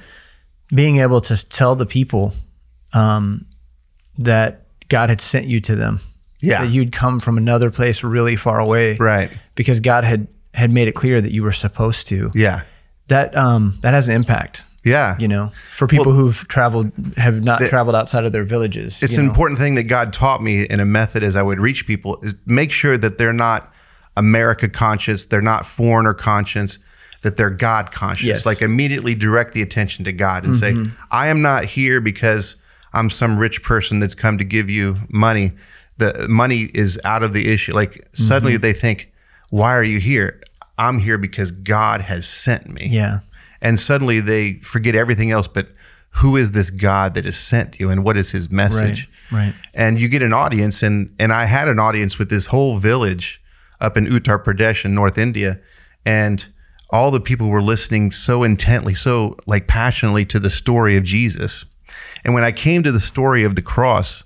being 0.75 0.97
able 0.97 1.21
to 1.21 1.37
tell 1.49 1.75
the 1.75 1.85
people 1.85 2.33
um, 2.93 3.45
that 4.17 4.65
God 4.89 5.09
had 5.09 5.19
sent 5.21 5.47
you 5.47 5.59
to 5.61 5.75
them. 5.75 5.99
Yeah. 6.41 6.61
that 6.65 6.71
you'd 6.71 6.91
come 6.91 7.21
from 7.21 7.37
another 7.37 7.71
place 7.71 8.03
really 8.03 8.35
far 8.35 8.59
away, 8.59 8.97
Right. 8.99 9.31
Because 9.55 9.79
God 9.79 10.03
had 10.03 10.27
had 10.53 10.71
made 10.71 10.87
it 10.89 10.91
clear 10.93 11.21
that 11.21 11.31
you 11.31 11.41
were 11.41 11.53
supposed 11.53 12.05
to. 12.07 12.29
Yeah. 12.35 12.63
That 13.07 13.33
um, 13.37 13.77
that 13.81 13.93
has 13.93 14.07
an 14.09 14.13
impact, 14.13 14.63
Yeah. 14.83 15.15
you 15.17 15.27
know, 15.27 15.51
for 15.75 15.87
people 15.87 16.11
who've 16.13 16.47
traveled 16.47 16.91
have 17.17 17.41
not 17.41 17.59
The- 17.59 17.69
traveled 17.69 17.95
outside 17.95 18.25
of 18.25 18.31
their 18.31 18.43
villages. 18.43 19.01
It's 19.01 19.13
an 19.13 19.25
know? 19.25 19.31
important 19.31 19.59
thing 19.59 19.75
that 19.75 19.83
God 19.83 20.11
taught 20.11 20.43
me 20.43 20.63
in 20.63 20.79
a 20.79 20.85
method 20.85 21.23
as 21.23 21.35
I 21.35 21.41
would 21.41 21.59
reach 21.59 21.87
people 21.87 22.19
is 22.21 22.35
make 22.45 22.71
sure 22.71 22.97
that 22.97 23.17
they're 23.17 23.33
not 23.33 23.71
America 24.15 24.67
conscious, 24.69 25.25
they're 25.25 25.41
not 25.41 25.65
foreigner 25.65 26.13
conscious, 26.13 26.77
that 27.21 27.37
they're 27.37 27.49
God 27.49 27.91
conscious. 27.91 28.25
Yes. 28.25 28.45
Like 28.45 28.61
immediately 28.61 29.15
direct 29.15 29.53
the 29.53 29.61
attention 29.61 30.05
to 30.05 30.11
God 30.11 30.43
and 30.43 30.55
say, 30.55 30.73
mm-hmm. 30.73 30.91
I 31.09 31.27
am 31.27 31.41
not 31.41 31.65
here 31.65 31.99
because 32.01 32.55
I'm 32.93 33.09
some 33.09 33.37
rich 33.37 33.63
person 33.63 33.99
that's 33.99 34.15
come 34.15 34.37
to 34.37 34.43
give 34.43 34.69
you 34.69 34.97
money. 35.09 35.53
The 35.97 36.27
money 36.27 36.69
is 36.73 36.99
out 37.03 37.23
of 37.23 37.33
the 37.33 37.51
issue. 37.51 37.73
Like 37.73 38.07
suddenly 38.11 38.53
mm-hmm. 38.53 38.61
they 38.61 38.73
think, 38.73 39.11
why 39.49 39.73
are 39.75 39.83
you 39.83 39.99
here? 39.99 40.41
I'm 40.77 40.99
here 40.99 41.17
because 41.17 41.51
God 41.51 42.01
has 42.01 42.27
sent 42.27 42.67
me 42.67 42.87
Yeah, 42.89 43.19
and 43.63 43.79
suddenly 43.79 44.19
they 44.19 44.55
forget 44.55 44.93
everything 44.93 45.31
else 45.31 45.47
but 45.47 45.69
who 46.17 46.35
is 46.37 46.51
this 46.51 46.69
god 46.69 47.15
that 47.15 47.25
has 47.25 47.35
sent 47.35 47.79
you 47.79 47.89
and 47.89 48.03
what 48.03 48.15
is 48.15 48.31
his 48.31 48.51
message 48.51 49.09
right. 49.31 49.45
right. 49.45 49.55
and 49.73 49.99
you 49.99 50.07
get 50.07 50.21
an 50.21 50.33
audience 50.33 50.83
and 50.83 51.15
and 51.17 51.33
i 51.33 51.45
had 51.45 51.67
an 51.67 51.79
audience 51.79 52.19
with 52.19 52.29
this 52.29 52.47
whole 52.47 52.77
village 52.77 53.41
up 53.81 53.97
in 53.97 54.05
uttar 54.05 54.43
pradesh 54.43 54.85
in 54.85 54.93
north 54.93 55.17
india 55.17 55.59
and 56.05 56.45
all 56.91 57.09
the 57.09 57.19
people 57.19 57.47
were 57.47 57.61
listening 57.61 58.11
so 58.11 58.43
intently 58.43 58.93
so 58.93 59.35
like 59.47 59.67
passionately 59.67 60.25
to 60.25 60.39
the 60.39 60.49
story 60.49 60.95
of 60.95 61.03
jesus 61.03 61.65
and 62.23 62.35
when 62.35 62.43
i 62.43 62.51
came 62.51 62.83
to 62.83 62.91
the 62.91 62.99
story 62.99 63.43
of 63.43 63.55
the 63.55 63.61
cross 63.61 64.23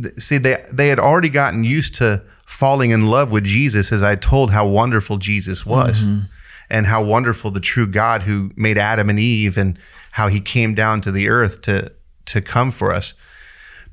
th- 0.00 0.14
see 0.18 0.38
they 0.38 0.64
they 0.72 0.88
had 0.88 0.98
already 0.98 1.28
gotten 1.28 1.64
used 1.64 1.94
to 1.94 2.22
falling 2.46 2.90
in 2.90 3.06
love 3.06 3.30
with 3.30 3.44
jesus 3.44 3.92
as 3.92 4.02
i 4.02 4.14
told 4.14 4.52
how 4.52 4.66
wonderful 4.66 5.18
jesus 5.18 5.66
was 5.66 5.98
mm-hmm. 5.98 6.20
And 6.70 6.86
how 6.86 7.02
wonderful 7.02 7.50
the 7.50 7.60
true 7.60 7.86
god 7.86 8.22
who 8.22 8.50
made 8.56 8.78
adam 8.78 9.08
and 9.08 9.18
eve 9.18 9.56
and 9.56 9.78
how 10.12 10.28
he 10.28 10.40
came 10.40 10.74
down 10.74 11.00
to 11.00 11.12
the 11.12 11.28
earth 11.28 11.60
to 11.60 11.92
to 12.24 12.40
come 12.40 12.70
for 12.70 12.92
us 12.92 13.14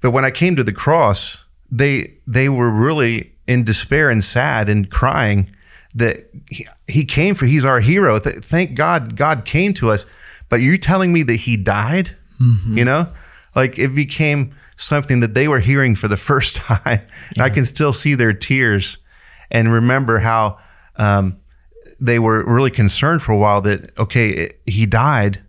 but 0.05 0.11
when 0.11 0.23
I 0.23 0.29
came 0.29 0.55
to 0.55 0.63
the 0.63 0.71
cross, 0.71 1.37
they 1.71 2.13
they 2.27 2.47
were 2.47 2.69
really 2.69 3.33
in 3.47 3.63
despair 3.63 4.11
and 4.11 4.23
sad 4.23 4.69
and 4.69 4.87
crying 4.91 5.49
that 5.95 6.29
he, 6.51 6.67
he 6.87 7.05
came 7.05 7.33
for 7.33 7.47
he's 7.47 7.65
our 7.65 7.79
hero. 7.79 8.19
Th- 8.19 8.43
thank 8.43 8.75
God 8.75 9.15
God 9.15 9.45
came 9.45 9.73
to 9.73 9.89
us. 9.89 10.05
But 10.47 10.57
you're 10.57 10.77
telling 10.77 11.11
me 11.11 11.23
that 11.23 11.37
he 11.37 11.57
died? 11.57 12.15
You 12.77 12.85
know? 12.85 13.09
Like 13.55 13.79
it 13.79 13.95
became 13.95 14.53
something 14.77 15.21
that 15.21 15.33
they 15.33 15.47
were 15.47 15.59
hearing 15.59 15.95
for 15.95 16.07
the 16.07 16.17
first 16.29 16.55
time. 16.55 17.01
And 17.31 17.41
I 17.41 17.49
can 17.49 17.65
still 17.65 17.91
see 17.91 18.13
their 18.13 18.33
tears 18.33 18.97
and 19.49 19.73
remember 19.73 20.19
how 20.19 20.59
um, 20.97 21.39
they 21.99 22.19
were 22.19 22.43
really 22.45 22.71
concerned 22.71 23.21
for 23.21 23.31
a 23.31 23.37
while 23.37 23.61
that 23.61 23.97
okay, 23.97 24.29
it, 24.29 24.61
he 24.65 24.85
died, 24.85 25.41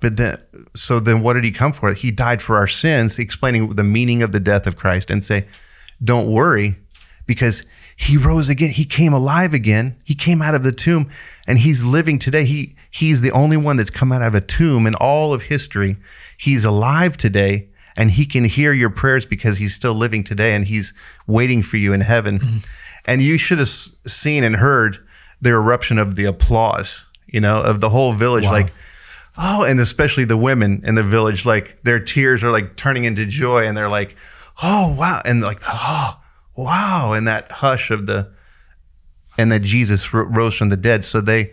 but 0.00 0.16
then 0.16 0.38
so 0.74 1.00
then 1.00 1.22
what 1.22 1.34
did 1.34 1.44
he 1.44 1.50
come 1.50 1.72
for? 1.72 1.92
He 1.92 2.10
died 2.10 2.42
for 2.42 2.56
our 2.56 2.68
sins, 2.68 3.18
explaining 3.18 3.74
the 3.76 3.84
meaning 3.84 4.22
of 4.22 4.32
the 4.32 4.40
death 4.40 4.66
of 4.66 4.76
Christ, 4.76 5.10
and 5.10 5.24
say, 5.24 5.46
don't 6.02 6.30
worry, 6.30 6.76
because 7.26 7.62
he 7.96 8.16
rose 8.16 8.48
again. 8.48 8.70
He 8.70 8.84
came 8.84 9.12
alive 9.12 9.52
again. 9.52 9.96
He 10.04 10.14
came 10.14 10.40
out 10.40 10.54
of 10.54 10.62
the 10.62 10.72
tomb, 10.72 11.10
and 11.46 11.58
he's 11.58 11.84
living 11.84 12.18
today. 12.18 12.44
He 12.44 12.76
he's 12.90 13.20
the 13.20 13.32
only 13.32 13.56
one 13.56 13.76
that's 13.76 13.90
come 13.90 14.12
out 14.12 14.22
of 14.22 14.34
a 14.34 14.40
tomb 14.40 14.86
in 14.86 14.94
all 14.94 15.32
of 15.32 15.42
history. 15.42 15.96
He's 16.36 16.64
alive 16.64 17.16
today. 17.16 17.68
And 17.96 18.12
he 18.12 18.24
can 18.24 18.44
hear 18.44 18.72
your 18.72 18.88
prayers 18.88 19.26
because 19.26 19.58
he's 19.58 19.74
still 19.74 19.92
living 19.92 20.24
today 20.24 20.54
and 20.54 20.64
he's 20.64 20.94
waiting 21.26 21.62
for 21.62 21.76
you 21.76 21.92
in 21.92 22.00
heaven. 22.00 22.38
Mm-hmm. 22.38 22.58
And 23.04 23.22
you 23.22 23.36
should 23.36 23.58
have 23.58 23.68
seen 24.06 24.44
and 24.44 24.56
heard 24.56 25.04
the 25.40 25.50
eruption 25.50 25.98
of 25.98 26.16
the 26.16 26.24
applause, 26.24 26.94
you 27.26 27.40
know, 27.40 27.60
of 27.60 27.80
the 27.80 27.90
whole 27.90 28.12
village. 28.12 28.44
Like, 28.52 28.72
oh, 29.38 29.62
and 29.62 29.80
especially 29.80 30.24
the 30.24 30.36
women 30.36 30.82
in 30.84 30.94
the 30.94 31.02
village, 31.02 31.44
like 31.44 31.82
their 31.82 31.98
tears 31.98 32.42
are 32.42 32.50
like 32.50 32.76
turning 32.76 33.04
into 33.04 33.26
joy 33.26 33.66
and 33.66 33.76
they're 33.76 33.88
like, 33.88 34.16
oh, 34.62 34.88
wow. 34.88 35.22
And 35.24 35.40
like, 35.40 35.60
oh, 35.66 36.18
wow. 36.56 37.12
And 37.12 37.26
that 37.26 37.50
hush 37.50 37.90
of 37.90 38.06
the, 38.06 38.30
and 39.38 39.50
that 39.52 39.62
Jesus 39.62 40.12
ro- 40.12 40.24
rose 40.24 40.54
from 40.54 40.68
the 40.68 40.76
dead. 40.76 41.04
So 41.04 41.20
they 41.20 41.52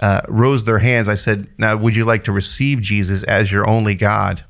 uh, 0.00 0.22
rose 0.28 0.64
their 0.64 0.80
hands. 0.80 1.08
I 1.08 1.14
said, 1.14 1.48
now, 1.58 1.76
would 1.76 1.94
you 1.94 2.04
like 2.04 2.24
to 2.24 2.32
receive 2.32 2.80
Jesus 2.80 3.22
as 3.24 3.52
your 3.52 3.68
only 3.68 3.94
God? 3.94 4.44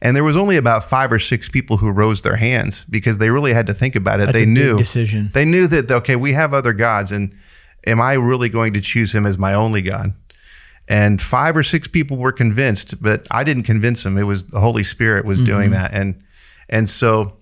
And 0.00 0.14
there 0.14 0.24
was 0.24 0.36
only 0.36 0.56
about 0.56 0.84
five 0.84 1.10
or 1.10 1.18
six 1.18 1.48
people 1.48 1.78
who 1.78 1.90
rose 1.90 2.22
their 2.22 2.36
hands 2.36 2.84
because 2.88 3.18
they 3.18 3.30
really 3.30 3.52
had 3.52 3.66
to 3.66 3.74
think 3.74 3.96
about 3.96 4.20
it. 4.20 4.26
That's 4.26 4.38
they 4.38 4.46
knew 4.46 4.76
decision. 4.76 5.30
They 5.34 5.44
knew 5.44 5.66
that 5.66 5.90
okay, 5.90 6.14
we 6.14 6.34
have 6.34 6.54
other 6.54 6.72
gods, 6.72 7.10
and 7.10 7.36
am 7.86 8.00
I 8.00 8.14
really 8.14 8.48
going 8.48 8.72
to 8.74 8.80
choose 8.80 9.12
him 9.12 9.26
as 9.26 9.38
my 9.38 9.54
only 9.54 9.82
God? 9.82 10.14
And 10.88 11.20
five 11.20 11.56
or 11.56 11.62
six 11.62 11.86
people 11.86 12.16
were 12.16 12.32
convinced, 12.32 13.00
but 13.00 13.26
I 13.30 13.44
didn't 13.44 13.64
convince 13.64 14.02
them. 14.02 14.16
It 14.16 14.22
was 14.22 14.46
the 14.46 14.60
Holy 14.60 14.84
Spirit 14.84 15.26
was 15.26 15.38
doing 15.38 15.70
mm-hmm. 15.70 15.82
that, 15.82 15.92
and 15.92 16.22
and 16.68 16.88
so 16.88 17.36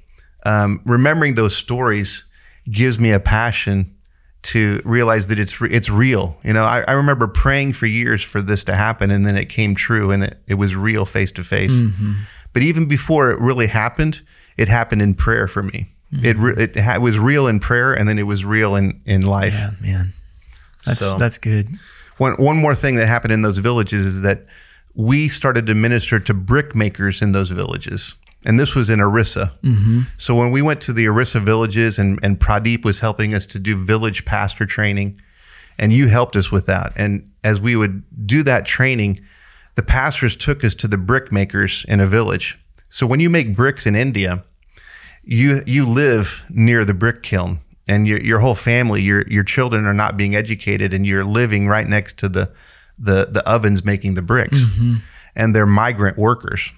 um, 0.44 0.80
remembering 0.84 1.34
those 1.34 1.56
stories 1.56 2.24
gives 2.68 2.98
me 2.98 3.12
a 3.12 3.20
passion 3.20 3.94
to 4.42 4.80
realize 4.84 5.26
that 5.26 5.38
it's 5.38 5.60
re- 5.60 5.70
it's 5.70 5.88
real. 5.88 6.36
You 6.44 6.52
know, 6.52 6.62
I, 6.64 6.80
I 6.82 6.92
remember 6.92 7.26
praying 7.26 7.74
for 7.74 7.86
years 7.86 8.22
for 8.22 8.40
this 8.40 8.64
to 8.64 8.74
happen, 8.74 9.10
and 9.10 9.26
then 9.26 9.36
it 9.36 9.46
came 9.46 9.74
true, 9.74 10.10
and 10.10 10.24
it, 10.24 10.38
it 10.46 10.54
was 10.54 10.74
real 10.74 11.04
face 11.04 11.32
to 11.32 11.44
face. 11.44 11.72
But 12.52 12.62
even 12.62 12.86
before 12.86 13.30
it 13.30 13.38
really 13.40 13.66
happened, 13.66 14.22
it 14.56 14.68
happened 14.68 15.02
in 15.02 15.14
prayer 15.14 15.46
for 15.46 15.62
me. 15.62 15.92
Mm-hmm. 16.12 16.24
It 16.24 16.36
re- 16.36 16.54
it 16.56 16.76
ha- 16.76 16.98
was 16.98 17.18
real 17.18 17.46
in 17.46 17.58
prayer, 17.60 17.92
and 17.92 18.08
then 18.08 18.18
it 18.18 18.24
was 18.24 18.44
real 18.44 18.76
in 18.76 19.00
in 19.04 19.22
life. 19.22 19.52
Yeah, 19.52 19.72
man. 19.80 20.12
That's 20.86 21.00
So- 21.00 21.18
that's 21.18 21.38
good. 21.38 21.78
One 22.18 22.34
one 22.34 22.56
more 22.56 22.74
thing 22.74 22.96
that 22.96 23.06
happened 23.08 23.32
in 23.32 23.42
those 23.42 23.58
villages 23.58 24.06
is 24.06 24.22
that 24.22 24.46
we 24.94 25.28
started 25.28 25.66
to 25.66 25.74
minister 25.74 26.18
to 26.18 26.32
brick 26.32 26.74
makers 26.74 27.20
in 27.20 27.32
those 27.32 27.50
villages. 27.50 28.14
And 28.46 28.58
this 28.58 28.74
was 28.74 28.88
in 28.88 29.00
Orissa. 29.00 29.52
Mm-hmm. 29.62 30.02
So 30.16 30.34
when 30.34 30.50
we 30.50 30.62
went 30.62 30.80
to 30.82 30.92
the 30.92 31.06
Orissa 31.08 31.40
villages 31.40 31.98
and, 31.98 32.18
and 32.22 32.38
Pradeep 32.38 32.84
was 32.84 33.00
helping 33.00 33.34
us 33.34 33.44
to 33.46 33.58
do 33.58 33.84
village 33.84 34.24
pastor 34.24 34.64
training, 34.64 35.20
and 35.78 35.92
you 35.92 36.08
helped 36.08 36.36
us 36.36 36.50
with 36.50 36.64
that. 36.66 36.92
And 36.96 37.30
as 37.44 37.60
we 37.60 37.76
would 37.76 38.04
do 38.26 38.42
that 38.44 38.64
training, 38.64 39.18
the 39.74 39.82
pastors 39.82 40.36
took 40.36 40.64
us 40.64 40.74
to 40.74 40.88
the 40.88 40.96
brick 40.96 41.30
makers 41.30 41.84
in 41.88 42.00
a 42.00 42.06
village. 42.06 42.58
So 42.88 43.06
when 43.06 43.20
you 43.20 43.28
make 43.28 43.54
bricks 43.56 43.84
in 43.84 43.94
India, 43.96 44.44
you 45.24 45.62
you 45.66 45.84
live 45.84 46.42
near 46.48 46.84
the 46.84 46.94
brick 46.94 47.22
kiln 47.22 47.58
and 47.86 48.06
your 48.06 48.20
your 48.20 48.40
whole 48.40 48.54
family 48.54 49.02
your 49.02 49.26
your 49.28 49.44
children 49.44 49.84
are 49.86 49.94
not 49.94 50.16
being 50.16 50.34
educated 50.34 50.92
and 50.92 51.06
you're 51.06 51.24
living 51.24 51.68
right 51.68 51.88
next 51.88 52.16
to 52.16 52.28
the 52.28 52.50
the 52.98 53.26
the 53.30 53.46
ovens 53.46 53.84
making 53.84 54.14
the 54.14 54.22
bricks 54.22 54.58
mm-hmm. 54.58 54.96
and 55.34 55.54
they're 55.54 55.66
migrant 55.66 56.16
workers 56.16 56.72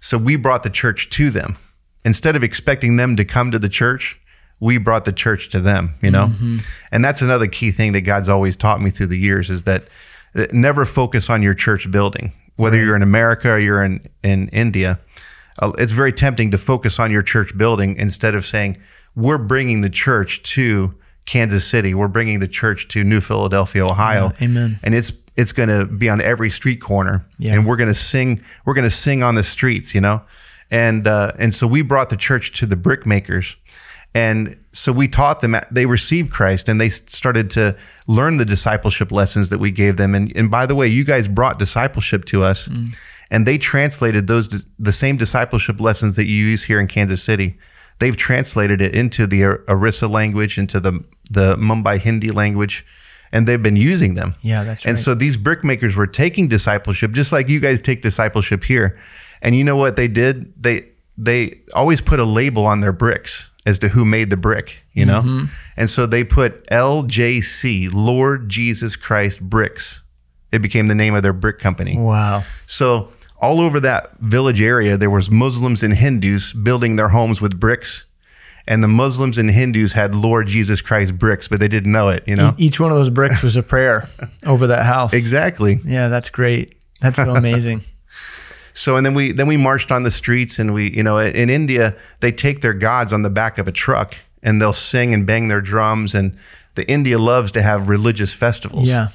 So 0.00 0.16
we 0.16 0.36
brought 0.36 0.62
the 0.62 0.70
church 0.70 1.10
to 1.10 1.30
them. 1.30 1.56
Instead 2.04 2.34
of 2.34 2.42
expecting 2.42 2.96
them 2.96 3.16
to 3.16 3.24
come 3.24 3.50
to 3.50 3.58
the 3.58 3.68
church, 3.68 4.18
we 4.58 4.78
brought 4.78 5.04
the 5.04 5.12
church 5.12 5.50
to 5.50 5.60
them, 5.60 5.94
you 6.02 6.10
know? 6.10 6.28
Mm-hmm. 6.28 6.58
And 6.90 7.04
that's 7.04 7.20
another 7.20 7.46
key 7.46 7.70
thing 7.70 7.92
that 7.92 8.00
God's 8.02 8.28
always 8.28 8.56
taught 8.56 8.80
me 8.80 8.90
through 8.90 9.08
the 9.08 9.18
years 9.18 9.50
is 9.50 9.64
that, 9.64 9.84
that 10.32 10.52
never 10.52 10.86
focus 10.86 11.28
on 11.28 11.42
your 11.42 11.54
church 11.54 11.90
building. 11.90 12.32
Whether 12.56 12.82
you're 12.82 12.96
in 12.96 13.02
America 13.02 13.50
or 13.50 13.58
you're 13.58 13.82
in, 13.82 14.08
in 14.22 14.48
India, 14.48 14.98
uh, 15.60 15.72
it's 15.78 15.92
very 15.92 16.12
tempting 16.12 16.50
to 16.50 16.58
focus 16.58 16.98
on 16.98 17.10
your 17.10 17.22
church 17.22 17.56
building 17.56 17.96
instead 17.96 18.34
of 18.34 18.46
saying, 18.46 18.78
we're 19.16 19.38
bringing 19.38 19.80
the 19.80 19.90
church 19.90 20.42
to 20.54 20.94
Kansas 21.26 21.64
City. 21.66 21.94
We're 21.94 22.08
bringing 22.08 22.40
the 22.40 22.48
church 22.48 22.88
to 22.88 23.04
New 23.04 23.20
Philadelphia, 23.20 23.84
Ohio. 23.84 24.32
Yeah, 24.38 24.44
amen. 24.46 24.80
And 24.82 24.94
it's 24.94 25.12
it's 25.36 25.52
going 25.52 25.68
to 25.68 25.84
be 25.86 26.08
on 26.08 26.20
every 26.20 26.50
street 26.50 26.80
corner, 26.80 27.24
Yeah. 27.38 27.54
and 27.54 27.66
we're 27.66 27.76
going 27.76 27.92
to 27.92 27.98
sing. 27.98 28.42
We're 28.64 28.74
going 28.74 28.88
to 28.88 28.94
sing 28.94 29.22
on 29.22 29.36
the 29.36 29.44
streets, 29.44 29.94
you 29.94 30.00
know. 30.00 30.22
And 30.70 31.06
uh, 31.08 31.32
and 31.38 31.54
so 31.54 31.66
we 31.66 31.82
brought 31.82 32.10
the 32.10 32.16
church 32.16 32.52
to 32.58 32.66
the 32.66 32.76
brick 32.76 33.06
makers, 33.06 33.56
and 34.14 34.56
so 34.72 34.92
we 34.92 35.08
taught 35.08 35.40
them. 35.40 35.56
They 35.70 35.86
received 35.86 36.30
Christ, 36.32 36.68
and 36.68 36.80
they 36.80 36.90
started 36.90 37.48
to 37.50 37.76
learn 38.06 38.36
the 38.36 38.44
discipleship 38.44 39.10
lessons 39.12 39.50
that 39.50 39.58
we 39.58 39.70
gave 39.70 39.96
them. 39.96 40.14
And 40.14 40.32
and 40.36 40.50
by 40.50 40.66
the 40.66 40.74
way, 40.74 40.86
you 40.88 41.04
guys 41.04 41.26
brought 41.28 41.58
discipleship 41.58 42.24
to 42.26 42.42
us, 42.44 42.68
and 43.30 43.46
they 43.46 43.56
translated 43.58 44.26
those 44.26 44.48
the 44.78 44.92
same 44.92 45.16
discipleship 45.16 45.80
lessons 45.80 46.16
that 46.16 46.26
you 46.26 46.44
use 46.44 46.64
here 46.64 46.80
in 46.80 46.86
Kansas 46.88 47.22
City. 47.22 47.56
They've 48.00 48.16
translated 48.16 48.80
it 48.80 48.94
into 48.94 49.26
the 49.26 49.44
Orissa 49.44 50.08
language, 50.08 50.58
into 50.58 50.80
the 50.80 51.04
the 51.30 51.56
Mumbai 51.56 52.00
Hindi 52.00 52.32
language, 52.32 52.84
and 53.30 53.46
they've 53.46 53.62
been 53.62 53.76
using 53.76 54.14
them. 54.14 54.34
Yeah, 54.42 54.64
that's 54.64 54.84
And 54.84 54.94
right. 54.94 54.98
And 54.98 55.04
so 55.04 55.14
these 55.14 55.36
brickmakers 55.36 55.94
were 55.94 56.06
taking 56.08 56.48
discipleship, 56.48 57.12
just 57.12 57.30
like 57.30 57.48
you 57.48 57.60
guys 57.60 57.80
take 57.80 58.02
discipleship 58.02 58.64
here. 58.64 58.98
And 59.42 59.56
you 59.56 59.64
know 59.64 59.76
what 59.76 59.96
they 59.96 60.08
did? 60.08 60.52
They 60.60 60.86
they 61.16 61.60
always 61.74 62.00
put 62.00 62.18
a 62.18 62.24
label 62.24 62.66
on 62.66 62.80
their 62.80 62.92
bricks 62.92 63.50
as 63.66 63.78
to 63.78 63.90
who 63.90 64.04
made 64.04 64.30
the 64.30 64.36
brick, 64.36 64.78
you 64.92 65.04
know? 65.04 65.20
Mm-hmm. 65.20 65.44
And 65.76 65.90
so 65.90 66.06
they 66.06 66.24
put 66.24 66.66
LJC, 66.68 67.92
Lord 67.92 68.48
Jesus 68.48 68.96
Christ 68.96 69.40
Bricks. 69.40 70.00
It 70.50 70.60
became 70.60 70.88
the 70.88 70.94
name 70.94 71.14
of 71.14 71.22
their 71.22 71.34
brick 71.34 71.58
company. 71.58 71.96
Wow. 71.96 72.44
So 72.66 73.10
all 73.40 73.60
over 73.60 73.80
that 73.80 74.18
village 74.20 74.60
area, 74.60 74.96
there 74.96 75.10
was 75.10 75.30
Muslims 75.30 75.82
and 75.82 75.94
Hindus 75.94 76.52
building 76.52 76.96
their 76.96 77.08
homes 77.08 77.40
with 77.40 77.58
bricks. 77.58 78.04
And 78.66 78.84
the 78.84 78.88
Muslims 78.88 79.38
and 79.38 79.50
Hindus 79.50 79.92
had 79.92 80.14
Lord 80.14 80.46
Jesus 80.46 80.80
Christ 80.80 81.18
bricks, 81.18 81.48
but 81.48 81.58
they 81.58 81.66
didn't 81.66 81.90
know 81.90 82.08
it, 82.08 82.22
you 82.26 82.36
know? 82.36 82.54
Each 82.58 82.78
one 82.78 82.92
of 82.92 82.98
those 82.98 83.10
bricks 83.10 83.42
was 83.42 83.56
a 83.56 83.62
prayer 83.62 84.08
over 84.46 84.66
that 84.68 84.84
house. 84.84 85.12
Exactly. 85.12 85.80
Yeah, 85.84 86.08
that's 86.08 86.28
great. 86.28 86.74
That's 87.00 87.16
so 87.16 87.34
amazing. 87.34 87.84
So 88.72 88.96
and 88.96 89.04
then 89.04 89.14
we 89.14 89.32
then 89.32 89.48
we 89.48 89.56
marched 89.56 89.90
on 89.90 90.04
the 90.04 90.12
streets 90.12 90.58
and 90.58 90.72
we 90.72 90.96
you 90.96 91.02
know 91.02 91.18
in 91.18 91.50
India 91.50 91.96
they 92.20 92.30
take 92.30 92.60
their 92.62 92.72
gods 92.72 93.12
on 93.12 93.22
the 93.22 93.28
back 93.28 93.58
of 93.58 93.66
a 93.66 93.72
truck 93.72 94.16
and 94.42 94.62
they'll 94.62 94.72
sing 94.72 95.12
and 95.12 95.26
bang 95.26 95.48
their 95.48 95.60
drums 95.60 96.14
and 96.14 96.36
the 96.76 96.88
India 96.88 97.18
loves 97.18 97.50
to 97.52 97.62
have 97.62 97.88
religious 97.88 98.32
festivals. 98.32 98.86
Yeah. 98.86 99.08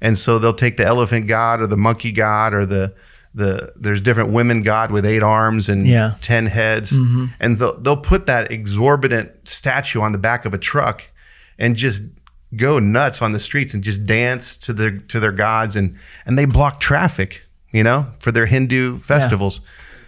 And 0.00 0.18
so 0.18 0.38
they'll 0.38 0.52
take 0.52 0.76
the 0.76 0.84
elephant 0.84 1.26
god 1.26 1.60
or 1.60 1.66
the 1.66 1.76
monkey 1.76 2.12
god 2.12 2.52
or 2.52 2.66
the 2.66 2.92
the 3.38 3.72
there's 3.76 4.00
different 4.00 4.30
women 4.30 4.62
god 4.62 4.90
with 4.90 5.06
eight 5.06 5.22
arms 5.22 5.68
and 5.68 5.86
Yeah. 5.86 6.14
10 6.20 6.46
heads. 6.46 6.90
Mm-hmm. 6.90 7.26
And 7.40 7.58
they'll, 7.58 7.78
they'll 7.80 7.96
put 7.96 8.26
that 8.26 8.50
exorbitant 8.52 9.48
statue 9.48 10.00
on 10.00 10.12
the 10.12 10.18
back 10.18 10.44
of 10.44 10.52
a 10.52 10.58
truck 10.58 11.04
and 11.58 11.74
just 11.76 12.02
go 12.56 12.78
nuts 12.78 13.20
on 13.22 13.32
the 13.32 13.40
streets 13.40 13.74
and 13.74 13.82
just 13.82 14.04
dance 14.04 14.56
to 14.56 14.72
their 14.72 14.90
to 14.90 15.20
their 15.20 15.32
gods. 15.32 15.76
And 15.76 15.96
and 16.26 16.38
they 16.38 16.44
block 16.44 16.80
traffic 16.80 17.42
you 17.70 17.82
know 17.82 18.06
for 18.18 18.32
their 18.32 18.46
Hindu 18.46 18.98
festivals. 18.98 19.60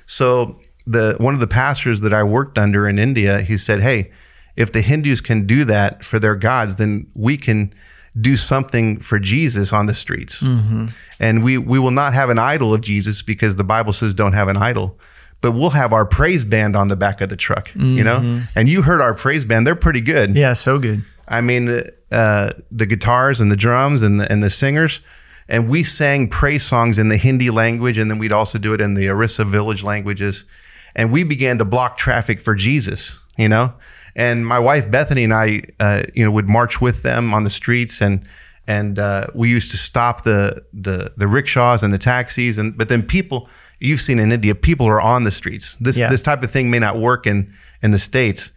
So 0.06 0.60
the 0.86 1.16
one 1.18 1.34
of 1.34 1.40
the 1.40 1.46
pastors 1.46 2.00
that 2.00 2.12
I 2.12 2.22
worked 2.22 2.58
under 2.58 2.88
in 2.88 2.98
India 2.98 3.42
he 3.42 3.56
said 3.58 3.80
hey 3.80 4.10
if 4.56 4.72
the 4.72 4.80
Hindus 4.82 5.20
can 5.20 5.46
do 5.46 5.64
that 5.64 6.04
for 6.04 6.18
their 6.18 6.34
gods 6.34 6.76
then 6.76 7.06
we 7.14 7.36
can 7.36 7.72
do 8.20 8.36
something 8.36 8.98
for 9.00 9.18
Jesus 9.18 9.72
on 9.72 9.86
the 9.86 9.94
streets 9.94 10.36
mm-hmm. 10.36 10.86
And 11.20 11.44
we 11.44 11.58
we 11.58 11.78
will 11.78 11.92
not 11.92 12.14
have 12.14 12.30
an 12.30 12.38
idol 12.38 12.74
of 12.74 12.80
Jesus 12.80 13.22
because 13.22 13.54
the 13.54 13.64
Bible 13.64 13.92
says 13.92 14.14
don't 14.14 14.32
have 14.32 14.48
an 14.48 14.56
idol 14.56 14.98
but 15.42 15.52
we'll 15.52 15.70
have 15.70 15.92
our 15.92 16.04
praise 16.04 16.44
band 16.44 16.76
on 16.76 16.88
the 16.88 16.96
back 16.96 17.20
of 17.20 17.28
the 17.28 17.36
truck 17.36 17.70
you 17.74 18.04
know 18.04 18.42
and 18.56 18.68
you 18.68 18.82
heard 18.82 19.00
our 19.00 19.14
praise 19.14 19.44
band 19.44 19.66
they're 19.66 19.76
pretty 19.76 20.00
good 20.00 20.34
Yeah, 20.36 20.54
so 20.54 20.78
good. 20.78 21.04
I 21.28 21.40
mean, 21.40 21.84
uh, 22.10 22.50
the 22.72 22.86
guitars 22.86 23.38
and 23.40 23.52
the 23.52 23.56
drums 23.56 24.02
and 24.02 24.20
the, 24.20 24.30
and 24.30 24.42
the 24.42 24.50
singers. 24.50 24.98
And 25.48 25.68
we 25.68 25.84
sang 25.84 26.28
praise 26.28 26.64
songs 26.64 26.98
in 26.98 27.08
the 27.08 27.16
Hindi 27.16 27.50
language, 27.50 27.98
and 27.98 28.10
then 28.10 28.18
we'd 28.18 28.32
also 28.32 28.58
do 28.58 28.72
it 28.74 28.80
in 28.80 28.94
the 28.94 29.08
Orissa 29.08 29.44
village 29.44 29.82
languages. 29.82 30.44
And 30.94 31.12
we 31.12 31.22
began 31.22 31.58
to 31.58 31.64
block 31.64 31.96
traffic 31.96 32.40
for 32.40 32.54
Jesus, 32.56 33.12
you 33.36 33.48
know. 33.48 33.72
And 34.16 34.46
my 34.46 34.58
wife 34.58 34.90
Bethany 34.90 35.24
and 35.24 35.32
I, 35.32 35.62
uh, 35.78 36.02
you 36.14 36.24
know, 36.24 36.32
would 36.32 36.48
march 36.48 36.80
with 36.80 37.02
them 37.02 37.32
on 37.32 37.44
the 37.44 37.50
streets, 37.50 38.00
and 38.00 38.26
and 38.70 39.00
uh, 39.00 39.26
we 39.34 39.48
used 39.48 39.72
to 39.72 39.76
stop 39.76 40.22
the 40.22 40.64
the 40.72 41.12
the 41.16 41.26
rickshaws 41.26 41.82
and 41.82 41.92
the 41.92 41.98
taxis. 41.98 42.56
And 42.56 42.78
but 42.78 42.88
then 42.88 43.02
people, 43.02 43.48
you've 43.80 44.00
seen 44.00 44.20
in 44.20 44.30
India, 44.30 44.54
people 44.54 44.86
are 44.86 45.00
on 45.00 45.24
the 45.24 45.32
streets. 45.32 45.76
This 45.80 45.96
Yeah. 45.96 46.08
this 46.08 46.22
type 46.22 46.44
of 46.44 46.52
thing 46.52 46.70
may 46.70 46.78
not 46.78 46.96
work 46.96 47.26
in 47.26 47.52
in 47.82 47.90
the 47.90 47.98
states, 47.98 48.50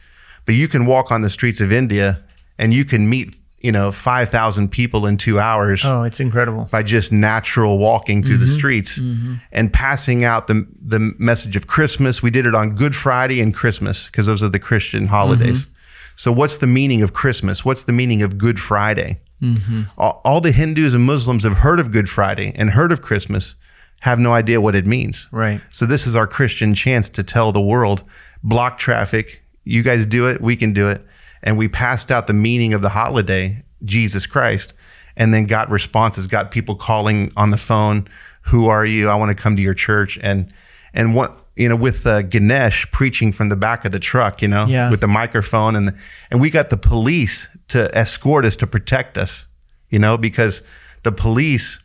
but 0.46 0.54
you 0.54 0.68
can 0.68 0.86
walk 0.86 1.12
on 1.12 1.22
the 1.24 1.32
streets 1.32 1.60
of 1.60 1.72
India 1.72 2.20
and 2.60 2.76
you 2.76 2.86
can 2.86 3.10
meet, 3.10 3.36
you 3.62 3.72
know, 3.72 3.92
5,000 3.92 4.70
people 4.70 5.08
in 5.08 5.18
two 5.18 5.40
hours 5.40 5.82
Oh, 5.84 6.04
it's 6.04 6.20
incredible. 6.20 6.68
by 6.70 6.84
just 6.84 7.12
natural 7.12 7.80
walking 7.80 8.22
through 8.22 8.38
the 8.38 8.46
mm-hmm. 8.46 8.58
streets 8.58 8.92
mm-hmm. 8.92 9.36
and 9.52 9.74
passing 9.74 10.24
out 10.24 10.46
the, 10.46 10.68
the 10.80 11.00
message 11.18 11.56
of 11.56 11.66
Christmas. 11.66 12.22
We 12.22 12.30
did 12.30 12.46
it 12.46 12.54
on 12.54 12.76
Good 12.76 12.96
Friday 12.96 13.42
and 13.42 13.52
Christmas 13.52 14.06
because 14.06 14.28
those 14.28 14.44
are 14.44 14.50
the 14.50 14.60
Christian 14.60 15.08
holidays. 15.08 15.62
Mm-hmm. 15.62 15.70
So, 16.16 16.32
what's 16.32 16.58
the 16.58 16.68
meaning 16.68 17.02
of 17.02 17.14
Christmas? 17.14 17.66
What's 17.66 17.84
the 17.84 17.92
meaning 17.92 18.22
of 18.22 18.38
Good 18.38 18.60
Friday? 18.60 19.20
Mm-hmm. 19.44 19.84
All, 19.98 20.22
all 20.24 20.42
the 20.42 20.52
Hindus 20.52 20.94
and 20.94 21.04
Muslims 21.04 21.44
have 21.44 21.58
heard 21.58 21.80
of 21.80 21.92
Good 21.92 22.10
Friday 22.10 22.54
and 22.56 22.72
heard 22.72 22.92
of 22.92 23.02
Christmas, 23.02 23.56
have 24.02 24.18
no 24.20 24.34
idea 24.34 24.60
what 24.60 24.76
it 24.76 24.86
means. 24.86 25.28
Right. 25.32 25.62
So 25.70 25.86
this 25.86 26.08
is 26.08 26.16
our 26.16 26.28
Christian 26.28 26.74
chance 26.74 27.10
to 27.10 27.24
tell 27.24 27.52
the 27.52 27.62
world, 27.62 28.04
block 28.44 28.78
traffic. 28.78 29.42
You 29.64 29.84
guys 29.84 30.06
do 30.06 30.28
it, 30.28 30.42
we 30.42 30.56
can 30.56 30.74
do 30.74 30.90
it. 30.90 31.06
And 31.42 31.58
we 31.58 31.68
passed 31.68 32.10
out 32.10 32.28
the 32.28 32.34
meaning 32.34 32.74
of 32.74 32.82
the 32.82 32.90
holiday, 32.90 33.64
Jesus 33.84 34.26
Christ, 34.26 34.74
and 35.16 35.34
then 35.34 35.46
got 35.46 35.70
responses, 35.70 36.26
got 36.26 36.52
people 36.52 36.76
calling 36.76 37.32
on 37.36 37.52
the 37.52 37.58
phone, 37.58 38.08
"Who 38.44 38.68
are 38.68 38.86
you? 38.86 39.10
I 39.10 39.16
want 39.16 39.36
to 39.36 39.42
come 39.42 39.56
to 39.58 39.62
your 39.62 39.74
church." 39.74 40.18
And 40.22 40.52
and 40.94 41.16
what 41.16 41.43
you 41.56 41.70
know, 41.70 41.76
with 41.76 42.06
uh, 42.08 42.22
Ganesh 42.24 42.88
preaching 42.92 43.32
from 43.32 43.50
the 43.50 43.56
back 43.56 43.86
of 43.86 43.92
the 43.92 44.00
truck, 44.00 44.42
you 44.42 44.48
know, 44.48 44.66
Yeah. 44.66 44.90
with 44.90 45.02
the 45.02 45.08
microphone, 45.08 45.76
and 45.76 45.94
and 46.32 46.42
we 46.42 46.50
got 46.50 46.70
the 46.70 46.78
police 46.78 47.48
to 47.70 47.96
escort 47.98 48.46
us 48.46 48.56
to 48.58 48.68
protect 48.68 49.18
us, 49.18 49.46
you 49.90 50.00
know, 50.00 50.18
because 50.18 50.62
the 51.04 51.12
police 51.12 51.80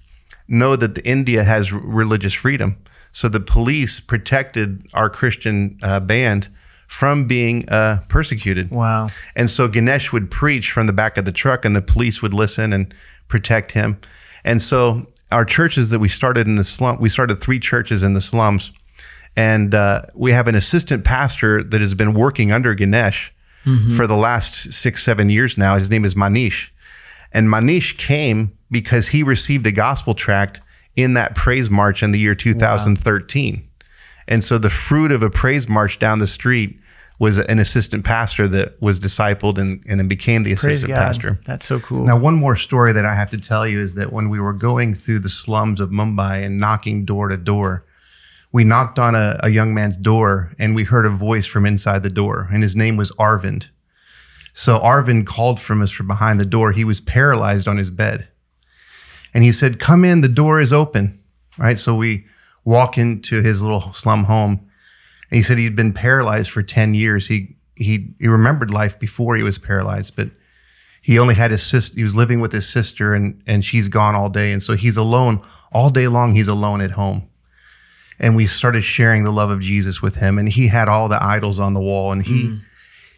know 0.47 0.77
that 0.77 0.95
the 0.95 1.05
India 1.07 1.45
has 1.45 1.71
religious 1.73 2.33
freedom. 2.35 2.77
So 3.13 3.29
the 3.29 3.41
police 3.41 4.01
protected 4.01 4.87
our 4.95 5.11
Christian 5.11 5.79
uh, 5.83 6.01
band 6.01 6.49
from 6.87 7.27
being 7.27 7.69
uh, 7.69 8.01
persecuted. 8.09 8.71
Wow. 8.71 9.09
And 9.37 9.51
so 9.51 9.69
Ganesh 9.69 10.11
would 10.13 10.31
preach 10.31 10.71
from 10.71 10.87
the 10.87 10.93
back 10.93 11.17
of 11.19 11.25
the 11.27 11.33
truck, 11.33 11.65
and 11.67 11.77
the 11.77 11.83
police 11.83 12.23
would 12.23 12.33
listen 12.33 12.73
and 12.73 12.95
protect 13.29 13.73
him. 13.73 13.99
And 14.45 14.63
so 14.63 15.07
our 15.31 15.45
churches 15.45 15.91
that 15.91 15.99
we 15.99 16.09
started 16.09 16.47
in 16.47 16.57
the 16.57 16.65
slum, 16.65 16.99
we 16.99 17.11
started 17.11 17.43
three 17.43 17.61
churches 17.61 18.03
in 18.03 18.15
the 18.15 18.21
slums, 18.23 18.71
and 19.39 19.73
uh, 19.75 20.03
we 20.15 20.33
have 20.33 20.49
an 20.49 20.57
assistant 20.57 21.05
pastor 21.05 21.63
that 21.63 21.81
has 21.81 21.95
been 21.95 22.13
working 22.13 22.51
under 22.51 22.75
Ganesh 22.75 23.33
for 23.97 24.07
the 24.07 24.17
last 24.17 24.73
six, 24.73 25.05
seven 25.05 25.29
years 25.29 25.59
now. 25.59 25.79
His 25.79 25.91
name 25.91 26.05
is 26.05 26.15
Manish, 26.15 26.71
and 27.33 27.49
Manish 27.49 27.97
came 27.99 28.57
because 28.71 29.09
he 29.09 29.23
received 29.23 29.67
a 29.67 29.73
gospel 29.73 30.15
tract 30.15 30.61
in 30.97 31.15
that 31.15 31.35
praise 31.35 31.71
march 31.71 32.03
in 32.03 32.11
the 32.11 32.19
year 32.19 32.35
2013. 32.35 33.69
And 34.27 34.43
so 34.43 34.59
the 34.59 34.71
fruit 34.71 35.13
of 35.13 35.23
a 35.23 35.31
praise 35.31 35.69
march 35.69 35.99
down 35.99 36.19
the 36.19 36.27
street 36.27 36.81
was 37.19 37.37
an 37.37 37.59
assistant 37.59 38.05
pastor 38.05 38.49
that 38.49 38.81
was 38.81 38.99
discipled 38.99 39.59
and, 39.59 39.83
and 39.89 40.01
then 40.01 40.09
became 40.09 40.45
the 40.45 40.55
Praise 40.55 40.79
assistant 40.79 40.95
God. 40.95 41.05
pastor. 41.05 41.41
That's 41.45 41.67
so 41.67 41.81
cool. 41.81 42.05
Now, 42.05 42.17
one 42.17 42.35
more 42.35 42.57
story 42.57 42.93
that 42.93 43.05
I 43.05 43.15
have 43.15 43.31
to 43.31 43.39
tell 43.39 43.67
you 43.67 43.83
is 43.83 43.95
that 43.95 44.13
when 44.13 44.29
we 44.29 44.39
were 44.39 44.53
going 44.53 44.95
through 44.95 45.21
the 45.21 45.29
slums 45.29 45.81
of 45.81 45.91
Mumbai 45.91 46.45
and 46.45 46.59
knocking 46.59 47.05
door 47.05 47.29
to 47.29 47.37
door, 47.37 47.85
we 48.53 48.65
knocked 48.65 48.99
on 48.99 49.15
a, 49.15 49.39
a 49.43 49.51
young 49.51 49.75
man's 49.75 49.97
door 49.97 50.53
and 50.59 50.75
we 50.75 50.85
heard 50.85 51.07
a 51.07 51.11
voice 51.11 51.47
from 51.47 51.67
inside 51.67 52.03
the 52.03 52.11
door, 52.11 52.49
and 52.51 52.63
his 52.63 52.75
name 52.75 52.97
was 52.97 53.11
Arvind. 53.13 53.69
So 54.55 54.81
Arvind 54.81 55.27
called 55.27 55.61
from 55.61 55.83
us 55.83 55.91
from 55.91 56.09
behind 56.09 56.41
the 56.41 56.45
door. 56.45 56.73
He 56.73 56.85
was 56.85 57.01
paralyzed 57.01 57.69
on 57.69 57.77
his 57.77 57.91
bed. 57.91 58.29
And 59.33 59.45
he 59.45 59.53
said, 59.53 59.79
Come 59.79 60.05
in, 60.05 60.21
the 60.21 60.29
door 60.29 60.61
is 60.61 60.73
open. 60.73 61.23
Right? 61.57 61.79
So 61.79 61.95
we 61.95 62.27
walk 62.65 62.99
into 62.99 63.43
his 63.43 63.63
little 63.63 63.93
slum 63.93 64.25
home. 64.25 64.69
And 65.31 65.37
he 65.39 65.43
said 65.43 65.59
he'd 65.59 65.77
been 65.77 65.93
paralyzed 65.93 66.51
for 66.51 66.63
10 66.63 66.95
years. 66.95 67.29
He, 67.29 67.57
he, 67.77 68.15
he 68.19 68.27
remembered 68.27 68.71
life 68.71 68.99
before 68.99 69.37
he 69.37 69.43
was 69.43 69.59
paralyzed, 69.59 70.17
but 70.17 70.31
he 71.03 71.19
only 71.19 71.35
had 71.35 71.51
his 71.51 71.63
sister. 71.63 71.95
He 71.95 72.03
was 72.03 72.15
living 72.15 72.41
with 72.41 72.53
his 72.53 72.69
sister, 72.69 73.15
and, 73.15 73.41
and 73.47 73.65
she's 73.65 73.89
gone 73.89 74.15
all 74.15 74.29
day. 74.29 74.51
And 74.53 74.63
so 74.63 74.75
he's 74.75 74.97
alone 74.97 75.41
all 75.73 75.91
day 75.91 76.09
long. 76.09 76.35
He's 76.35 76.49
alone 76.49 76.81
at 76.81 76.93
home. 76.93 77.29
And 78.21 78.35
we 78.37 78.47
started 78.47 78.83
sharing 78.83 79.25
the 79.25 79.31
love 79.31 79.51
of 79.51 79.61
Jesus 79.61 80.03
with 80.03 80.17
him. 80.17 80.39
And 80.39 80.49
he 80.49 80.69
had 80.69 80.89
all 80.89 81.09
the 81.09 81.23
idols 81.23 81.59
on 81.59 81.75
the 81.75 81.81
wall, 81.81 82.13
and 82.13 82.25
he 82.25 82.43
Mm. 82.45 82.61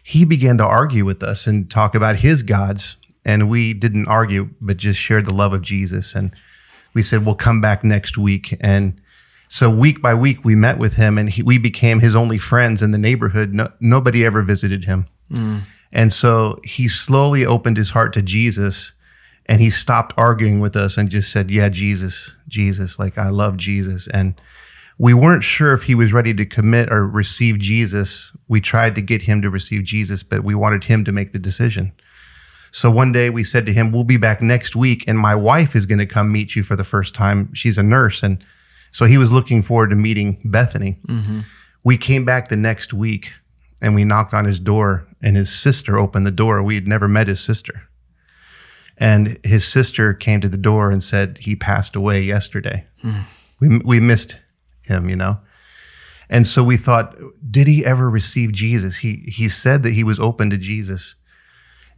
he 0.03 0.25
began 0.25 0.57
to 0.57 0.65
argue 0.65 1.05
with 1.05 1.21
us 1.23 1.45
and 1.47 1.69
talk 1.69 1.93
about 1.95 2.17
his 2.17 2.41
gods. 2.43 2.95
And 3.23 3.49
we 3.49 3.73
didn't 3.73 4.07
argue, 4.07 4.49
but 4.59 4.77
just 4.77 4.99
shared 4.99 5.25
the 5.25 5.33
love 5.33 5.53
of 5.53 5.61
Jesus. 5.61 6.15
And 6.15 6.31
we 6.95 7.03
said, 7.03 7.23
we'll 7.23 7.35
come 7.35 7.61
back 7.61 7.83
next 7.83 8.17
week. 8.17 8.57
And 8.59 8.99
so 9.47 9.69
week 9.69 10.01
by 10.01 10.15
week, 10.15 10.43
we 10.43 10.55
met 10.55 10.79
with 10.79 10.95
him 10.95 11.17
and 11.19 11.29
he, 11.29 11.43
we 11.43 11.59
became 11.59 11.99
his 11.99 12.15
only 12.15 12.39
friends 12.39 12.81
in 12.81 12.89
the 12.91 12.97
neighborhood. 12.97 13.53
No, 13.53 13.71
nobody 13.79 14.25
ever 14.25 14.41
visited 14.41 14.85
him. 14.85 15.05
And 15.93 16.11
so 16.11 16.59
he 16.63 16.87
slowly 16.87 17.45
opened 17.45 17.77
his 17.77 17.91
heart 17.91 18.11
to 18.13 18.21
Jesus 18.23 18.93
and 19.45 19.61
he 19.61 19.69
stopped 19.69 20.13
arguing 20.17 20.59
with 20.59 20.75
us 20.75 20.97
and 20.97 21.09
just 21.09 21.31
said, 21.31 21.51
Yeah, 21.51 21.69
Jesus, 21.69 22.31
Jesus, 22.47 22.97
like 22.97 23.17
I 23.19 23.29
love 23.29 23.55
Jesus. 23.57 24.07
And 24.13 24.33
we 25.01 25.15
weren't 25.15 25.43
sure 25.43 25.73
if 25.73 25.83
he 25.83 25.95
was 25.95 26.13
ready 26.13 26.31
to 26.31 26.45
commit 26.45 26.93
or 26.93 27.07
receive 27.07 27.57
Jesus. 27.57 28.31
We 28.47 28.61
tried 28.61 28.93
to 28.93 29.01
get 29.01 29.23
him 29.23 29.41
to 29.41 29.49
receive 29.49 29.83
Jesus, 29.83 30.21
but 30.21 30.43
we 30.43 30.53
wanted 30.53 30.83
him 30.83 31.03
to 31.05 31.11
make 31.11 31.33
the 31.33 31.39
decision. 31.39 31.91
So 32.71 32.91
one 32.91 33.11
day 33.11 33.31
we 33.31 33.43
said 33.43 33.65
to 33.65 33.73
him, 33.73 33.91
We'll 33.91 34.03
be 34.03 34.17
back 34.17 34.43
next 34.43 34.75
week, 34.75 35.03
and 35.07 35.17
my 35.17 35.33
wife 35.33 35.75
is 35.75 35.87
going 35.87 35.97
to 35.97 36.05
come 36.05 36.31
meet 36.31 36.55
you 36.55 36.61
for 36.61 36.75
the 36.75 36.83
first 36.83 37.15
time. 37.15 37.51
She's 37.55 37.79
a 37.79 37.83
nurse. 37.83 38.21
And 38.21 38.45
so 38.91 39.05
he 39.05 39.17
was 39.17 39.31
looking 39.31 39.63
forward 39.63 39.89
to 39.89 39.95
meeting 39.95 40.39
Bethany. 40.45 40.99
Mm-hmm. 41.07 41.39
We 41.83 41.97
came 41.97 42.23
back 42.23 42.49
the 42.49 42.55
next 42.55 42.93
week 42.93 43.31
and 43.81 43.95
we 43.95 44.05
knocked 44.05 44.35
on 44.35 44.45
his 44.45 44.59
door, 44.59 45.07
and 45.23 45.35
his 45.35 45.51
sister 45.51 45.97
opened 45.97 46.27
the 46.27 46.31
door. 46.31 46.61
We 46.61 46.75
had 46.75 46.87
never 46.87 47.07
met 47.07 47.27
his 47.27 47.39
sister. 47.39 47.89
And 48.99 49.39
his 49.43 49.67
sister 49.67 50.13
came 50.13 50.41
to 50.41 50.49
the 50.49 50.57
door 50.57 50.91
and 50.91 51.01
said, 51.01 51.39
He 51.39 51.55
passed 51.55 51.95
away 51.95 52.21
yesterday. 52.21 52.85
Hmm. 53.01 53.21
We, 53.59 53.79
we 53.79 53.99
missed 53.99 54.35
him, 54.91 55.09
you 55.09 55.15
know? 55.15 55.39
And 56.29 56.47
so 56.47 56.63
we 56.63 56.77
thought, 56.77 57.15
did 57.49 57.67
he 57.67 57.85
ever 57.85 58.09
receive 58.09 58.51
Jesus? 58.51 58.97
He, 58.97 59.25
he 59.27 59.49
said 59.49 59.83
that 59.83 59.93
he 59.93 60.03
was 60.03 60.19
open 60.19 60.49
to 60.49 60.57
Jesus. 60.57 61.15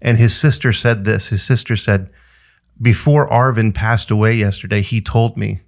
And 0.02 0.18
his 0.18 0.36
sister 0.36 0.74
said 0.74 1.06
this 1.06 1.28
his 1.28 1.44
sister 1.44 1.78
said, 1.78 2.10
Before 2.82 3.30
Arvin 3.30 3.74
passed 3.74 4.10
away 4.10 4.34
yesterday, 4.34 4.82
he 4.82 5.02
told 5.02 5.38
me 5.38 5.62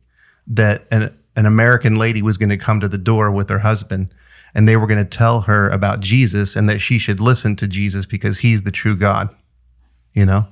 that 0.48 0.88
an, 0.92 1.16
an 1.36 1.46
American 1.46 1.96
lady 1.96 2.22
was 2.22 2.38
going 2.38 2.50
to 2.50 2.58
come 2.58 2.80
to 2.80 2.88
the 2.88 2.98
door 2.98 3.32
with 3.32 3.50
her 3.50 3.60
husband 3.60 4.14
and 4.56 4.68
they 4.68 4.78
were 4.78 4.88
going 4.88 5.04
to 5.04 5.18
tell 5.18 5.42
her 5.42 5.70
about 5.70 6.00
Jesus 6.00 6.56
and 6.56 6.70
that 6.70 6.80
she 6.80 6.98
should 6.98 7.20
listen 7.20 7.56
to 7.58 7.68
Jesus 7.68 8.06
because 8.06 8.40
he's 8.40 8.64
the 8.64 8.72
true 8.72 8.96
God, 8.96 9.30
you 10.14 10.26
know? 10.26 10.48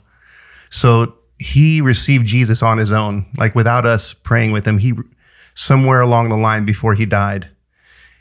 So 0.69 1.15
he 1.39 1.81
received 1.81 2.27
Jesus 2.27 2.61
on 2.61 2.77
his 2.77 2.91
own, 2.91 3.25
like 3.37 3.55
without 3.55 3.85
us 3.85 4.13
praying 4.13 4.51
with 4.51 4.67
him. 4.67 4.79
He 4.79 4.93
somewhere 5.53 6.01
along 6.01 6.29
the 6.29 6.37
line 6.37 6.65
before 6.65 6.95
he 6.95 7.05
died, 7.05 7.49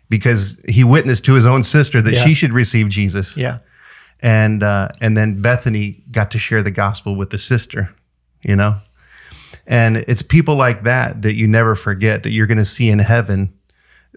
because 0.09 0.57
he 0.68 0.85
witnessed 0.85 1.24
to 1.24 1.35
his 1.35 1.47
own 1.47 1.64
sister 1.64 2.03
that 2.03 2.12
Yeah. 2.12 2.24
she 2.26 2.35
should 2.35 2.53
receive 2.53 2.89
Jesus, 2.89 3.37
Yeah. 3.37 3.59
and 4.20 4.62
uh, 4.62 4.89
and 5.01 5.16
then 5.16 5.41
Bethany 5.43 6.03
got 6.11 6.30
to 6.33 6.39
share 6.39 6.62
the 6.62 6.70
gospel 6.70 7.16
with 7.16 7.30
the 7.30 7.39
sister, 7.39 7.95
you 8.43 8.57
know. 8.57 8.76
And 9.66 9.99
it's 10.09 10.22
people 10.22 10.57
like 10.57 10.83
that 10.85 11.22
that 11.22 11.35
you 11.35 11.47
never 11.47 11.74
forget 11.76 12.22
that 12.24 12.33
you're 12.33 12.47
going 12.49 12.59
to 12.59 12.64
see 12.64 12.89
in 12.91 12.99
heaven, 12.99 13.53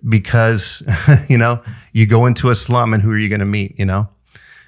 because 0.07 0.83
you 1.29 1.37
know 1.37 1.61
you 1.93 2.05
go 2.05 2.25
into 2.25 2.49
a 2.49 2.55
slum 2.55 2.93
and 2.93 3.03
who 3.03 3.11
are 3.11 3.17
you 3.17 3.29
going 3.29 3.39
to 3.39 3.45
meet, 3.45 3.77
you 3.79 3.85
know, 3.85 4.09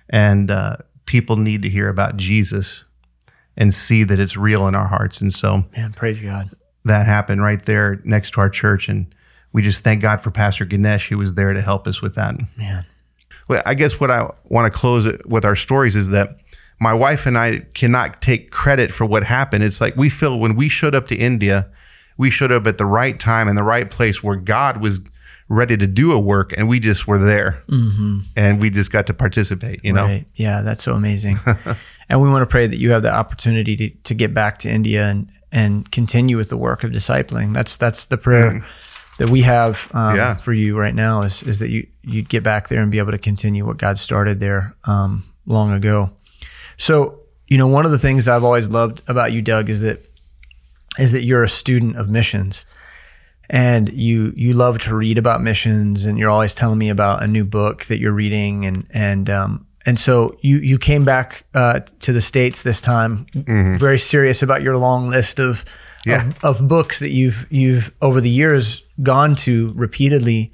and 0.09 0.49
uh, 0.51 0.77
people 1.05 1.35
need 1.35 1.61
to 1.63 1.69
hear 1.69 1.89
about 1.89 2.15
Jesus 2.17 2.83
and 3.59 3.73
see 3.73 4.03
that 4.03 4.19
it's 4.19 4.37
real 4.37 4.67
in 4.67 4.75
our 4.75 4.87
hearts, 4.87 5.19
and 5.19 5.33
so 5.33 5.65
Man, 5.75 5.91
praise 5.93 6.21
God. 6.21 6.51
That 6.87 7.05
happened 7.05 7.41
right 7.41 7.63
there 7.65 8.01
next 8.03 8.31
to 8.33 8.41
our 8.41 8.49
church. 8.49 8.89
And 8.89 9.13
we 9.53 9.61
just 9.61 9.83
thank 9.83 10.01
God 10.01 10.21
for 10.21 10.31
Pastor 10.31 10.65
Ganesh, 10.65 11.09
who 11.09 11.17
was 11.17 11.33
there 11.33 11.53
to 11.53 11.61
help 11.61 11.87
us 11.87 12.01
with 12.01 12.15
that. 12.15 12.35
Man. 12.57 12.85
Well, 13.47 13.61
I 13.65 13.75
guess 13.75 13.99
what 13.99 14.11
I 14.11 14.29
want 14.45 14.71
to 14.71 14.77
close 14.77 15.05
it 15.05 15.25
with 15.27 15.45
our 15.45 15.55
stories 15.55 15.95
is 15.95 16.09
that 16.09 16.37
my 16.79 16.93
wife 16.93 17.25
and 17.25 17.37
I 17.37 17.59
cannot 17.73 18.21
take 18.21 18.51
credit 18.51 18.91
for 18.91 19.05
what 19.05 19.23
happened. 19.23 19.63
It's 19.63 19.81
like 19.81 19.95
we 19.95 20.09
feel 20.09 20.37
when 20.37 20.55
we 20.55 20.69
showed 20.69 20.93
up 20.93 21.07
to 21.07 21.15
India, 21.15 21.67
we 22.17 22.29
showed 22.29 22.51
up 22.51 22.67
at 22.67 22.77
the 22.77 22.85
right 22.85 23.19
time 23.19 23.47
and 23.47 23.57
the 23.57 23.63
right 23.63 23.89
place 23.89 24.21
where 24.21 24.35
God 24.35 24.81
was 24.81 24.99
ready 25.49 25.77
to 25.77 25.87
do 25.87 26.11
a 26.11 26.19
work, 26.19 26.53
and 26.57 26.67
we 26.67 26.79
just 26.79 27.07
were 27.07 27.17
there, 27.17 27.63
mm-hmm. 27.69 28.19
and 28.35 28.59
we 28.61 28.69
just 28.69 28.91
got 28.91 29.07
to 29.07 29.13
participate. 29.13 29.79
You 29.83 29.93
know, 29.93 30.03
Right. 30.03 30.25
Yeah, 30.35 30.61
that's 30.61 30.83
so 30.83 30.93
amazing. 30.93 31.39
and 32.09 32.21
we 32.21 32.29
want 32.29 32.41
to 32.41 32.47
pray 32.47 32.67
that 32.67 32.77
you 32.77 32.91
have 32.91 33.03
the 33.03 33.11
opportunity 33.11 33.77
to, 33.77 33.89
to 34.03 34.13
get 34.13 34.33
back 34.33 34.59
to 34.59 34.69
India 34.69 35.05
and, 35.05 35.29
and 35.57 35.91
continue 35.91 36.37
with 36.37 36.49
the 36.49 36.57
work 36.57 36.83
of 36.83 36.91
discipling. 36.91 37.53
That's 37.53 37.77
that's 37.77 38.05
the 38.05 38.17
prayer 38.17 38.51
that 39.19 39.29
we 39.29 39.41
have 39.43 39.73
um, 39.93 40.15
Yeah. 40.15 40.35
for 40.37 40.53
you 40.53 40.77
right 40.77 40.93
now 40.95 41.23
is, 41.23 41.41
is 41.43 41.57
that 41.59 41.69
you, 41.69 41.87
you'd 42.03 42.29
get 42.29 42.43
back 42.43 42.67
there 42.67 42.81
and 42.83 42.91
be 42.91 42.99
able 42.99 43.11
to 43.11 43.17
continue 43.31 43.65
what 43.65 43.77
God 43.77 43.97
started 43.97 44.39
there 44.39 44.75
um, 44.85 45.23
long 45.45 45.71
ago. 45.73 46.11
So, 46.77 47.21
you 47.47 47.57
know, 47.57 47.65
one 47.67 47.85
of 47.85 47.91
the 47.91 47.99
things 47.99 48.27
I've 48.27 48.43
always 48.43 48.67
loved 48.67 49.01
about 49.07 49.31
you, 49.31 49.41
Doug, 49.41 49.69
is 49.69 49.79
that 49.81 50.05
is 50.99 51.11
that 51.11 51.23
you're 51.23 51.43
a 51.43 51.49
student 51.49 51.95
of 51.97 52.09
missions 52.09 52.65
and 53.49 53.89
you 53.93 54.33
you 54.35 54.53
love 54.53 54.79
to 54.79 54.95
read 54.95 55.17
about 55.17 55.41
missions 55.41 56.03
and 56.05 56.19
you're 56.19 56.29
always 56.29 56.53
telling 56.53 56.77
me 56.79 56.89
about 56.89 57.23
a 57.23 57.27
new 57.27 57.45
book 57.45 57.85
that 57.85 57.99
you're 57.99 58.11
reading 58.11 58.65
and 58.65 58.85
and 58.91 59.29
um 59.29 59.66
and 59.87 59.99
so 59.99 60.37
you 60.41 60.57
you 60.57 60.77
came 60.77 61.03
back 61.05 61.45
uh, 61.55 61.79
to 62.01 62.13
the 62.13 62.21
states 62.21 62.61
this 62.61 62.79
time 62.81 63.25
very 63.79 63.97
serious 63.97 64.43
about 64.43 64.61
your 64.61 64.77
long 64.77 65.09
list 65.09 65.39
of, 65.39 65.63
Yeah. 66.05 66.27
of 66.43 66.59
of 66.59 66.67
books 66.67 66.99
that 66.99 67.11
you've 67.11 67.47
you've 67.49 67.91
over 68.01 68.21
the 68.21 68.29
years 68.29 68.83
gone 69.01 69.35
to 69.37 69.71
repeatedly 69.75 70.51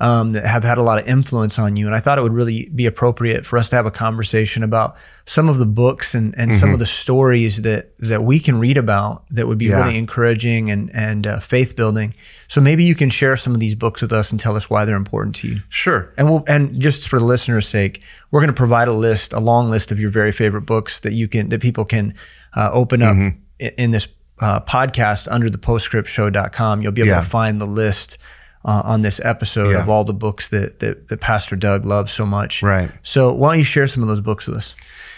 um, 0.00 0.32
that 0.32 0.46
have 0.46 0.64
had 0.64 0.78
a 0.78 0.82
lot 0.82 0.98
of 0.98 1.06
influence 1.06 1.58
on 1.58 1.76
you. 1.76 1.86
And 1.86 1.94
I 1.94 2.00
thought 2.00 2.16
it 2.18 2.22
would 2.22 2.32
really 2.32 2.70
be 2.74 2.86
appropriate 2.86 3.44
for 3.44 3.58
us 3.58 3.68
to 3.68 3.76
have 3.76 3.84
a 3.86 3.90
conversation 3.90 4.62
about 4.62 4.96
some 5.26 5.48
of 5.50 5.58
the 5.58 5.66
books 5.66 6.14
and, 6.14 6.34
and 6.38 6.58
some 6.58 6.72
of 6.72 6.78
the 6.78 6.86
stories 6.86 7.58
that, 7.62 7.92
that 7.98 8.22
we 8.24 8.40
can 8.40 8.58
read 8.58 8.78
about 8.78 9.24
that 9.30 9.46
would 9.46 9.58
be 9.58 9.66
Yeah. 9.66 9.84
really 9.84 9.98
encouraging 9.98 10.70
and, 10.70 10.90
and 10.94 11.26
uh, 11.26 11.40
faith 11.40 11.76
building. 11.76 12.14
So 12.48 12.60
maybe 12.62 12.82
you 12.84 12.94
can 12.94 13.10
share 13.10 13.36
some 13.36 13.52
of 13.54 13.60
these 13.60 13.74
books 13.74 14.00
with 14.00 14.12
us 14.12 14.30
and 14.30 14.40
tell 14.40 14.56
us 14.56 14.70
why 14.70 14.84
they're 14.86 14.96
important 14.96 15.36
to 15.36 15.48
you. 15.48 15.60
sure. 15.68 16.12
And 16.16 16.30
we'll, 16.30 16.44
and 16.48 16.80
just 16.80 17.06
for 17.06 17.18
the 17.18 17.24
listeners' 17.26 17.68
sake, 17.68 18.00
we're 18.30 18.40
going 18.40 18.48
to 18.48 18.54
provide 18.54 18.88
a 18.88 18.92
list, 18.94 19.32
a 19.34 19.38
long 19.40 19.70
list 19.70 19.92
of 19.92 20.00
your 20.00 20.10
very 20.10 20.32
favorite 20.32 20.62
books 20.62 20.98
that 21.00 21.12
you 21.12 21.28
can 21.28 21.50
that 21.50 21.60
people 21.60 21.84
can 21.84 22.14
uh, 22.56 22.70
open 22.72 23.02
up 23.02 23.14
Mm-hmm. 23.14 23.38
i- 23.60 23.74
in 23.76 23.90
this 23.90 24.06
uh, 24.40 24.60
podcast 24.60 25.28
under 25.30 25.50
the 25.50 25.58
postscriptshow.com. 25.58 26.82
You'll 26.82 26.92
be 26.92 27.02
able 27.02 27.10
Yeah. 27.10 27.20
to 27.20 27.28
find 27.28 27.60
the 27.60 27.66
list 27.66 28.18
uh, 28.64 28.82
on 28.84 29.00
this 29.00 29.20
episode 29.24 29.70
Yeah. 29.72 29.82
of 29.82 29.88
all 29.88 30.04
the 30.04 30.12
books 30.12 30.48
that, 30.48 30.80
that 30.80 31.08
that 31.08 31.20
Pastor 31.20 31.56
Doug 31.56 31.84
loves 31.86 32.12
so 32.12 32.26
much. 32.26 32.62
Right. 32.62 32.90
So 33.02 33.32
why 33.32 33.50
don't 33.50 33.58
you 33.58 33.64
share 33.64 33.86
some 33.86 34.02
of 34.02 34.08
those 34.08 34.20
books 34.20 34.46
with 34.46 34.56
us? 34.58 34.74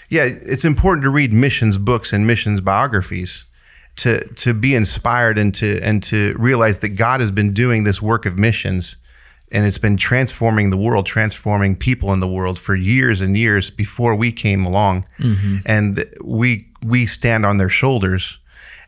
yeah, 0.08 0.24
it's 0.24 0.64
important 0.64 1.02
to 1.04 1.10
read 1.10 1.32
missions 1.32 1.78
books 1.78 2.12
and 2.12 2.26
missions 2.26 2.60
biographies 2.60 3.44
to 3.96 4.24
to 4.34 4.52
be 4.54 4.74
inspired 4.74 5.38
and 5.38 5.54
to 5.54 5.80
and 5.82 6.02
to 6.04 6.34
realize 6.38 6.78
that 6.80 6.90
God 6.90 7.20
has 7.20 7.30
been 7.30 7.52
doing 7.54 7.84
this 7.84 8.00
work 8.02 8.26
of 8.26 8.36
missions 8.36 8.96
and 9.50 9.66
it's 9.66 9.78
been 9.78 9.96
transforming 9.98 10.70
the 10.70 10.78
world, 10.78 11.04
transforming 11.06 11.76
people 11.76 12.10
in 12.12 12.20
the 12.20 12.28
world 12.28 12.58
for 12.58 12.74
years 12.74 13.20
and 13.20 13.36
years 13.36 13.68
before 13.70 14.14
we 14.14 14.32
came 14.32 14.64
along. 14.64 15.04
And 15.66 16.06
we 16.24 16.68
we 16.82 17.06
stand 17.06 17.44
on 17.46 17.56
their 17.58 17.68
shoulders 17.68 18.38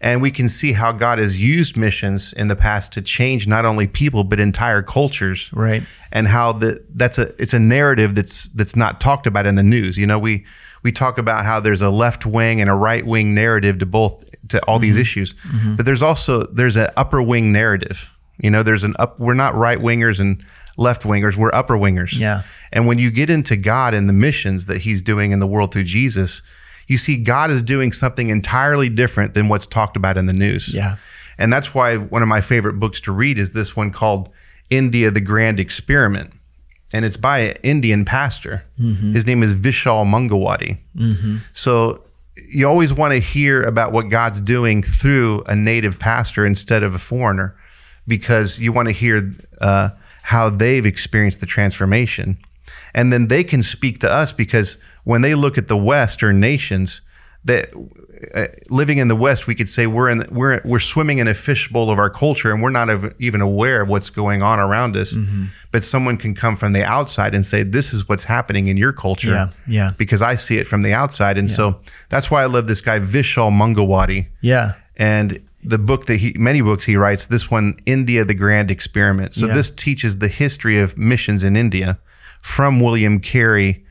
and 0.05 0.21
we 0.21 0.31
can 0.31 0.51
see 0.51 0.75
how 0.75 0.93
God 0.93 1.19
has 1.19 1.41
used 1.41 1.79
missions 1.79 2.35
in 2.35 2.49
the 2.49 2.55
past 2.55 2.93
to 2.93 3.01
change 3.01 3.47
not 3.47 3.65
only 3.65 3.87
people 3.87 4.23
but 4.23 4.39
entire 4.39 4.83
cultures 4.83 5.49
Right. 5.51 5.83
and 6.13 6.29
how 6.29 6.53
the 6.53 6.85
that's 6.95 7.17
a 7.17 7.33
it's 7.43 7.55
a 7.55 7.59
narrative 7.59 8.15
that's 8.15 8.45
that's 8.55 8.77
not 8.77 9.01
talked 9.01 9.27
about 9.27 9.47
in 9.47 9.55
the 9.55 9.63
news. 9.63 9.97
You 9.97 10.07
know, 10.07 10.19
we 10.19 10.45
we 10.83 10.93
talk 10.93 11.17
about 11.17 11.47
how 11.47 11.59
there's 11.59 11.81
a 11.81 11.89
left 11.89 12.27
wing 12.27 12.61
and 12.61 12.69
a 12.69 12.75
right 12.75 13.05
wing 13.05 13.35
narrative 13.35 13.79
to 13.79 13.87
both 13.87 14.23
to 14.49 14.63
all 14.67 14.79
these 14.79 14.93
mm-hmm. 14.93 15.01
issues, 15.01 15.35
mm-hmm. 15.49 15.77
but 15.77 15.87
there's 15.87 16.03
also 16.03 16.47
there's 16.49 16.77
an 16.77 16.91
upper 16.99 17.23
wing 17.23 17.51
narrative. 17.51 18.11
You 18.39 18.51
know, 18.51 18.63
there's 18.63 18.85
an 18.85 18.95
up. 18.99 19.19
We're 19.19 19.33
not 19.33 19.55
right 19.55 19.79
wingers 19.79 20.21
and 20.21 20.45
left 20.77 21.05
wingers. 21.05 21.37
We're 21.37 21.55
upper 21.55 21.77
wingers. 21.77 22.13
Yeah. 22.13 22.43
And 22.73 22.87
when 22.87 22.99
you 22.99 23.11
get 23.11 23.31
into 23.31 23.57
God 23.57 23.95
and 23.95 24.07
the 24.07 24.13
missions 24.13 24.67
that 24.67 24.83
He's 24.83 25.01
doing 25.01 25.33
in 25.33 25.39
the 25.39 25.47
world 25.47 25.73
through 25.73 25.85
Jesus, 25.85 26.43
you 26.87 26.99
see 26.99 27.17
God 27.17 27.51
is 27.51 27.63
doing 27.63 27.93
something 27.93 28.29
entirely 28.29 28.89
different 28.89 29.35
than 29.35 29.49
what's 29.49 29.67
talked 29.67 29.97
about 29.97 30.17
in 30.17 30.27
the 30.27 30.33
news. 30.33 30.69
Yeah. 30.69 30.97
And 31.39 31.53
that's 31.53 31.75
why 31.75 31.97
one 31.97 32.23
of 32.23 32.29
my 32.29 32.41
favorite 32.41 32.75
books 32.75 33.01
to 33.03 33.13
read 33.13 33.39
is 33.39 33.53
this 33.53 33.75
one 33.75 33.91
called 33.91 34.29
India 34.71 35.11
the 35.11 35.21
Grand 35.21 35.59
Experiment. 35.59 36.33
And 36.93 37.05
it's 37.05 37.17
by 37.17 37.39
an 37.39 37.57
Indian 37.63 38.05
pastor. 38.05 38.65
His 39.13 39.27
name 39.27 39.43
is 39.43 39.53
Vishal 39.53 40.07
Mangalwadi. 40.07 40.79
So 41.53 42.05
you 42.49 42.69
always 42.69 42.93
want 42.93 43.13
to 43.13 43.21
hear 43.21 43.63
about 43.63 43.93
what 43.93 44.09
God's 44.09 44.41
doing 44.41 44.83
through 44.83 45.43
a 45.47 45.57
native 45.57 45.99
pastor 45.99 46.47
instead 46.47 46.83
of 46.83 46.95
a 46.95 46.99
foreigner 46.99 47.57
because 48.07 48.59
you 48.59 48.73
want 48.73 48.87
to 48.87 48.93
hear 48.93 49.35
uh, 49.61 49.91
how 50.23 50.51
they've 50.51 50.87
experienced 50.87 51.41
the 51.41 51.47
transformation. 51.47 52.39
And 52.95 53.13
then 53.13 53.29
they 53.29 53.43
can 53.43 53.63
speak 53.63 53.99
to 54.01 54.11
us 54.11 54.33
because 54.33 54.77
when 55.05 55.23
they 55.23 55.35
look 55.35 55.57
at 55.59 55.69
the 55.69 55.77
Western 55.77 56.41
nations, 56.41 57.01
that 57.45 57.69
uh, 58.35 58.47
living 58.71 58.97
in 58.99 59.09
the 59.09 59.15
West, 59.17 59.47
we 59.47 59.55
could 59.55 59.69
say 59.69 59.87
we're 59.87 60.09
in 60.09 60.27
we're 60.31 60.61
we're 60.65 60.81
swimming 60.81 61.19
in 61.19 61.29
a 61.29 61.35
fishbowl 61.35 61.91
of 61.91 61.99
our 61.99 62.09
culture, 62.09 62.51
and 62.53 62.63
we're 62.63 62.71
not 62.71 62.89
ev- 62.89 63.15
even 63.19 63.41
aware 63.43 63.83
of 63.83 63.89
what's 63.89 64.09
going 64.09 64.43
on 64.43 64.59
around 64.59 64.97
us. 64.97 65.13
Mm-hmm. 65.13 65.47
But 65.71 65.85
someone 65.85 66.17
can 66.17 66.35
come 66.35 66.57
from 66.57 66.73
the 66.73 66.83
outside 66.83 67.35
and 67.35 67.45
say, 67.45 67.63
"This 67.63 67.93
is 67.93 68.09
what's 68.09 68.25
happening 68.25 68.67
in 68.69 68.77
your 68.79 68.93
culture." 68.95 69.29
Yeah, 69.31 69.49
yeah. 69.67 69.91
Because 69.99 70.23
I 70.23 70.37
see 70.37 70.57
it 70.57 70.67
from 70.67 70.83
the 70.83 70.95
outside, 70.95 71.37
and 71.37 71.51
so 71.51 71.81
that's 72.09 72.31
why 72.31 72.43
I 72.43 72.47
love 72.47 72.67
this 72.67 72.81
guy 72.81 72.99
Vishal 72.99 73.51
Mangalwadi 73.53 74.29
Yeah. 74.41 74.75
and 74.97 75.41
the 75.63 75.79
book 75.79 76.07
that 76.07 76.17
he 76.17 76.33
many 76.39 76.61
books 76.63 76.85
he 76.85 76.95
writes 76.95 77.25
this 77.27 77.51
one 77.51 77.75
india 77.87 78.23
the 78.23 78.35
grand 78.35 78.71
experiment 78.71 79.33
so 79.33 79.47
Yeah. 79.47 79.55
this 79.55 79.71
teaches 79.71 80.19
the 80.19 80.29
history 80.29 80.79
of 80.79 80.99
missions 80.99 81.43
in 81.43 81.57
india 81.57 81.99
from 82.43 82.81
william 82.81 83.19
carey 83.19 83.83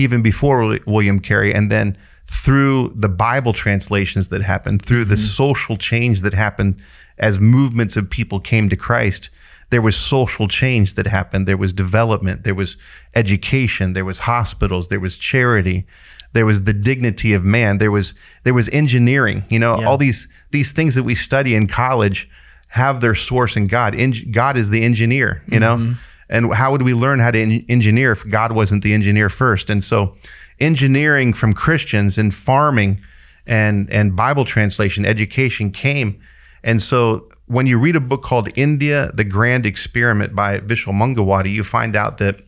even 0.00 0.22
before 0.22 0.78
william 0.86 1.18
carey 1.20 1.52
and 1.52 1.70
then 1.70 1.96
through 2.26 2.92
the 2.94 3.08
bible 3.08 3.52
translations 3.52 4.28
that 4.28 4.42
happened 4.42 4.80
through 4.82 5.04
the 5.04 5.14
mm-hmm. 5.14 5.26
social 5.26 5.76
change 5.76 6.20
that 6.20 6.34
happened 6.34 6.80
as 7.18 7.38
movements 7.38 7.96
of 7.96 8.08
people 8.08 8.40
came 8.40 8.68
to 8.68 8.76
christ 8.76 9.30
there 9.70 9.80
was 9.80 9.96
social 9.96 10.48
change 10.48 10.94
that 10.94 11.06
happened. 11.06 11.46
There 11.46 11.56
was 11.56 11.72
development. 11.72 12.44
There 12.44 12.54
was 12.54 12.76
education. 13.14 13.92
There 13.92 14.04
was 14.04 14.20
hospitals. 14.20 14.88
There 14.88 15.00
was 15.00 15.16
charity. 15.16 15.86
There 16.32 16.44
was 16.44 16.64
the 16.64 16.72
dignity 16.72 17.32
of 17.32 17.44
man. 17.44 17.78
There 17.78 17.90
was 17.90 18.12
there 18.44 18.54
was 18.54 18.68
engineering. 18.72 19.44
You 19.48 19.60
know 19.60 19.80
Yeah. 19.80 19.88
all 19.88 19.96
these 19.96 20.28
these 20.50 20.72
things 20.72 20.94
that 20.96 21.04
we 21.04 21.14
study 21.14 21.54
in 21.54 21.66
college 21.68 22.28
have 22.68 23.00
their 23.00 23.14
source 23.14 23.56
in 23.56 23.66
God. 23.66 23.96
God 24.30 24.56
is 24.56 24.70
the 24.70 24.82
engineer, 24.82 25.42
you 25.48 25.58
know? 25.58 25.76
Mm-hmm. 25.76 25.92
And 26.30 26.54
how 26.54 26.70
would 26.70 26.82
we 26.82 26.94
learn 26.94 27.18
how 27.18 27.32
to 27.32 27.38
en- 27.38 27.66
engineer 27.68 28.12
if 28.12 28.26
God 28.28 28.52
wasn't 28.52 28.82
the 28.82 28.94
engineer 28.94 29.28
first? 29.28 29.68
And 29.68 29.84
so 29.84 30.16
engineering 30.58 31.34
from 31.34 31.52
Christians 31.52 32.16
and 32.16 32.34
farming 32.34 33.00
and 33.46 33.90
and 33.90 34.16
Bible 34.16 34.44
translation, 34.44 35.04
education 35.04 35.70
came. 35.70 36.20
And 36.62 36.82
so 36.82 37.28
when 37.46 37.66
you 37.66 37.78
read 37.78 37.96
a 37.96 38.00
book 38.00 38.22
called 38.22 38.48
India, 38.54 39.10
the 39.14 39.24
Grand 39.24 39.66
Experiment 39.66 40.34
by 40.34 40.60
Vishal 40.60 40.94
Mangalwadi, 40.94 41.52
you 41.52 41.64
find 41.64 41.96
out 41.96 42.18
that 42.18 42.40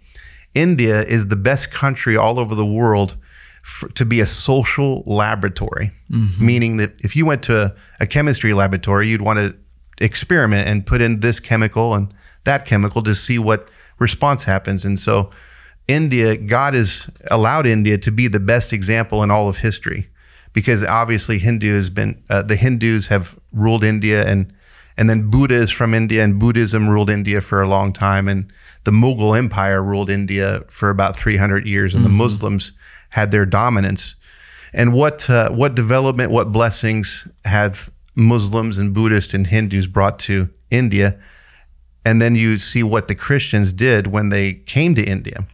India 0.55 1.03
is 1.03 1.29
the 1.29 1.37
best 1.37 1.71
country 1.71 2.17
all 2.17 2.39
over 2.39 2.55
the 2.55 2.67
world 2.67 3.17
for, 3.63 3.89
to 3.91 4.05
be 4.05 4.21
a 4.21 4.27
social 4.27 5.03
laboratory, 5.07 5.93
mm-hmm. 6.11 6.47
meaning 6.47 6.77
that 6.77 6.93
if 7.01 7.17
you 7.17 7.25
went 7.27 7.43
to 7.45 7.63
a, 7.63 7.75
a 8.01 8.07
chemistry 8.07 8.53
laboratory, 8.53 9.09
you'd 9.09 9.23
want 9.23 9.39
to 9.39 9.55
experiment 10.05 10.69
and 10.69 10.87
put 10.87 11.01
in 11.01 11.21
this 11.21 11.41
chemical 11.41 11.95
and 11.95 12.13
that 12.45 12.67
chemical 12.67 13.03
to 13.03 13.15
see 13.15 13.39
what 13.39 13.69
response 13.99 14.45
happens. 14.45 14.85
And 14.85 14.99
so, 14.99 15.31
India, 15.89 16.37
God 16.37 16.75
has 16.75 17.09
allowed 17.31 17.67
India 17.67 17.99
to 17.99 18.11
be 18.11 18.29
the 18.29 18.41
best 18.41 18.73
example 18.73 19.23
in 19.23 19.31
all 19.31 19.49
of 19.49 19.59
history 19.59 20.09
because 20.53 20.85
obviously 20.85 21.39
Hindu 21.39 21.75
has 21.75 21.91
been, 21.91 22.23
uh, 22.31 22.43
the 22.43 22.57
Hindus 22.57 23.07
have 23.07 23.39
ruled 23.53 23.85
India 23.85 24.25
and 24.27 24.53
and 24.97 25.09
then 25.09 25.31
Buddha 25.31 25.55
is 25.55 25.71
from 25.71 25.95
India, 25.95 26.23
and 26.23 26.39
Buddhism 26.39 26.89
ruled 26.89 27.09
India 27.09 27.41
for 27.41 27.63
a 27.63 27.69
long 27.69 27.93
time. 27.93 28.29
And 28.29 28.53
the 28.85 28.91
Mughal 28.91 29.37
Empire 29.37 29.83
ruled 29.83 30.11
India 30.11 30.63
for 30.69 30.91
about 30.91 31.17
300 31.17 31.67
years, 31.67 31.95
and 31.95 32.05
the 32.05 32.11
Muslims 32.11 32.73
had 33.11 33.31
their 33.31 33.47
dominance. 33.47 34.15
And 34.73 34.93
what 34.93 35.29
uh, 35.29 35.51
what 35.51 35.75
development, 35.75 36.31
what 36.31 36.53
blessings 36.53 37.27
have 37.45 37.91
Muslims 38.15 38.79
and 38.79 38.93
Buddhists 38.93 39.35
and 39.35 39.47
Hindus 39.47 39.87
brought 39.87 40.19
to 40.21 40.49
India? 40.71 41.19
And 42.05 42.21
then 42.21 42.35
you 42.35 42.59
see 42.59 42.83
what 42.83 43.09
the 43.09 43.15
Christians 43.15 43.73
did 43.73 44.09
when 44.09 44.29
they 44.29 44.55
came 44.55 44.95
to 44.97 45.03
India. 45.03 45.47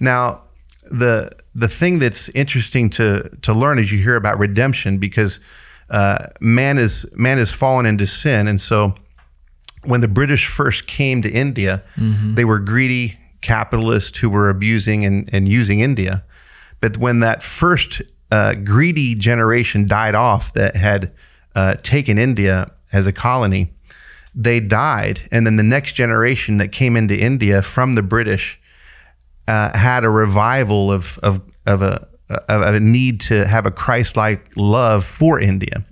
Now, 0.00 0.42
the 0.90 1.30
the 1.54 1.68
thing 1.68 1.98
that's 1.98 2.28
interesting 2.30 2.90
to 2.90 3.30
to 3.42 3.52
learn 3.52 3.78
is 3.78 3.90
you 3.92 3.98
hear 3.98 4.16
about 4.16 4.38
redemption 4.38 4.98
because 4.98 5.38
uh, 5.90 6.26
man 6.40 6.78
is 6.78 7.06
man 7.12 7.38
has 7.38 7.50
fallen 7.50 7.86
into 7.86 8.06
sin, 8.06 8.48
and 8.48 8.60
so 8.60 8.94
when 9.84 10.00
the 10.00 10.08
British 10.08 10.46
first 10.46 10.86
came 10.86 11.22
to 11.22 11.30
India, 11.30 11.82
they 12.34 12.44
were 12.44 12.58
greedy 12.58 13.18
capitalists 13.42 14.18
who 14.18 14.30
were 14.30 14.48
abusing 14.48 15.04
and, 15.04 15.28
and 15.32 15.46
using 15.48 15.80
India. 15.80 16.24
But 16.80 16.96
when 16.96 17.20
that 17.20 17.42
first 17.42 18.00
uh, 18.30 18.54
greedy 18.54 19.14
generation 19.14 19.86
died 19.86 20.14
off 20.14 20.52
that 20.54 20.74
had 20.76 21.12
uh, 21.54 21.74
taken 21.82 22.18
India 22.18 22.72
as 22.92 23.06
a 23.06 23.12
colony, 23.12 23.73
they 24.34 24.60
died. 24.60 25.28
And 25.30 25.46
then 25.46 25.56
the 25.56 25.62
next 25.62 25.92
generation 25.92 26.58
that 26.58 26.72
came 26.72 26.96
into 26.96 27.14
India 27.16 27.62
from 27.62 27.94
the 27.94 28.02
British 28.02 28.58
uh, 29.46 29.76
had 29.76 30.04
a 30.04 30.10
revival 30.10 30.90
of, 30.90 31.18
of, 31.22 31.40
of, 31.66 31.82
a, 31.82 32.06
of 32.48 32.74
a 32.74 32.80
need 32.80 33.20
to 33.20 33.46
have 33.46 33.66
a 33.66 33.70
Christ 33.70 34.16
like 34.16 34.50
love 34.56 35.04
for 35.04 35.38
India 35.38 35.84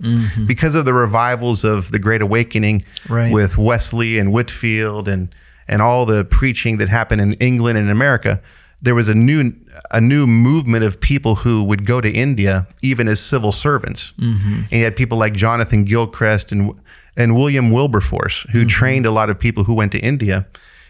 because 0.47 0.75
of 0.75 0.85
the 0.85 0.93
revivals 0.93 1.63
of 1.63 1.91
the 1.91 1.99
Great 1.99 2.21
Awakening 2.21 2.83
Right. 3.07 3.31
with 3.31 3.57
Wesley 3.57 4.17
and 4.19 4.31
Whitefield 4.33 5.07
and, 5.07 5.33
and 5.67 5.81
all 5.81 6.05
the 6.05 6.25
preaching 6.25 6.77
that 6.77 6.89
happened 6.89 7.21
in 7.21 7.33
England 7.33 7.77
and 7.77 7.89
America. 7.89 8.41
There 8.83 8.95
was 8.95 9.07
a 9.07 9.15
new 9.15 9.53
a 9.91 10.01
new 10.01 10.27
movement 10.27 10.83
of 10.83 10.99
people 10.99 11.35
who 11.35 11.63
would 11.63 11.85
go 11.85 12.01
to 12.01 12.11
India 12.11 12.67
even 12.81 13.07
as 13.07 13.19
civil 13.19 13.51
servants, 13.51 14.11
mm-hmm. 14.19 14.63
and 14.69 14.71
you 14.71 14.83
had 14.83 14.95
people 14.95 15.17
like 15.17 15.33
Jonathan 15.33 15.85
Gilchrist 15.85 16.51
and 16.51 16.79
and 17.15 17.35
William 17.35 17.71
Wilberforce 17.71 18.45
who 18.51 18.59
mm-hmm. 18.59 18.67
trained 18.67 19.05
a 19.05 19.11
lot 19.11 19.29
of 19.29 19.39
people 19.39 19.63
who 19.63 19.73
went 19.73 19.93
to 19.93 19.99
India, 19.99 20.45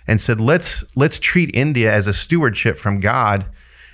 and 0.08 0.20
said 0.20 0.42
let's 0.42 0.84
let's 0.96 1.20
treat 1.20 1.52
India 1.54 1.94
as 1.94 2.08
a 2.08 2.14
stewardship 2.14 2.78
from 2.78 3.00
God, 3.00 3.46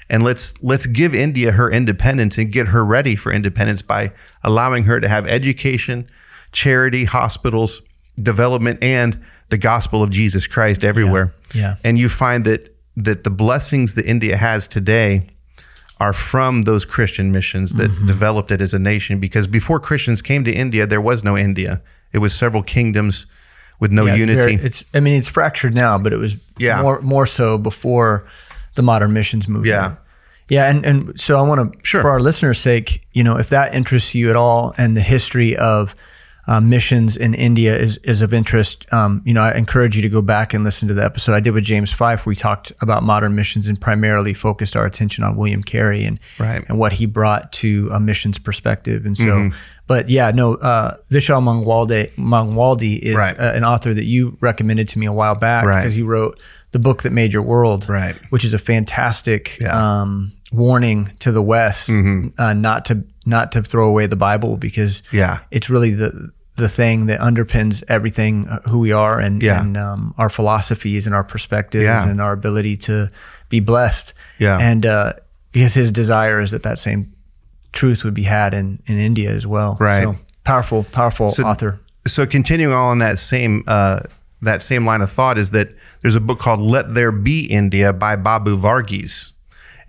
and 0.09 0.23
let's 0.23 0.53
let's 0.61 0.85
give 0.85 1.13
India 1.13 1.51
her 1.51 1.69
independence 1.69 2.37
and 2.37 2.51
get 2.51 2.69
her 2.69 2.85
ready 2.85 3.17
for 3.17 3.33
independence 3.33 3.81
by 3.81 4.11
allowing 4.43 4.85
her 4.85 5.01
to 5.01 5.09
have 5.09 5.27
education, 5.27 6.09
charity, 6.53 7.03
hospitals, 7.03 7.81
development, 8.15 8.81
and 8.81 9.21
the 9.49 9.57
gospel 9.57 10.01
of 10.01 10.09
Jesus 10.09 10.47
Christ 10.47 10.83
everywhere. 10.83 11.33
Yeah. 11.53 11.75
And 11.83 11.97
you 11.97 12.07
find 12.09 12.45
that 12.45 12.75
that 13.03 13.23
the 13.23 13.29
blessings 13.29 13.93
that 13.95 14.05
India 14.05 14.37
has 14.37 14.67
today 14.67 15.27
are 15.99 16.13
from 16.13 16.63
those 16.63 16.85
Christian 16.85 17.31
missions 17.31 17.73
that 17.73 17.91
Mm-hmm. 17.91 18.05
developed 18.07 18.51
it 18.51 18.61
as 18.61 18.73
a 18.73 18.79
nation. 18.79 19.19
Because 19.19 19.47
before 19.47 19.79
Christians 19.79 20.21
came 20.21 20.43
to 20.45 20.51
India, 20.51 20.87
there 20.87 21.01
was 21.01 21.23
no 21.23 21.37
India. 21.37 21.81
It 22.13 22.19
was 22.19 22.33
several 22.33 22.63
kingdoms 22.63 23.25
with 23.79 23.91
no 23.91 24.05
Yeah, 24.05 24.13
it's 24.13 24.19
unity. 24.19 24.39
very- 24.55 24.65
It's, 24.67 24.83
I 24.93 24.99
mean, 24.99 25.15
it's 25.19 25.27
fractured 25.27 25.75
now, 25.75 25.97
but 25.97 26.11
it 26.13 26.17
was 26.17 26.35
Yeah. 26.57 26.81
more 26.81 27.01
more 27.01 27.25
so 27.25 27.57
before 27.57 28.25
the 28.75 28.81
modern 28.81 29.11
missions 29.13 29.47
movement. 29.47 29.67
Yeah. 29.67 29.91
Yeah, 30.47 30.65
and, 30.69 30.83
and 30.85 31.19
so 31.19 31.37
I 31.37 31.41
want 31.43 31.59
to, 31.73 31.79
Sure. 31.83 32.01
for 32.01 32.09
our 32.09 32.19
listeners' 32.19 32.59
sake, 32.59 33.01
you 33.13 33.23
know, 33.23 33.37
if 33.37 33.49
that 33.49 33.75
interests 33.75 34.15
you 34.15 34.29
at 34.31 34.35
all, 34.35 34.73
and 34.77 34.97
the 34.97 35.01
history 35.01 35.55
of 35.55 35.93
uh, 36.51 36.59
missions 36.59 37.15
in 37.15 37.33
India 37.35 37.77
is 37.77 37.97
is 38.03 38.21
of 38.23 38.33
interest, 38.33 38.91
um, 38.91 39.21
you 39.23 39.33
know, 39.35 39.41
I 39.43 39.51
encourage 39.55 39.95
you 39.95 40.01
to 40.01 40.09
go 40.09 40.21
back 40.21 40.53
and 40.53 40.63
listen 40.63 40.87
to 40.87 40.95
the 40.95 41.03
episode 41.03 41.33
I 41.35 41.39
did 41.41 41.51
with 41.53 41.63
James 41.63 41.91
Fife. 41.91 42.25
We 42.25 42.35
talked 42.35 42.71
about 42.81 43.03
modern 43.03 43.35
missions 43.35 43.67
and 43.67 43.79
primarily 43.79 44.33
focused 44.33 44.75
our 44.75 44.85
attention 44.85 45.23
on 45.23 45.35
William 45.35 45.61
Carey 45.63 46.03
and 46.05 46.19
Right. 46.39 46.63
and 46.67 46.79
what 46.79 46.93
he 46.93 47.05
brought 47.05 47.51
to 47.61 47.89
a 47.93 47.99
missions 47.99 48.37
perspective. 48.39 49.05
And 49.05 49.15
so, 49.15 49.23
Mm-hmm. 49.25 49.55
but 49.85 50.09
yeah, 50.09 50.31
no, 50.31 50.55
uh, 50.55 50.97
Vishal 51.11 51.41
Mangwalde 51.43 52.11
Mangwaldi 52.17 52.97
is 52.99 53.15
Right. 53.15 53.39
uh, 53.39 53.51
an 53.53 53.63
author 53.63 53.93
that 53.93 54.05
you 54.05 54.35
recommended 54.41 54.87
to 54.89 54.99
me 54.99 55.05
a 55.05 55.13
while 55.13 55.35
back 55.35 55.65
Right. 55.65 55.81
because 55.83 55.93
he 55.93 56.01
wrote 56.03 56.39
the 56.71 56.79
book 56.79 57.03
that 57.03 57.11
made 57.11 57.31
your 57.31 57.43
world, 57.43 57.87
Right. 57.87 58.15
Which 58.31 58.43
is 58.43 58.53
a 58.55 58.59
fantastic 58.59 59.57
Yeah. 59.61 59.67
Mm-hmm. 59.73 59.77
um, 59.77 60.31
warning 60.51 61.11
to 61.19 61.31
the 61.31 61.43
West 61.43 61.89
uh, 62.39 62.53
not 62.53 62.85
to 62.85 63.03
not 63.25 63.51
to 63.51 63.61
throw 63.61 63.87
away 63.87 64.07
the 64.07 64.15
Bible 64.15 64.57
because 64.57 65.03
Yeah. 65.11 65.39
it's 65.51 65.69
really 65.69 65.93
the 65.93 66.31
the 66.59 66.69
thing 66.69 67.07
that 67.07 67.19
underpins 67.19 67.83
everything 67.87 68.47
uh, 68.47 68.59
who 68.69 68.79
we 68.79 68.91
are 68.91 69.19
and, 69.19 69.41
Yeah. 69.41 69.61
and 69.61 69.75
um, 69.77 70.13
our 70.17 70.29
philosophies 70.29 71.05
and 71.05 71.15
our 71.15 71.23
perspectives 71.23 71.83
Yeah. 71.83 72.07
and 72.07 72.21
our 72.21 72.33
ability 72.33 72.77
to 72.77 73.09
be 73.49 73.59
blessed. 73.59 74.13
Yeah. 74.37 74.57
And 74.59 74.85
uh, 74.85 75.13
because 75.51 75.73
his 75.73 75.91
desire 75.91 76.39
is 76.41 76.51
that 76.51 76.63
that 76.63 76.77
same 76.79 77.11
truth 77.71 78.03
would 78.03 78.13
be 78.13 78.23
had 78.23 78.53
in, 78.53 78.81
in 78.85 78.97
India 78.99 79.31
as 79.31 79.45
well. 79.47 79.77
Right. 79.79 80.03
So 80.03 80.15
powerful, 80.43 80.83
powerful 80.83 81.29
So- 81.29 81.43
author. 81.43 81.79
so 82.07 82.25
continuing 82.25 82.73
on 82.73 82.99
that 82.99 83.19
same 83.19 83.63
uh, 83.67 84.01
that 84.41 84.61
same 84.61 84.85
line 84.85 85.01
of 85.01 85.11
thought 85.11 85.37
is 85.37 85.51
that 85.51 85.69
there's 86.01 86.15
a 86.15 86.19
book 86.21 86.39
called 86.39 86.61
"Let 86.61 86.93
There 86.93 87.11
Be 87.11 87.45
India" 87.45 87.91
by 87.91 88.15
Babu 88.15 88.57
Verghese, 88.57 89.31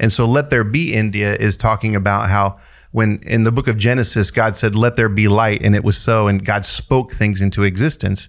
and 0.00 0.12
so 0.12 0.26
"Let 0.26 0.50
There 0.50 0.64
Be 0.64 0.92
India" 0.92 1.36
is 1.36 1.56
talking 1.56 1.94
about 1.94 2.28
how 2.28 2.58
when 2.92 3.20
in 3.22 3.44
the 3.44 3.52
book 3.52 3.68
of 3.68 3.76
Genesis 3.76 4.30
God 4.30 4.56
said, 4.56 4.74
"Let 4.74 4.94
there 4.94 5.08
be 5.08 5.28
light," 5.28 5.62
and 5.62 5.74
it 5.74 5.84
was 5.84 5.96
so, 5.96 6.28
and 6.28 6.44
God 6.44 6.64
spoke 6.64 7.12
things 7.12 7.40
into 7.40 7.62
existence. 7.62 8.28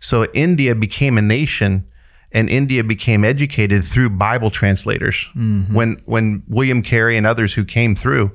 So 0.00 0.26
India 0.32 0.74
became 0.74 1.18
a 1.18 1.22
nation. 1.22 1.86
And 2.34 2.48
India 2.48 2.82
became 2.82 3.24
educated 3.24 3.84
through 3.84 4.08
Bible 4.08 4.50
translators. 4.50 5.16
Mm-hmm. 5.36 5.74
When 5.74 6.00
when 6.06 6.42
William 6.48 6.80
Carey 6.82 7.18
and 7.18 7.26
others 7.26 7.52
who 7.52 7.62
came 7.62 7.94
through, 7.94 8.30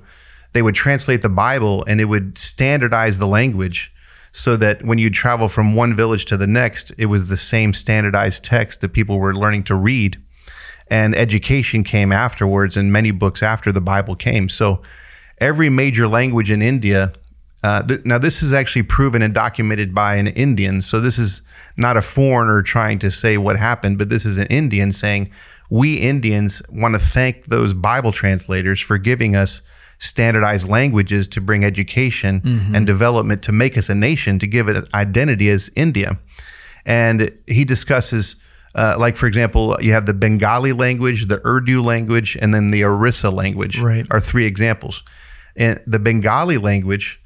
they 0.53 0.61
would 0.61 0.75
translate 0.75 1.23
the 1.23 1.29
Bible 1.29 1.83
and 1.87 1.99
it 1.99 2.05
would 2.05 2.37
standardize 2.37 3.17
the 3.17 3.25
language 3.25 3.91
so 4.31 4.55
that 4.57 4.83
when 4.85 4.99
you 4.99 5.09
travel 5.09 5.47
from 5.47 5.73
one 5.73 5.95
village 5.95 6.25
to 6.25 6.37
the 6.37 6.45
next, 6.45 6.91
it 6.99 7.07
was 7.07 7.27
the 7.27 7.37
same 7.37 7.73
standardized 7.73 8.43
text 8.43 8.81
that 8.81 8.89
people 8.89 9.17
were 9.17 9.33
learning 9.33 9.63
to 9.63 9.73
read. 9.73 10.21
And 10.91 11.15
education 11.15 11.83
came 11.83 12.11
afterwards, 12.11 12.77
and 12.77 12.93
many 12.93 13.09
books 13.09 13.41
after 13.41 13.71
the 13.71 13.81
Bible 13.81 14.15
came. 14.15 14.47
So 14.47 14.83
every 15.39 15.69
major 15.69 16.07
language 16.07 16.49
in 16.49 16.61
India. 16.61 17.13
Uh, 17.63 17.81
th- 17.83 18.05
now, 18.05 18.17
this 18.17 18.41
is 18.41 18.53
actually 18.53 18.83
proven 18.83 19.21
and 19.21 19.33
documented 19.33 19.93
by 19.93 20.15
an 20.15 20.27
Indian. 20.27 20.81
So, 20.81 20.99
this 20.99 21.17
is 21.17 21.41
not 21.75 21.97
a 21.97 22.01
foreigner 22.01 22.61
trying 22.61 22.99
to 22.99 23.11
say 23.11 23.37
what 23.37 23.57
happened, 23.57 23.97
but 23.97 24.09
this 24.09 24.25
is 24.25 24.37
an 24.37 24.47
Indian 24.47 24.91
saying, 24.91 25.31
We 25.69 25.97
Indians 25.97 26.61
want 26.69 26.93
to 26.93 26.99
thank 26.99 27.45
those 27.45 27.73
Bible 27.73 28.11
translators 28.11 28.79
for 28.79 28.97
giving 28.97 29.35
us 29.35 29.61
standardized 29.99 30.67
languages 30.67 31.27
to 31.27 31.41
bring 31.41 31.63
education 31.63 32.41
mm-hmm. 32.41 32.75
and 32.75 32.85
development 32.85 33.41
to 33.43 33.51
make 33.51 33.77
us 33.77 33.89
a 33.89 33.95
nation, 33.95 34.39
to 34.39 34.47
give 34.47 34.69
it 34.69 34.87
identity 34.93 35.49
as 35.49 35.69
India. 35.75 36.19
And 36.85 37.31
he 37.47 37.65
discusses, 37.65 38.35
uh, 38.75 38.95
like, 38.97 39.17
for 39.17 39.27
example, 39.27 39.77
you 39.81 39.93
have 39.93 40.05
the 40.05 40.13
Bengali 40.13 40.71
language, 40.71 41.27
the 41.27 41.45
Urdu 41.45 41.81
language, 41.81 42.37
and 42.39 42.53
then 42.53 42.71
the 42.71 42.83
Orissa 42.83 43.29
language 43.29 43.79
right. 43.79 44.05
are 44.09 44.21
three 44.21 44.45
examples. 44.45 45.03
And 45.57 45.79
the 45.87 45.99
Bengali 45.99 46.57
language 46.57 47.19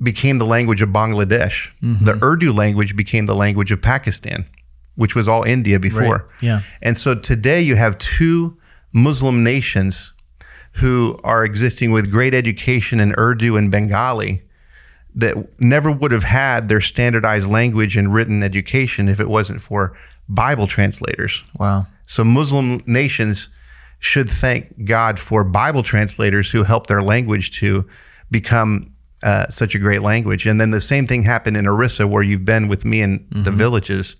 became 0.00 0.38
the 0.38 0.46
language 0.46 0.80
of 0.80 0.90
Bangladesh. 0.90 1.70
Mm-hmm. 1.82 2.04
The 2.04 2.24
Urdu 2.24 2.52
language 2.52 2.96
became 2.96 3.26
the 3.26 3.34
language 3.34 3.70
of 3.70 3.82
Pakistan, 3.82 4.46
which 4.94 5.14
was 5.14 5.28
all 5.28 5.42
India 5.42 5.78
before. 5.78 6.18
Right. 6.18 6.26
Yeah. 6.40 6.62
And 6.80 6.96
so 6.96 7.14
today 7.14 7.60
you 7.60 7.76
have 7.76 7.98
two 7.98 8.56
Muslim 8.94 9.42
nations 9.44 10.12
who 10.76 11.18
are 11.22 11.44
existing 11.44 11.92
with 11.92 12.10
great 12.10 12.34
education 12.34 13.00
in 13.00 13.14
Urdu 13.18 13.56
and 13.56 13.70
Bengali 13.70 14.42
that 15.14 15.60
never 15.60 15.90
would 15.90 16.10
have 16.10 16.24
had 16.24 16.68
their 16.68 16.80
standardized 16.80 17.46
language 17.46 17.96
and 17.96 18.14
written 18.14 18.42
education 18.42 19.08
if 19.08 19.20
it 19.20 19.28
wasn't 19.28 19.60
for 19.60 19.94
Bible 20.28 20.66
translators. 20.66 21.42
Wow. 21.58 21.86
So 22.06 22.24
Muslim 22.24 22.82
nations 22.86 23.48
should 24.02 24.28
thank 24.28 24.84
God 24.84 25.20
for 25.20 25.44
Bible 25.44 25.84
translators 25.84 26.50
who 26.50 26.64
helped 26.64 26.88
their 26.88 27.02
language 27.02 27.56
to 27.60 27.88
become 28.32 28.92
uh, 29.22 29.48
such 29.48 29.76
a 29.76 29.78
great 29.78 30.02
language. 30.02 30.44
And 30.44 30.60
then 30.60 30.72
the 30.72 30.80
same 30.80 31.06
thing 31.06 31.22
happened 31.22 31.56
in 31.56 31.68
Orissa, 31.68 32.08
where 32.08 32.24
you've 32.24 32.44
been 32.44 32.66
with 32.66 32.84
me 32.84 33.00
in 33.00 33.20
mm-hmm. 33.20 33.44
the 33.44 33.52
villages. 33.52 34.16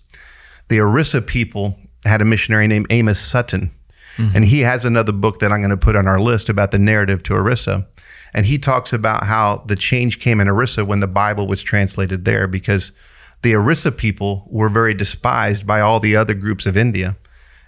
The 0.68 0.78
Orissa 0.78 1.20
people 1.20 1.76
had 2.05 2.22
a 2.22 2.24
missionary 2.24 2.68
named 2.68 2.87
Amos 2.91 3.20
Sutton. 3.20 3.72
Mm-hmm. 4.18 4.37
And 4.37 4.45
he 4.45 4.61
has 4.61 4.85
another 4.85 5.11
book 5.11 5.41
that 5.41 5.51
I'm 5.51 5.61
going 5.61 5.70
to 5.70 5.76
put 5.76 5.97
on 5.97 6.07
our 6.07 6.20
list 6.20 6.49
about 6.49 6.70
the 6.70 6.78
narrative 6.78 7.24
to 7.24 7.35
Orissa. 7.35 7.85
And 8.33 8.47
he 8.47 8.59
talks 8.59 8.93
about 8.93 9.24
how 9.24 9.64
the 9.66 9.74
change 9.74 10.20
came 10.20 10.41
in 10.41 10.47
Orissa 10.47 10.85
when 10.85 11.01
the 11.01 11.09
Bible 11.09 11.49
was 11.49 11.61
translated 11.61 12.24
there 12.24 12.47
because 12.47 12.93
the 13.43 13.57
Orissa 13.57 13.91
people 13.91 14.47
were 14.49 14.68
very 14.68 14.95
despised 14.95 15.66
by 15.66 15.80
all 15.80 15.99
the 15.99 16.14
other 16.14 16.35
groups 16.35 16.66
of 16.66 16.76
India. 16.76 17.16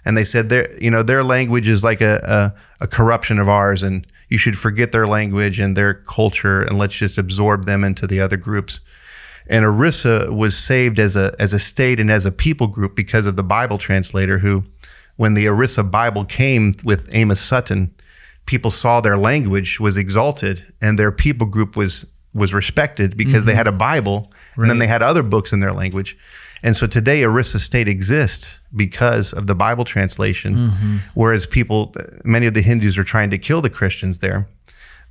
And 0.05 0.15
they 0.15 0.25
said 0.25 0.49
their 0.49 0.77
you 0.81 0.91
know 0.91 1.03
their 1.03 1.23
language 1.23 1.67
is 1.67 1.83
like 1.83 2.01
a, 2.01 2.53
a, 2.79 2.85
a 2.85 2.87
corruption 2.87 3.39
of 3.39 3.49
ours 3.49 3.83
and 3.83 4.05
you 4.29 4.37
should 4.37 4.57
forget 4.57 4.91
their 4.91 5.07
language 5.07 5.59
and 5.59 5.75
their 5.75 5.93
culture 5.93 6.61
and 6.61 6.77
let's 6.77 6.95
just 6.95 7.17
absorb 7.17 7.65
them 7.65 7.83
into 7.83 8.07
the 8.07 8.19
other 8.19 8.37
groups. 8.37 8.79
And 9.47 9.63
Orissa 9.63 10.31
was 10.31 10.57
saved 10.57 10.99
as 10.99 11.15
a 11.15 11.35
as 11.39 11.53
a 11.53 11.59
state 11.59 11.99
and 11.99 12.11
as 12.11 12.25
a 12.25 12.31
people 12.31 12.67
group 12.67 12.95
because 12.95 13.25
of 13.25 13.35
the 13.35 13.43
Bible 13.43 13.77
translator 13.77 14.39
who 14.39 14.63
when 15.17 15.33
the 15.33 15.47
Orissa 15.47 15.83
Bible 15.83 16.25
came 16.25 16.73
with 16.83 17.07
Amos 17.11 17.41
Sutton, 17.41 17.93
people 18.45 18.71
saw 18.71 19.01
their 19.01 19.17
language 19.17 19.79
was 19.79 19.97
exalted 19.97 20.73
and 20.81 20.99
their 20.99 21.11
people 21.11 21.47
group 21.47 21.75
was 21.75 22.05
was 22.33 22.53
respected 22.53 23.15
because 23.15 23.37
mm-hmm. 23.37 23.47
they 23.47 23.55
had 23.55 23.67
a 23.67 23.71
Bible 23.71 24.31
right. 24.55 24.63
and 24.63 24.69
then 24.69 24.79
they 24.79 24.87
had 24.87 25.01
other 25.01 25.23
books 25.23 25.53
in 25.53 25.61
their 25.61 25.71
language. 25.71 26.17
And 26.65 26.75
so 26.75 26.87
today 26.87 27.23
Orissa 27.23 27.59
State 27.59 27.87
exists 27.87 28.47
because 28.75 29.31
of 29.31 29.45
the 29.45 29.53
Bible 29.53 29.85
translation, 29.85 30.55
mm-hmm. 30.55 30.97
whereas 31.13 31.45
people, 31.45 31.93
many 32.23 32.47
of 32.47 32.55
the 32.55 32.63
Hindus 32.63 32.97
are 32.97 33.03
trying 33.03 33.29
to 33.29 33.37
kill 33.37 33.61
the 33.61 33.69
Christians 33.69 34.17
there. 34.17 34.47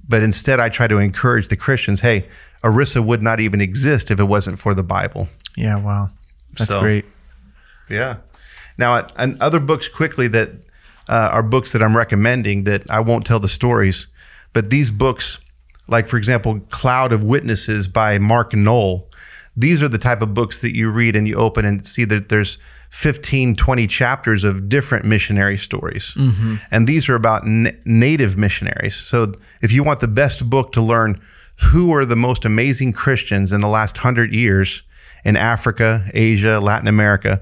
But 0.07 0.25
instead, 0.25 0.59
I 0.59 0.69
try 0.69 0.89
to 0.89 0.99
encourage 0.99 1.47
the 1.47 1.57
Christians 1.57 2.01
hey, 2.01 2.27
Orissa 2.65 3.01
would 3.03 3.23
not 3.23 3.39
even 3.39 3.61
exist 3.61 4.11
if 4.11 4.19
it 4.19 4.25
wasn't 4.25 4.59
for 4.59 4.75
the 4.75 4.83
Bible. 4.83 5.29
Yeah, 5.57 5.77
wow. 5.77 6.11
That's 6.59 6.71
so, 6.71 6.81
great. 6.81 7.05
Yeah. 7.89 8.17
Now, 8.77 9.07
and 9.17 9.41
other 9.41 9.61
books 9.61 9.87
quickly 9.87 10.27
that 10.27 10.51
uh, 11.09 11.13
are 11.31 11.43
books 11.45 11.71
that 11.71 11.85
I'm 11.85 11.97
recommending 11.97 12.65
that 12.65 12.91
I 12.91 12.99
won't 12.99 13.25
tell 13.25 13.39
the 13.39 13.49
stories, 13.49 14.09
but 14.55 14.71
these 14.71 14.91
books, 14.91 15.39
like 15.87 16.09
for 16.09 16.17
example, 16.17 16.59
Cloud 16.71 17.13
of 17.13 17.23
Witnesses 17.23 17.87
by 17.87 18.19
Mark 18.19 18.55
Noll, 18.55 19.09
these 19.57 19.83
are 19.83 19.89
the 19.89 19.99
type 19.99 20.23
of 20.23 20.35
books 20.35 20.59
that 20.59 20.75
you 20.75 20.91
read 20.91 21.15
and 21.15 21.29
you 21.29 21.37
open 21.37 21.65
and 21.65 21.87
see 21.87 22.05
that 22.05 22.29
there's 22.29 22.59
15, 22.91 23.57
20 23.57 23.87
chapters 23.87 24.45
of 24.45 24.69
different 24.69 25.05
missionary 25.05 25.59
stories. 25.59 26.13
Mm-hmm. 26.17 26.57
And 26.71 26.87
these 26.87 27.09
are 27.09 27.15
about 27.15 27.45
n- 27.45 27.81
native 27.85 28.37
missionaries. 28.37 28.97
So 28.97 29.35
if 29.63 29.73
you 29.73 29.83
want 29.83 30.01
the 30.01 30.09
best 30.09 30.49
book 30.49 30.73
to 30.73 30.81
learn 30.81 31.21
who 31.57 31.93
are 31.95 32.05
the 32.05 32.17
most 32.17 32.45
amazing 32.45 32.93
Christians 32.93 33.53
in 33.53 33.61
the 33.61 33.69
last 33.69 33.99
hundred 33.99 34.33
years 34.33 34.83
in 35.25 35.37
Africa, 35.37 36.09
Asia, 36.15 36.61
Latin 36.61 36.89
America, 36.89 37.41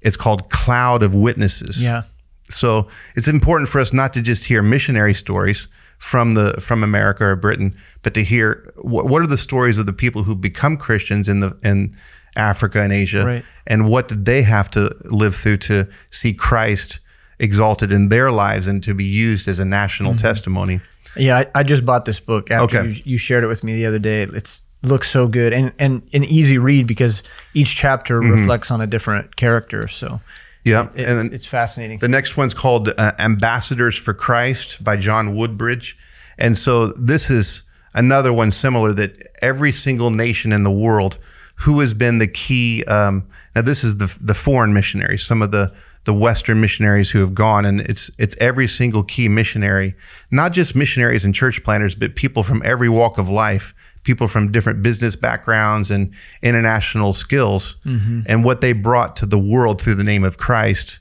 it's 0.00 0.16
called 0.16 0.50
Cloud 0.50 1.02
of 1.02 1.14
Witnesses. 1.14 1.80
Yeah. 1.80 2.02
So 2.44 2.88
it's 3.14 3.28
important 3.28 3.70
for 3.70 3.80
us 3.80 3.92
not 3.92 4.12
to 4.14 4.22
just 4.22 4.44
hear 4.44 4.62
missionary 4.62 5.14
stories 5.14 5.68
from 6.02 6.34
the 6.34 6.60
from 6.60 6.82
America 6.82 7.24
or 7.24 7.36
Britain, 7.36 7.76
but 8.02 8.12
to 8.12 8.24
hear 8.24 8.72
what, 8.76 9.06
what 9.06 9.22
are 9.22 9.26
the 9.26 9.38
stories 9.38 9.78
of 9.78 9.86
the 9.86 9.92
people 9.92 10.24
who 10.24 10.34
become 10.34 10.76
Christians 10.76 11.28
in 11.28 11.38
the 11.38 11.56
in 11.62 11.96
Africa 12.34 12.82
and 12.82 12.92
Asia, 12.92 13.24
right. 13.24 13.44
and 13.68 13.88
what 13.88 14.08
did 14.08 14.24
they 14.24 14.42
have 14.42 14.68
to 14.72 14.90
live 15.04 15.36
through 15.36 15.58
to 15.58 15.86
see 16.10 16.34
Christ 16.34 16.98
exalted 17.38 17.92
in 17.92 18.08
their 18.08 18.32
lives 18.32 18.66
and 18.66 18.82
to 18.82 18.94
be 18.94 19.04
used 19.04 19.46
as 19.46 19.58
a 19.58 19.64
national 19.64 20.12
mm-hmm. 20.12 20.26
testimony. 20.26 20.80
Yeah, 21.16 21.38
I, 21.38 21.46
I, 21.56 21.62
just 21.62 21.84
bought 21.84 22.04
this 22.04 22.20
book 22.20 22.50
after 22.50 22.78
okay. 22.78 22.88
you, 22.88 23.02
you 23.04 23.18
shared 23.18 23.44
it 23.44 23.48
with 23.48 23.62
me 23.62 23.74
the 23.74 23.86
other 23.86 23.98
day. 23.98 24.22
It's 24.22 24.62
looks 24.82 25.10
so 25.10 25.28
good 25.28 25.52
and, 25.52 25.72
and 25.78 26.02
an 26.12 26.24
easy 26.24 26.58
read 26.58 26.86
because 26.86 27.22
each 27.54 27.76
chapter 27.76 28.20
mm-hmm. 28.20 28.40
reflects 28.40 28.70
on 28.70 28.80
a 28.80 28.86
different 28.86 29.36
character. 29.36 29.86
So 29.86 30.20
yeah, 30.64 30.88
it, 30.94 31.08
and 31.08 31.32
it's 31.32 31.46
fascinating. 31.46 31.98
The 31.98 32.08
next 32.08 32.36
one's 32.36 32.54
called 32.54 32.88
uh, 32.88 33.12
Ambassadors 33.18 33.96
for 33.96 34.14
Christ 34.14 34.82
by 34.82 34.96
John 34.96 35.34
Woodbridge, 35.34 35.96
and 36.38 36.56
so 36.56 36.88
this 36.88 37.30
is 37.30 37.62
another 37.94 38.32
one 38.32 38.50
similar 38.50 38.92
that 38.94 39.28
every 39.42 39.72
single 39.72 40.10
nation 40.10 40.52
in 40.52 40.62
the 40.62 40.70
world 40.70 41.18
who 41.56 41.80
has 41.80 41.94
been 41.94 42.18
the 42.18 42.26
key. 42.28 42.84
Um, 42.84 43.26
now 43.54 43.62
this 43.62 43.82
is 43.84 43.96
the 43.96 44.14
the 44.20 44.34
foreign 44.34 44.72
missionaries, 44.72 45.24
some 45.24 45.42
of 45.42 45.50
the 45.50 45.72
the 46.04 46.14
Western 46.14 46.60
missionaries 46.60 47.10
who 47.10 47.20
have 47.20 47.34
gone, 47.34 47.64
and 47.64 47.80
it's 47.80 48.10
it's 48.18 48.34
every 48.40 48.68
single 48.68 49.02
key 49.02 49.28
missionary, 49.28 49.94
not 50.30 50.52
just 50.52 50.74
missionaries 50.74 51.24
and 51.24 51.34
church 51.34 51.62
planters, 51.62 51.94
but 51.94 52.16
people 52.16 52.42
from 52.42 52.62
every 52.64 52.88
walk 52.88 53.18
of 53.18 53.28
life 53.28 53.74
people 54.04 54.26
from 54.28 54.50
different 54.50 54.82
business 54.82 55.16
backgrounds 55.16 55.90
and 55.90 56.12
international 56.42 57.12
skills 57.12 57.76
mm-hmm. 57.84 58.22
and 58.26 58.44
what 58.44 58.60
they 58.60 58.72
brought 58.72 59.14
to 59.16 59.26
the 59.26 59.38
world 59.38 59.80
through 59.80 59.94
the 59.94 60.04
name 60.04 60.24
of 60.24 60.36
Christ 60.36 60.98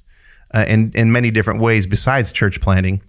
uh, 0.53 0.65
in, 0.67 0.91
in 0.93 1.11
many 1.11 1.31
different 1.31 1.59
ways 1.59 1.87
besides 1.87 2.31
church 2.31 2.61
planting. 2.61 3.01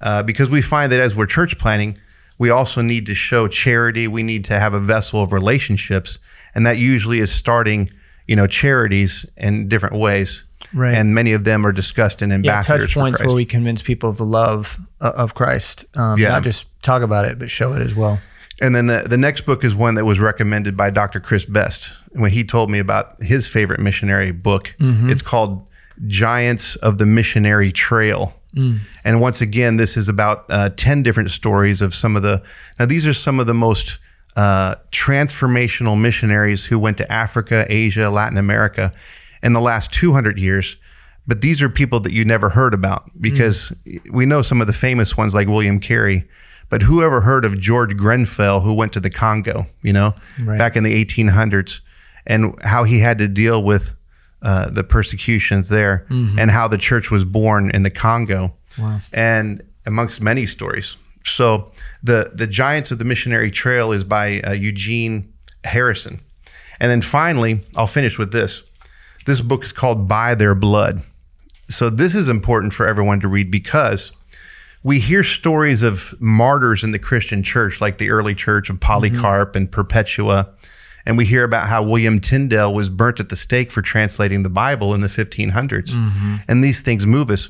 Uh, 0.00 0.22
because 0.22 0.48
we 0.48 0.62
find 0.62 0.90
that 0.92 1.00
as 1.00 1.14
we're 1.14 1.26
church 1.26 1.58
planting, 1.58 1.96
we 2.38 2.50
also 2.50 2.82
need 2.82 3.06
to 3.06 3.14
show 3.14 3.46
charity. 3.46 4.08
We 4.08 4.22
need 4.22 4.44
to 4.46 4.58
have 4.58 4.74
a 4.74 4.80
vessel 4.80 5.22
of 5.22 5.32
relationships. 5.32 6.18
And 6.54 6.66
that 6.66 6.76
usually 6.78 7.20
is 7.20 7.32
starting, 7.32 7.90
you 8.26 8.36
know, 8.36 8.46
charities 8.46 9.24
in 9.36 9.68
different 9.68 9.96
ways. 9.96 10.42
Right. 10.74 10.94
And 10.94 11.14
many 11.14 11.32
of 11.32 11.44
them 11.44 11.66
are 11.66 11.72
discussed 11.72 12.22
in 12.22 12.32
ambassadors. 12.32 12.80
Yeah, 12.80 12.86
touch 12.86 12.94
points 12.94 13.20
where 13.20 13.34
we 13.34 13.44
convince 13.44 13.82
people 13.82 14.10
of 14.10 14.16
the 14.16 14.24
love 14.24 14.76
uh, 15.00 15.12
of 15.14 15.34
Christ. 15.34 15.84
Um, 15.94 16.18
yeah. 16.18 16.28
Not 16.28 16.42
just 16.42 16.64
talk 16.82 17.02
about 17.02 17.24
it, 17.24 17.38
but 17.38 17.50
show 17.50 17.74
it 17.74 17.82
as 17.82 17.94
well. 17.94 18.20
And 18.62 18.76
then 18.76 18.86
the, 18.86 19.04
the 19.04 19.16
next 19.16 19.44
book 19.44 19.64
is 19.64 19.74
one 19.74 19.96
that 19.96 20.04
was 20.04 20.20
recommended 20.20 20.76
by 20.76 20.90
Dr. 20.90 21.18
Chris 21.18 21.44
Best 21.44 21.88
when 22.12 22.30
he 22.30 22.44
told 22.44 22.70
me 22.70 22.78
about 22.78 23.20
his 23.20 23.48
favorite 23.48 23.80
missionary 23.80 24.30
book. 24.30 24.76
Mm-hmm. 24.78 25.10
It's 25.10 25.20
called 25.20 25.66
Giants 26.06 26.76
of 26.76 26.98
the 26.98 27.04
Missionary 27.04 27.72
Trail. 27.72 28.34
Mm. 28.54 28.80
And 29.02 29.20
once 29.20 29.40
again, 29.40 29.78
this 29.78 29.96
is 29.96 30.08
about 30.08 30.44
uh, 30.48 30.68
10 30.76 31.02
different 31.02 31.32
stories 31.32 31.80
of 31.80 31.92
some 31.92 32.14
of 32.14 32.22
the. 32.22 32.40
Now, 32.78 32.86
these 32.86 33.04
are 33.04 33.14
some 33.14 33.40
of 33.40 33.48
the 33.48 33.54
most 33.54 33.98
uh, 34.36 34.76
transformational 34.92 36.00
missionaries 36.00 36.66
who 36.66 36.78
went 36.78 36.98
to 36.98 37.12
Africa, 37.12 37.66
Asia, 37.68 38.10
Latin 38.10 38.38
America 38.38 38.92
in 39.42 39.54
the 39.54 39.60
last 39.60 39.90
200 39.90 40.38
years. 40.38 40.76
But 41.26 41.40
these 41.40 41.60
are 41.60 41.68
people 41.68 41.98
that 42.00 42.12
you 42.12 42.24
never 42.24 42.50
heard 42.50 42.74
about 42.74 43.10
because 43.20 43.72
mm. 43.84 44.00
we 44.12 44.24
know 44.24 44.42
some 44.42 44.60
of 44.60 44.68
the 44.68 44.72
famous 44.72 45.16
ones 45.16 45.34
like 45.34 45.48
William 45.48 45.80
Carey 45.80 46.28
but 46.72 46.80
who 46.80 47.02
ever 47.02 47.20
heard 47.20 47.44
of 47.44 47.60
George 47.60 47.98
Grenfell, 47.98 48.60
who 48.60 48.72
went 48.72 48.94
to 48.94 49.00
the 49.00 49.10
Congo, 49.10 49.66
you 49.82 49.92
know, 49.92 50.14
right. 50.40 50.58
back 50.58 50.74
in 50.74 50.84
the 50.84 51.04
1800s, 51.04 51.80
and 52.26 52.58
how 52.64 52.84
he 52.84 53.00
had 53.00 53.18
to 53.18 53.28
deal 53.28 53.62
with 53.62 53.92
uh, 54.40 54.70
the 54.70 54.82
persecutions 54.82 55.68
there 55.68 56.06
mm-hmm. 56.08 56.38
and 56.38 56.50
how 56.50 56.66
the 56.68 56.78
church 56.78 57.10
was 57.10 57.24
born 57.24 57.70
in 57.72 57.82
the 57.82 57.90
Congo, 57.90 58.54
wow. 58.78 59.02
and 59.12 59.62
amongst 59.84 60.22
many 60.22 60.46
stories. 60.46 60.96
So 61.26 61.70
the 62.02 62.30
the 62.32 62.46
Giants 62.46 62.90
of 62.90 62.98
the 62.98 63.04
Missionary 63.04 63.50
Trail 63.50 63.92
is 63.92 64.02
by 64.02 64.40
uh, 64.40 64.52
Eugene 64.52 65.30
Harrison, 65.64 66.22
and 66.80 66.90
then 66.90 67.02
finally 67.02 67.66
I'll 67.76 67.86
finish 67.86 68.16
with 68.16 68.32
this. 68.32 68.62
This 69.26 69.42
book 69.42 69.62
is 69.62 69.72
called 69.72 70.08
By 70.08 70.34
Their 70.34 70.54
Blood. 70.54 71.02
So 71.68 71.90
this 71.90 72.14
is 72.14 72.28
important 72.28 72.72
for 72.72 72.88
everyone 72.88 73.20
to 73.20 73.28
read 73.28 73.50
because 73.50 74.10
we 74.82 75.00
hear 75.00 75.22
stories 75.22 75.82
of 75.82 76.14
martyrs 76.20 76.82
in 76.82 76.90
the 76.90 76.98
Christian 76.98 77.42
church, 77.42 77.80
like 77.80 77.98
the 77.98 78.10
early 78.10 78.34
church 78.34 78.68
of 78.68 78.80
Polycarp 78.80 79.50
mm-hmm. 79.50 79.58
and 79.58 79.72
Perpetua. 79.72 80.48
And 81.04 81.16
we 81.16 81.26
hear 81.26 81.44
about 81.44 81.68
how 81.68 81.82
William 81.82 82.20
Tyndale 82.20 82.72
was 82.72 82.88
burnt 82.88 83.20
at 83.20 83.28
the 83.28 83.36
stake 83.36 83.72
for 83.72 83.82
translating 83.82 84.42
the 84.42 84.50
Bible 84.50 84.94
in 84.94 85.00
the 85.00 85.08
1500s. 85.08 85.90
Mm-hmm. 85.90 86.36
And 86.48 86.62
these 86.62 86.80
things 86.80 87.06
move 87.06 87.30
us. 87.30 87.48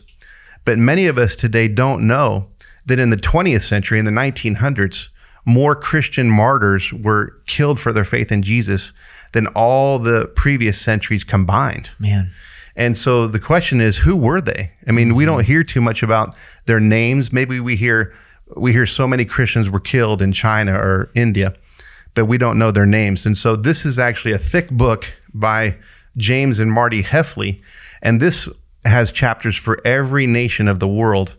But 0.64 0.78
many 0.78 1.06
of 1.06 1.18
us 1.18 1.34
today 1.36 1.68
don't 1.68 2.06
know 2.06 2.48
that 2.86 2.98
in 2.98 3.10
the 3.10 3.16
20th 3.16 3.66
century, 3.68 3.98
in 3.98 4.04
the 4.04 4.10
1900s, 4.10 5.08
more 5.44 5.74
Christian 5.74 6.30
martyrs 6.30 6.92
were 6.92 7.36
killed 7.46 7.80
for 7.80 7.92
their 7.92 8.04
faith 8.04 8.30
in 8.30 8.42
Jesus 8.42 8.92
than 9.32 9.46
all 9.48 9.98
the 9.98 10.26
previous 10.36 10.80
centuries 10.80 11.24
combined. 11.24 11.90
Man. 11.98 12.32
And 12.74 12.96
so 12.96 13.26
the 13.26 13.38
question 13.38 13.80
is, 13.80 13.98
who 13.98 14.16
were 14.16 14.40
they? 14.40 14.72
I 14.86 14.92
mean, 14.92 15.14
we 15.14 15.24
don't 15.24 15.40
mm-hmm. 15.40 15.46
hear 15.46 15.64
too 15.64 15.80
much 15.80 16.02
about 16.02 16.36
their 16.66 16.80
names. 16.80 17.32
Maybe 17.32 17.60
we 17.60 17.76
hear 17.76 18.14
we 18.56 18.72
hear 18.72 18.86
so 18.86 19.08
many 19.08 19.24
Christians 19.24 19.70
were 19.70 19.80
killed 19.80 20.20
in 20.20 20.32
China 20.32 20.74
or 20.74 21.10
India, 21.14 21.54
but 22.14 22.26
we 22.26 22.38
don't 22.38 22.58
know 22.58 22.70
their 22.70 22.86
names. 22.86 23.24
And 23.24 23.36
so 23.36 23.56
this 23.56 23.84
is 23.84 23.98
actually 23.98 24.32
a 24.32 24.38
thick 24.38 24.70
book 24.70 25.06
by 25.32 25.76
James 26.16 26.58
and 26.58 26.70
Marti 26.70 27.02
Hefley, 27.02 27.62
and 28.02 28.20
this 28.20 28.48
has 28.84 29.10
chapters 29.10 29.56
for 29.56 29.80
every 29.86 30.26
nation 30.26 30.68
of 30.68 30.80
the 30.80 30.88
world. 30.88 31.36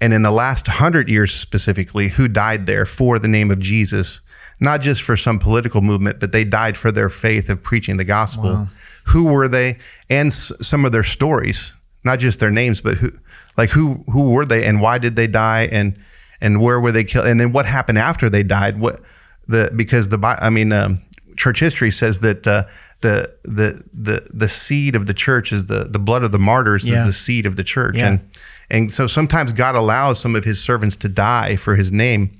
And 0.00 0.12
in 0.12 0.22
the 0.22 0.30
last 0.30 0.66
hundred 0.66 1.08
years 1.08 1.34
specifically, 1.34 2.10
who 2.10 2.28
died 2.28 2.66
there 2.66 2.86
for 2.86 3.18
the 3.18 3.28
name 3.28 3.50
of 3.50 3.58
Jesus, 3.58 4.20
not 4.60 4.80
just 4.80 5.02
for 5.02 5.16
some 5.16 5.38
political 5.38 5.80
movement, 5.80 6.20
but 6.20 6.32
they 6.32 6.44
died 6.44 6.76
for 6.76 6.90
their 6.90 7.08
faith 7.08 7.48
of 7.48 7.62
preaching 7.62 7.96
the 7.96 8.04
gospel. 8.04 8.52
Wow 8.52 8.68
who 9.08 9.24
were 9.24 9.48
they 9.48 9.78
and 10.08 10.32
s- 10.32 10.52
some 10.60 10.84
of 10.84 10.92
their 10.92 11.04
stories, 11.04 11.72
not 12.04 12.18
just 12.18 12.38
their 12.38 12.50
names, 12.50 12.80
but 12.80 12.98
who, 12.98 13.12
like 13.56 13.70
who 13.70 14.04
who 14.12 14.30
were 14.30 14.46
they 14.46 14.64
and 14.64 14.80
why 14.80 14.98
did 14.98 15.16
they 15.16 15.26
die 15.26 15.68
and 15.72 15.98
and 16.40 16.60
where 16.60 16.78
were 16.78 16.92
they 16.92 17.04
killed 17.04 17.26
and 17.26 17.40
then 17.40 17.52
what 17.52 17.66
happened 17.66 17.98
after 17.98 18.30
they 18.30 18.42
died? 18.42 18.78
What 18.78 19.00
the 19.46 19.72
because 19.74 20.08
the 20.08 20.18
I 20.40 20.50
mean 20.50 20.72
um, 20.72 21.02
church 21.36 21.60
history 21.60 21.90
says 21.90 22.20
that. 22.20 22.46
Uh, 22.46 22.64
the 23.00 23.32
the 23.44 23.84
the 23.94 24.26
the 24.34 24.48
seed 24.48 24.96
of 24.96 25.06
the 25.06 25.14
church 25.14 25.52
is 25.52 25.66
the 25.66 25.84
the 25.84 26.00
blood 26.00 26.24
of 26.24 26.32
the 26.32 26.38
martyrs 26.38 26.82
yeah. 26.82 26.98
is 26.98 27.06
the 27.06 27.12
seed 27.12 27.46
of 27.46 27.54
the 27.54 27.62
church 27.62 27.94
yeah. 27.94 28.08
and 28.08 28.30
and 28.70 28.92
so 28.92 29.06
sometimes 29.06 29.52
God 29.52 29.76
allows 29.76 30.18
some 30.18 30.34
of 30.34 30.42
his 30.42 30.60
servants 30.60 30.96
to 30.96 31.08
die 31.08 31.54
for 31.54 31.76
his 31.76 31.92
name 31.92 32.36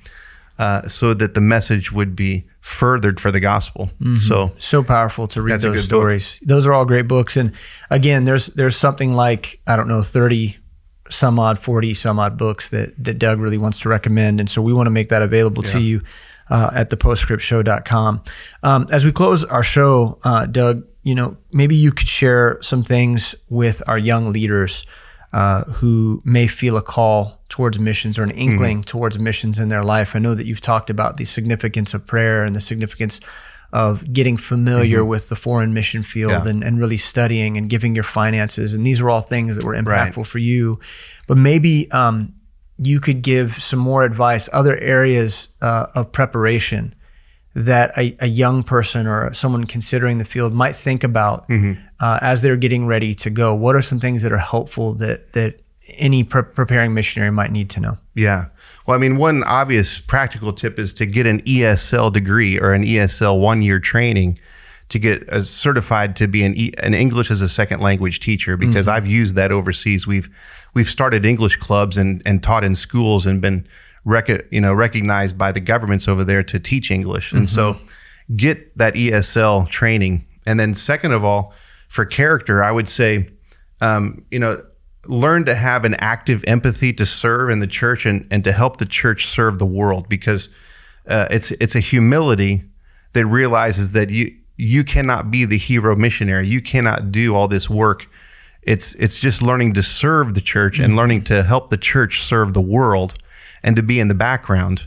uh, 0.58 0.88
so 0.88 1.14
that 1.14 1.34
the 1.34 1.40
message 1.40 1.92
would 1.92 2.16
be 2.16 2.44
furthered 2.60 3.20
for 3.20 3.30
the 3.30 3.40
gospel. 3.40 3.90
Mm-hmm. 4.00 4.16
So 4.16 4.52
so 4.58 4.82
powerful 4.82 5.28
to 5.28 5.42
read 5.42 5.60
those 5.60 5.84
stories. 5.84 6.38
Book. 6.38 6.48
Those 6.48 6.66
are 6.66 6.72
all 6.72 6.84
great 6.84 7.08
books. 7.08 7.36
And 7.36 7.52
again, 7.90 8.24
there's 8.24 8.46
there's 8.46 8.76
something 8.76 9.14
like 9.14 9.60
I 9.66 9.76
don't 9.76 9.88
know 9.88 10.02
thirty 10.02 10.56
some 11.10 11.38
odd, 11.38 11.58
forty 11.58 11.94
some 11.94 12.18
odd 12.18 12.36
books 12.36 12.68
that 12.70 12.92
that 13.02 13.18
Doug 13.18 13.38
really 13.38 13.58
wants 13.58 13.80
to 13.80 13.88
recommend, 13.88 14.40
and 14.40 14.50
so 14.50 14.60
we 14.60 14.72
want 14.72 14.86
to 14.86 14.90
make 14.90 15.08
that 15.10 15.22
available 15.22 15.64
yeah. 15.64 15.72
to 15.72 15.80
you. 15.80 16.02
Uh, 16.50 16.70
at 16.72 16.88
thepostscriptshow.com. 16.88 18.22
Um, 18.62 18.86
as 18.90 19.04
we 19.04 19.12
close 19.12 19.44
our 19.44 19.62
show, 19.62 20.18
uh, 20.24 20.46
Doug, 20.46 20.82
you 21.02 21.14
know, 21.14 21.36
maybe 21.52 21.76
you 21.76 21.92
could 21.92 22.08
share 22.08 22.56
some 22.62 22.82
things 22.82 23.34
with 23.50 23.82
our 23.86 23.98
young 23.98 24.32
leaders 24.32 24.86
uh, 25.32 25.64
who 25.64 26.22
may 26.24 26.46
feel 26.46 26.76
a 26.76 26.82
call 26.82 27.40
towards 27.48 27.78
missions 27.78 28.18
or 28.18 28.22
an 28.22 28.30
inkling 28.30 28.78
mm-hmm. 28.78 28.90
towards 28.90 29.18
missions 29.18 29.58
in 29.58 29.68
their 29.68 29.82
life. 29.82 30.14
I 30.14 30.18
know 30.18 30.34
that 30.34 30.46
you've 30.46 30.60
talked 30.60 30.90
about 30.90 31.16
the 31.16 31.24
significance 31.24 31.94
of 31.94 32.06
prayer 32.06 32.44
and 32.44 32.54
the 32.54 32.60
significance 32.60 33.20
of 33.72 34.12
getting 34.12 34.38
familiar 34.38 35.00
mm-hmm. 35.00 35.08
with 35.08 35.28
the 35.28 35.36
foreign 35.36 35.74
mission 35.74 36.02
field 36.02 36.30
yeah. 36.30 36.46
and, 36.46 36.64
and 36.64 36.78
really 36.78 36.96
studying 36.96 37.58
and 37.58 37.68
giving 37.68 37.94
your 37.94 38.04
finances. 38.04 38.72
And 38.72 38.86
these 38.86 39.00
are 39.00 39.10
all 39.10 39.20
things 39.20 39.56
that 39.56 39.64
were 39.64 39.74
impactful 39.74 40.16
right. 40.16 40.26
for 40.26 40.38
you. 40.38 40.80
But 41.26 41.36
maybe 41.36 41.90
um, 41.90 42.34
you 42.78 43.00
could 43.00 43.20
give 43.22 43.62
some 43.62 43.78
more 43.78 44.04
advice, 44.04 44.48
other 44.52 44.78
areas 44.78 45.48
uh, 45.60 45.86
of 45.94 46.12
preparation 46.12 46.94
that 47.58 47.96
a, 47.98 48.16
a, 48.20 48.28
young 48.28 48.62
person 48.62 49.06
or 49.06 49.32
someone 49.34 49.64
considering 49.64 50.18
the 50.18 50.24
field 50.24 50.52
might 50.52 50.76
think 50.76 51.02
about 51.02 51.48
mm-hmm. 51.48 51.80
uh, 51.98 52.18
as 52.22 52.40
they're 52.40 52.56
getting 52.56 52.86
ready 52.86 53.14
to 53.16 53.30
go? 53.30 53.54
What 53.54 53.74
are 53.74 53.82
some 53.82 53.98
things 53.98 54.22
that 54.22 54.32
are 54.32 54.38
helpful 54.38 54.94
that 54.94 55.32
that 55.32 55.60
any 55.94 56.22
pre- 56.22 56.42
preparing 56.42 56.94
missionary 56.94 57.32
might 57.32 57.50
need 57.50 57.68
to 57.70 57.80
know? 57.80 57.98
Yeah. 58.14 58.46
Well, 58.86 58.94
I 58.94 58.98
mean, 59.00 59.16
one 59.16 59.42
obvious 59.44 59.98
practical 59.98 60.52
tip 60.52 60.78
is 60.78 60.92
to 60.94 61.06
get 61.06 61.26
an 61.26 61.42
ESL 61.42 62.12
degree 62.12 62.58
or 62.58 62.72
an 62.72 62.84
ESL 62.84 63.40
one 63.40 63.62
year 63.62 63.80
training 63.80 64.38
to 64.88 64.98
get 64.98 65.28
uh, 65.28 65.42
certified 65.42 66.16
to 66.16 66.28
be 66.28 66.44
an, 66.44 66.54
e- 66.54 66.72
an 66.78 66.94
English 66.94 67.30
as 67.30 67.40
a 67.40 67.48
second 67.48 67.80
language 67.80 68.20
teacher 68.20 68.56
because 68.56 68.86
mm-hmm. 68.86 68.96
I've 68.96 69.06
used 69.06 69.34
that 69.34 69.50
overseas. 69.50 70.06
We've 70.06 70.30
we've 70.74 70.88
started 70.88 71.26
English 71.26 71.56
clubs 71.56 71.96
and, 71.96 72.22
and 72.24 72.42
taught 72.42 72.62
in 72.62 72.76
schools 72.76 73.26
and 73.26 73.40
been 73.40 73.66
rec- 74.08 74.50
you 74.50 74.60
know 74.60 74.72
recognized 74.72 75.36
by 75.36 75.52
the 75.52 75.60
governments 75.60 76.08
over 76.08 76.24
there 76.24 76.42
to 76.42 76.58
teach 76.58 76.90
English. 76.90 77.32
And 77.32 77.46
mm-hmm. 77.46 77.54
so 77.54 77.78
get 78.34 78.76
that 78.76 78.94
ESL 78.94 79.68
training. 79.68 80.26
And 80.46 80.58
then 80.58 80.74
second 80.74 81.12
of 81.12 81.24
all, 81.24 81.52
for 81.88 82.04
character, 82.04 82.64
I 82.64 82.70
would 82.72 82.88
say, 82.88 83.28
um, 83.80 84.24
you 84.30 84.38
know, 84.38 84.62
learn 85.06 85.44
to 85.44 85.54
have 85.54 85.84
an 85.84 85.94
active 85.94 86.42
empathy 86.46 86.92
to 86.94 87.06
serve 87.06 87.50
in 87.50 87.60
the 87.60 87.66
church 87.66 88.06
and, 88.06 88.26
and 88.30 88.42
to 88.44 88.52
help 88.52 88.78
the 88.78 88.86
church 88.86 89.26
serve 89.28 89.58
the 89.58 89.66
world 89.66 90.08
because 90.08 90.48
uh, 91.06 91.26
it's 91.30 91.50
it's 91.52 91.74
a 91.74 91.80
humility 91.80 92.64
that 93.12 93.26
realizes 93.26 93.92
that 93.92 94.10
you 94.10 94.34
you 94.56 94.84
cannot 94.84 95.30
be 95.30 95.44
the 95.44 95.58
hero 95.58 95.94
missionary. 95.94 96.48
You 96.48 96.60
cannot 96.60 97.12
do 97.12 97.34
all 97.34 97.48
this 97.48 97.70
work. 97.70 98.08
It's 98.62 98.94
it's 98.94 99.18
just 99.18 99.40
learning 99.40 99.74
to 99.74 99.82
serve 99.82 100.34
the 100.34 100.40
church 100.40 100.74
mm-hmm. 100.74 100.84
and 100.84 100.96
learning 100.96 101.24
to 101.24 101.42
help 101.42 101.70
the 101.70 101.78
church 101.78 102.22
serve 102.22 102.54
the 102.54 102.60
world 102.60 103.14
and 103.62 103.76
to 103.76 103.82
be 103.82 104.00
in 104.00 104.08
the 104.08 104.14
background. 104.14 104.84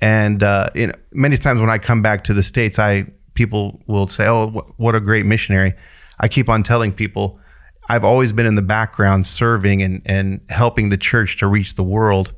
And 0.00 0.42
uh, 0.42 0.70
you 0.74 0.88
know, 0.88 0.94
many 1.12 1.38
times 1.38 1.60
when 1.60 1.70
I 1.70 1.78
come 1.78 2.02
back 2.02 2.24
to 2.24 2.34
the 2.34 2.42
states, 2.42 2.78
I 2.78 3.06
people 3.34 3.80
will 3.86 4.08
say, 4.08 4.26
"Oh, 4.26 4.48
what 4.76 4.94
a 4.94 5.00
great 5.00 5.26
missionary." 5.26 5.74
I 6.20 6.28
keep 6.28 6.48
on 6.48 6.62
telling 6.62 6.92
people, 6.92 7.40
I've 7.88 8.04
always 8.04 8.32
been 8.32 8.46
in 8.46 8.54
the 8.54 8.62
background 8.62 9.26
serving 9.26 9.82
and 9.82 10.02
and 10.04 10.40
helping 10.48 10.88
the 10.88 10.96
church 10.96 11.38
to 11.38 11.46
reach 11.46 11.74
the 11.74 11.82
world, 11.82 12.32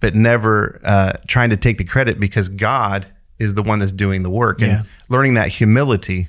but 0.00 0.14
never 0.14 0.80
uh, 0.84 1.12
trying 1.26 1.50
to 1.50 1.56
take 1.56 1.78
the 1.78 1.84
credit 1.84 2.20
because 2.20 2.48
God 2.48 3.06
is 3.38 3.54
the 3.54 3.62
one 3.62 3.78
that's 3.78 3.92
doing 3.92 4.22
the 4.22 4.30
work 4.30 4.60
yeah. 4.60 4.66
and 4.66 4.86
learning 5.08 5.34
that 5.34 5.48
humility 5.48 6.28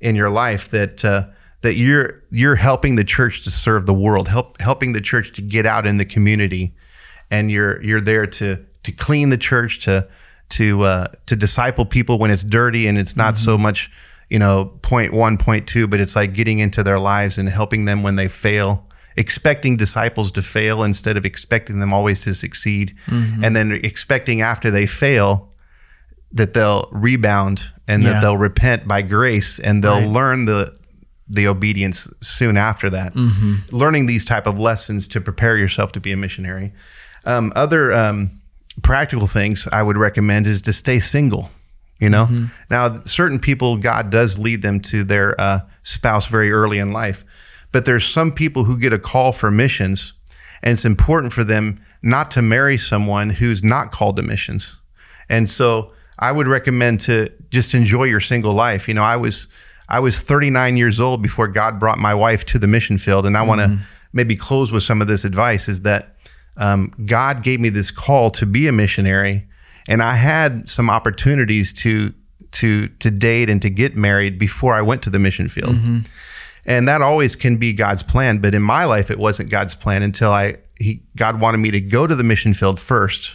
in 0.00 0.14
your 0.16 0.30
life 0.30 0.70
that. 0.70 1.04
Uh, 1.04 1.26
that 1.60 1.76
you're 1.76 2.22
you're 2.30 2.56
helping 2.56 2.96
the 2.96 3.04
church 3.04 3.42
to 3.42 3.50
serve 3.50 3.86
the 3.86 3.94
world, 3.94 4.28
help 4.28 4.60
helping 4.60 4.92
the 4.92 5.00
church 5.00 5.32
to 5.32 5.40
get 5.40 5.64
out 5.64 5.86
in 5.86 5.96
the 5.96 6.04
community 6.04 6.74
and 7.34 7.50
you're 7.50 7.82
you're 7.82 8.00
there 8.00 8.26
to 8.26 8.64
to 8.84 8.92
clean 8.92 9.30
the 9.30 9.36
church 9.36 9.80
to 9.84 10.06
to 10.50 10.82
uh, 10.82 11.08
to 11.26 11.36
disciple 11.36 11.84
people 11.84 12.18
when 12.18 12.30
it's 12.30 12.44
dirty 12.44 12.86
and 12.86 12.96
it's 12.98 13.16
not 13.16 13.34
mm-hmm. 13.34 13.44
so 13.44 13.58
much 13.58 13.90
you 14.30 14.38
know 14.38 14.66
point 14.82 15.12
one 15.12 15.36
point 15.36 15.66
two 15.66 15.86
but 15.86 16.00
it's 16.00 16.16
like 16.16 16.32
getting 16.32 16.58
into 16.58 16.82
their 16.82 16.98
lives 16.98 17.38
and 17.38 17.48
helping 17.48 17.84
them 17.84 18.02
when 18.02 18.16
they 18.16 18.28
fail 18.28 18.88
expecting 19.16 19.76
disciples 19.76 20.32
to 20.32 20.42
fail 20.42 20.82
instead 20.82 21.16
of 21.16 21.24
expecting 21.24 21.78
them 21.78 21.92
always 21.92 22.20
to 22.20 22.34
succeed 22.34 22.94
mm-hmm. 23.06 23.44
and 23.44 23.54
then 23.54 23.72
expecting 23.72 24.40
after 24.40 24.70
they 24.70 24.86
fail 24.86 25.52
that 26.32 26.52
they'll 26.52 26.88
rebound 26.90 27.64
and 27.86 28.02
yeah. 28.02 28.14
that 28.14 28.20
they'll 28.20 28.36
repent 28.36 28.88
by 28.88 29.02
grace 29.02 29.60
and 29.60 29.84
they'll 29.84 30.00
right. 30.00 30.08
learn 30.08 30.46
the 30.46 30.76
the 31.28 31.46
obedience 31.46 32.08
soon 32.20 32.56
after 32.56 32.90
that 32.90 33.14
mm-hmm. 33.14 33.56
learning 33.70 34.06
these 34.06 34.24
type 34.24 34.46
of 34.46 34.58
lessons 34.58 35.08
to 35.08 35.20
prepare 35.20 35.56
yourself 35.56 35.92
to 35.92 36.00
be 36.00 36.12
a 36.12 36.16
missionary 36.16 36.72
um, 37.26 37.52
other 37.54 37.92
um, 37.92 38.40
practical 38.82 39.26
things 39.26 39.66
I 39.72 39.82
would 39.82 39.96
recommend 39.96 40.46
is 40.46 40.62
to 40.62 40.72
stay 40.72 41.00
single. 41.00 41.50
You 42.00 42.10
know, 42.10 42.26
mm-hmm. 42.26 42.46
now 42.70 43.02
certain 43.04 43.38
people, 43.38 43.76
God 43.76 44.10
does 44.10 44.36
lead 44.36 44.62
them 44.62 44.80
to 44.80 45.04
their 45.04 45.40
uh, 45.40 45.60
spouse 45.82 46.26
very 46.26 46.50
early 46.50 46.78
in 46.78 46.92
life, 46.92 47.24
but 47.72 47.84
there's 47.84 48.06
some 48.06 48.32
people 48.32 48.64
who 48.64 48.76
get 48.76 48.92
a 48.92 48.98
call 48.98 49.32
for 49.32 49.50
missions, 49.50 50.12
and 50.62 50.72
it's 50.72 50.84
important 50.84 51.32
for 51.32 51.44
them 51.44 51.80
not 52.02 52.30
to 52.32 52.42
marry 52.42 52.76
someone 52.76 53.30
who's 53.30 53.62
not 53.62 53.92
called 53.92 54.16
to 54.16 54.22
missions. 54.22 54.76
And 55.28 55.48
so 55.48 55.92
I 56.18 56.32
would 56.32 56.48
recommend 56.48 57.00
to 57.00 57.30
just 57.50 57.74
enjoy 57.74 58.04
your 58.04 58.20
single 58.20 58.52
life. 58.52 58.86
You 58.88 58.94
know, 58.94 59.04
I 59.04 59.16
was 59.16 59.46
I 59.88 60.00
was 60.00 60.18
39 60.18 60.76
years 60.76 61.00
old 61.00 61.22
before 61.22 61.48
God 61.48 61.78
brought 61.78 61.98
my 61.98 62.14
wife 62.14 62.44
to 62.46 62.58
the 62.58 62.66
mission 62.66 62.98
field, 62.98 63.24
and 63.24 63.36
I 63.36 63.40
mm-hmm. 63.40 63.48
want 63.48 63.60
to 63.60 63.78
maybe 64.12 64.36
close 64.36 64.72
with 64.72 64.82
some 64.82 65.00
of 65.00 65.08
this 65.08 65.24
advice. 65.24 65.68
Is 65.68 65.82
that 65.82 66.13
um, 66.56 66.92
God 67.04 67.42
gave 67.42 67.60
me 67.60 67.68
this 67.68 67.90
call 67.90 68.30
to 68.32 68.46
be 68.46 68.68
a 68.68 68.72
missionary, 68.72 69.46
and 69.88 70.02
I 70.02 70.16
had 70.16 70.68
some 70.68 70.88
opportunities 70.88 71.72
to 71.74 72.14
to 72.52 72.88
to 72.88 73.10
date 73.10 73.50
and 73.50 73.60
to 73.62 73.70
get 73.70 73.96
married 73.96 74.38
before 74.38 74.74
I 74.74 74.80
went 74.80 75.02
to 75.02 75.10
the 75.10 75.18
mission 75.18 75.48
field. 75.48 75.76
Mm-hmm. 75.76 75.98
And 76.66 76.88
that 76.88 77.02
always 77.02 77.34
can 77.34 77.58
be 77.58 77.72
God's 77.72 78.02
plan, 78.02 78.38
but 78.38 78.54
in 78.54 78.62
my 78.62 78.84
life 78.84 79.10
it 79.10 79.18
wasn't 79.18 79.50
God's 79.50 79.74
plan 79.74 80.02
until 80.02 80.30
I 80.30 80.56
he 80.78 81.02
God 81.16 81.40
wanted 81.40 81.58
me 81.58 81.70
to 81.72 81.80
go 81.80 82.06
to 82.06 82.14
the 82.14 82.24
mission 82.24 82.54
field 82.54 82.80
first 82.80 83.32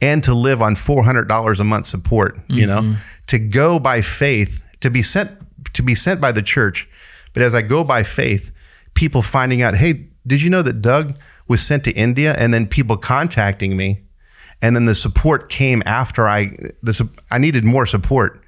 and 0.00 0.22
to 0.24 0.34
live 0.34 0.60
on 0.60 0.76
$400 0.76 1.58
a 1.58 1.64
month 1.64 1.86
support, 1.86 2.36
mm-hmm. 2.36 2.54
you 2.54 2.66
know, 2.66 2.80
mm-hmm. 2.80 2.94
to 3.28 3.38
go 3.38 3.78
by 3.78 4.02
faith, 4.02 4.62
to 4.80 4.90
be 4.90 5.02
sent 5.02 5.30
to 5.72 5.82
be 5.82 5.94
sent 5.94 6.20
by 6.20 6.32
the 6.32 6.42
church. 6.42 6.88
But 7.32 7.42
as 7.42 7.54
I 7.54 7.62
go 7.62 7.84
by 7.84 8.02
faith, 8.02 8.50
people 8.94 9.22
finding 9.22 9.62
out, 9.62 9.76
"Hey, 9.76 10.08
did 10.26 10.42
you 10.42 10.50
know 10.50 10.62
that 10.62 10.82
Doug 10.82 11.16
was 11.48 11.64
sent 11.64 11.84
to 11.84 11.92
India, 11.92 12.34
and 12.36 12.52
then 12.52 12.66
people 12.66 12.96
contacting 12.96 13.76
me, 13.76 14.02
and 14.62 14.74
then 14.74 14.86
the 14.86 14.94
support 14.94 15.48
came 15.48 15.82
after 15.86 16.28
I 16.28 16.56
the 16.82 17.08
I 17.30 17.38
needed 17.38 17.64
more 17.64 17.86
support, 17.86 18.42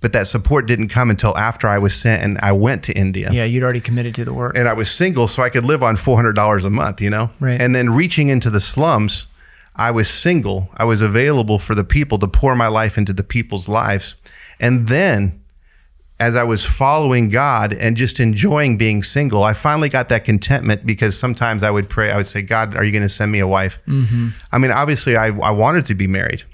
but 0.00 0.12
that 0.12 0.28
support 0.28 0.66
didn't 0.66 0.88
come 0.88 1.10
until 1.10 1.36
after 1.36 1.68
I 1.68 1.78
was 1.78 1.94
sent 1.94 2.22
and 2.22 2.38
I 2.42 2.52
went 2.52 2.82
to 2.84 2.92
India. 2.92 3.30
Yeah, 3.32 3.44
you'd 3.44 3.62
already 3.62 3.80
committed 3.80 4.14
to 4.16 4.24
the 4.24 4.32
work. 4.32 4.56
And 4.56 4.68
I 4.68 4.72
was 4.72 4.90
single, 4.90 5.28
so 5.28 5.42
I 5.42 5.48
could 5.48 5.64
live 5.64 5.82
on 5.82 5.96
four 5.96 6.16
hundred 6.16 6.34
dollars 6.34 6.64
a 6.64 6.70
month, 6.70 7.00
you 7.00 7.10
know. 7.10 7.30
Right. 7.40 7.60
And 7.60 7.74
then 7.74 7.90
reaching 7.90 8.28
into 8.28 8.50
the 8.50 8.60
slums, 8.60 9.26
I 9.74 9.90
was 9.90 10.10
single. 10.10 10.68
I 10.76 10.84
was 10.84 11.00
available 11.00 11.58
for 11.58 11.74
the 11.74 11.84
people 11.84 12.18
to 12.18 12.28
pour 12.28 12.54
my 12.56 12.68
life 12.68 12.98
into 12.98 13.12
the 13.12 13.24
people's 13.24 13.68
lives, 13.68 14.14
and 14.60 14.88
then 14.88 15.42
as 16.18 16.34
I 16.34 16.44
was 16.44 16.64
following 16.64 17.28
God 17.28 17.74
and 17.74 17.96
just 17.96 18.18
enjoying 18.20 18.78
being 18.78 19.02
single, 19.02 19.42
I 19.42 19.52
finally 19.52 19.90
got 19.90 20.08
that 20.08 20.24
contentment 20.24 20.86
because 20.86 21.18
sometimes 21.18 21.62
I 21.62 21.70
would 21.70 21.90
pray, 21.90 22.10
I 22.10 22.16
would 22.16 22.26
say, 22.26 22.40
God, 22.40 22.74
are 22.74 22.84
you 22.84 22.92
going 22.92 23.02
to 23.02 23.08
send 23.08 23.30
me 23.32 23.38
a 23.38 23.46
wife? 23.46 23.78
Mm-hmm. 23.86 24.30
I 24.50 24.58
mean, 24.58 24.70
obviously, 24.70 25.16
I, 25.16 25.26
I 25.26 25.50
wanted 25.50 25.84
to 25.86 25.94
be 25.94 26.06
married, 26.06 26.44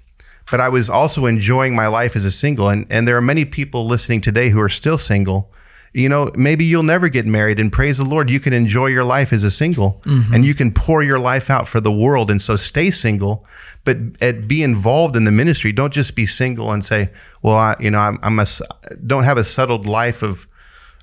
but 0.51 0.61
I 0.61 0.69
was 0.69 0.91
also 0.91 1.27
enjoying 1.27 1.77
my 1.77 1.87
life 1.87 2.17
as 2.17 2.25
a 2.25 2.33
single. 2.33 2.69
And, 2.69 2.87
and 2.91 3.07
there 3.07 3.17
are 3.17 3.23
many 3.23 3.45
people 3.45 3.87
listening 3.87 4.21
today 4.21 4.51
who 4.51 4.61
are 4.61 4.69
still 4.69 4.99
single. 4.99 5.49
You 5.95 6.09
know, 6.09 6.33
maybe 6.35 6.65
you'll 6.65 6.83
never 6.83 7.09
get 7.09 7.27
married, 7.27 7.61
and 7.61 7.71
praise 7.71 7.99
the 7.99 8.05
Lord, 8.05 8.31
you 8.31 8.41
can 8.41 8.55
enjoy 8.55 8.87
your 8.87 9.05
life 9.05 9.33
as 9.33 9.45
a 9.45 9.51
single 9.51 10.01
Mm-hmm. 10.07 10.35
and 10.35 10.45
you 10.45 10.55
can 10.55 10.73
pour 10.73 11.03
your 11.03 11.19
life 11.19 11.51
out 11.51 11.69
for 11.69 11.81
the 11.81 11.93
world. 11.93 12.31
And 12.31 12.41
so 12.41 12.57
stay 12.57 12.91
single, 12.91 13.47
but 13.85 13.97
at, 14.21 14.47
be 14.47 14.63
involved 14.63 15.17
in 15.17 15.25
the 15.25 15.31
ministry. 15.31 15.73
Don't 15.73 15.93
just 15.93 16.15
be 16.15 16.27
single 16.27 16.71
and 16.73 16.85
say, 16.85 17.11
well, 17.43 17.57
I, 17.57 17.77
you 17.81 17.91
know, 17.91 17.99
I'm, 17.99 18.19
I'm 18.23 18.39
a, 18.39 18.47
don't 19.07 19.25
have 19.25 19.39
a 19.39 19.45
settled 19.45 19.87
life 19.87 20.23
of, 20.23 20.47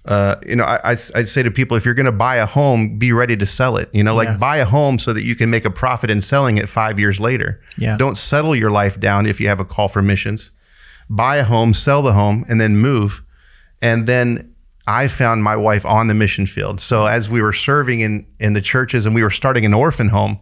uh, 0.06 0.36
you 0.46 0.56
know, 0.56 0.64
I, 0.64 0.94
I, 0.94 0.98
I'd 1.16 1.28
say 1.30 1.44
to 1.44 1.52
people, 1.52 1.76
if 1.76 1.84
you're 1.86 1.94
going 1.94 2.06
to 2.06 2.12
buy 2.12 2.38
a 2.38 2.46
home, 2.46 2.98
be 2.98 3.12
ready 3.12 3.36
to 3.38 3.46
sell 3.46 3.76
it. 3.78 3.90
You 3.94 4.04
know, 4.04 4.16
like 4.16 4.30
Yeah. 4.30 4.38
buy 4.38 4.58
a 4.58 4.66
home 4.66 4.98
so 4.98 5.12
that 5.14 5.24
you 5.24 5.36
can 5.36 5.50
make 5.50 5.66
a 5.66 5.70
profit 5.70 6.10
in 6.10 6.22
selling 6.22 6.58
it 6.58 6.70
five 6.70 7.00
years 7.00 7.20
later. 7.20 7.62
Yeah. 7.78 7.98
Don't 7.98 8.18
settle 8.18 8.56
your 8.56 8.72
life 8.72 9.00
down 9.00 9.26
if 9.26 9.40
you 9.42 9.48
have 9.50 9.60
a 9.60 9.66
call 9.66 9.88
for 9.90 10.02
missions. 10.02 10.52
Buy 11.10 11.38
a 11.38 11.44
home, 11.44 11.74
sell 11.74 12.02
the 12.02 12.14
home, 12.14 12.46
and 12.48 12.62
then 12.62 12.78
move. 12.78 13.24
And 13.82 14.08
then 14.08 14.54
I 14.88 15.08
found 15.08 15.44
my 15.44 15.56
wife 15.56 15.86
on 15.86 16.08
the 16.08 16.14
mission 16.14 16.46
field. 16.48 16.80
So 16.80 17.06
as 17.06 17.30
we 17.30 17.42
were 17.42 17.54
serving 17.54 18.00
in 18.00 18.26
in 18.40 18.54
the 18.54 18.62
churches 18.62 19.06
and 19.06 19.14
we 19.14 19.22
were 19.24 19.32
starting 19.32 19.66
an 19.66 19.74
orphan 19.74 20.10
home, 20.10 20.40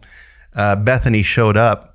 uh, 0.54 0.76
Bethany 0.76 1.22
showed 1.22 1.56
up, 1.56 1.87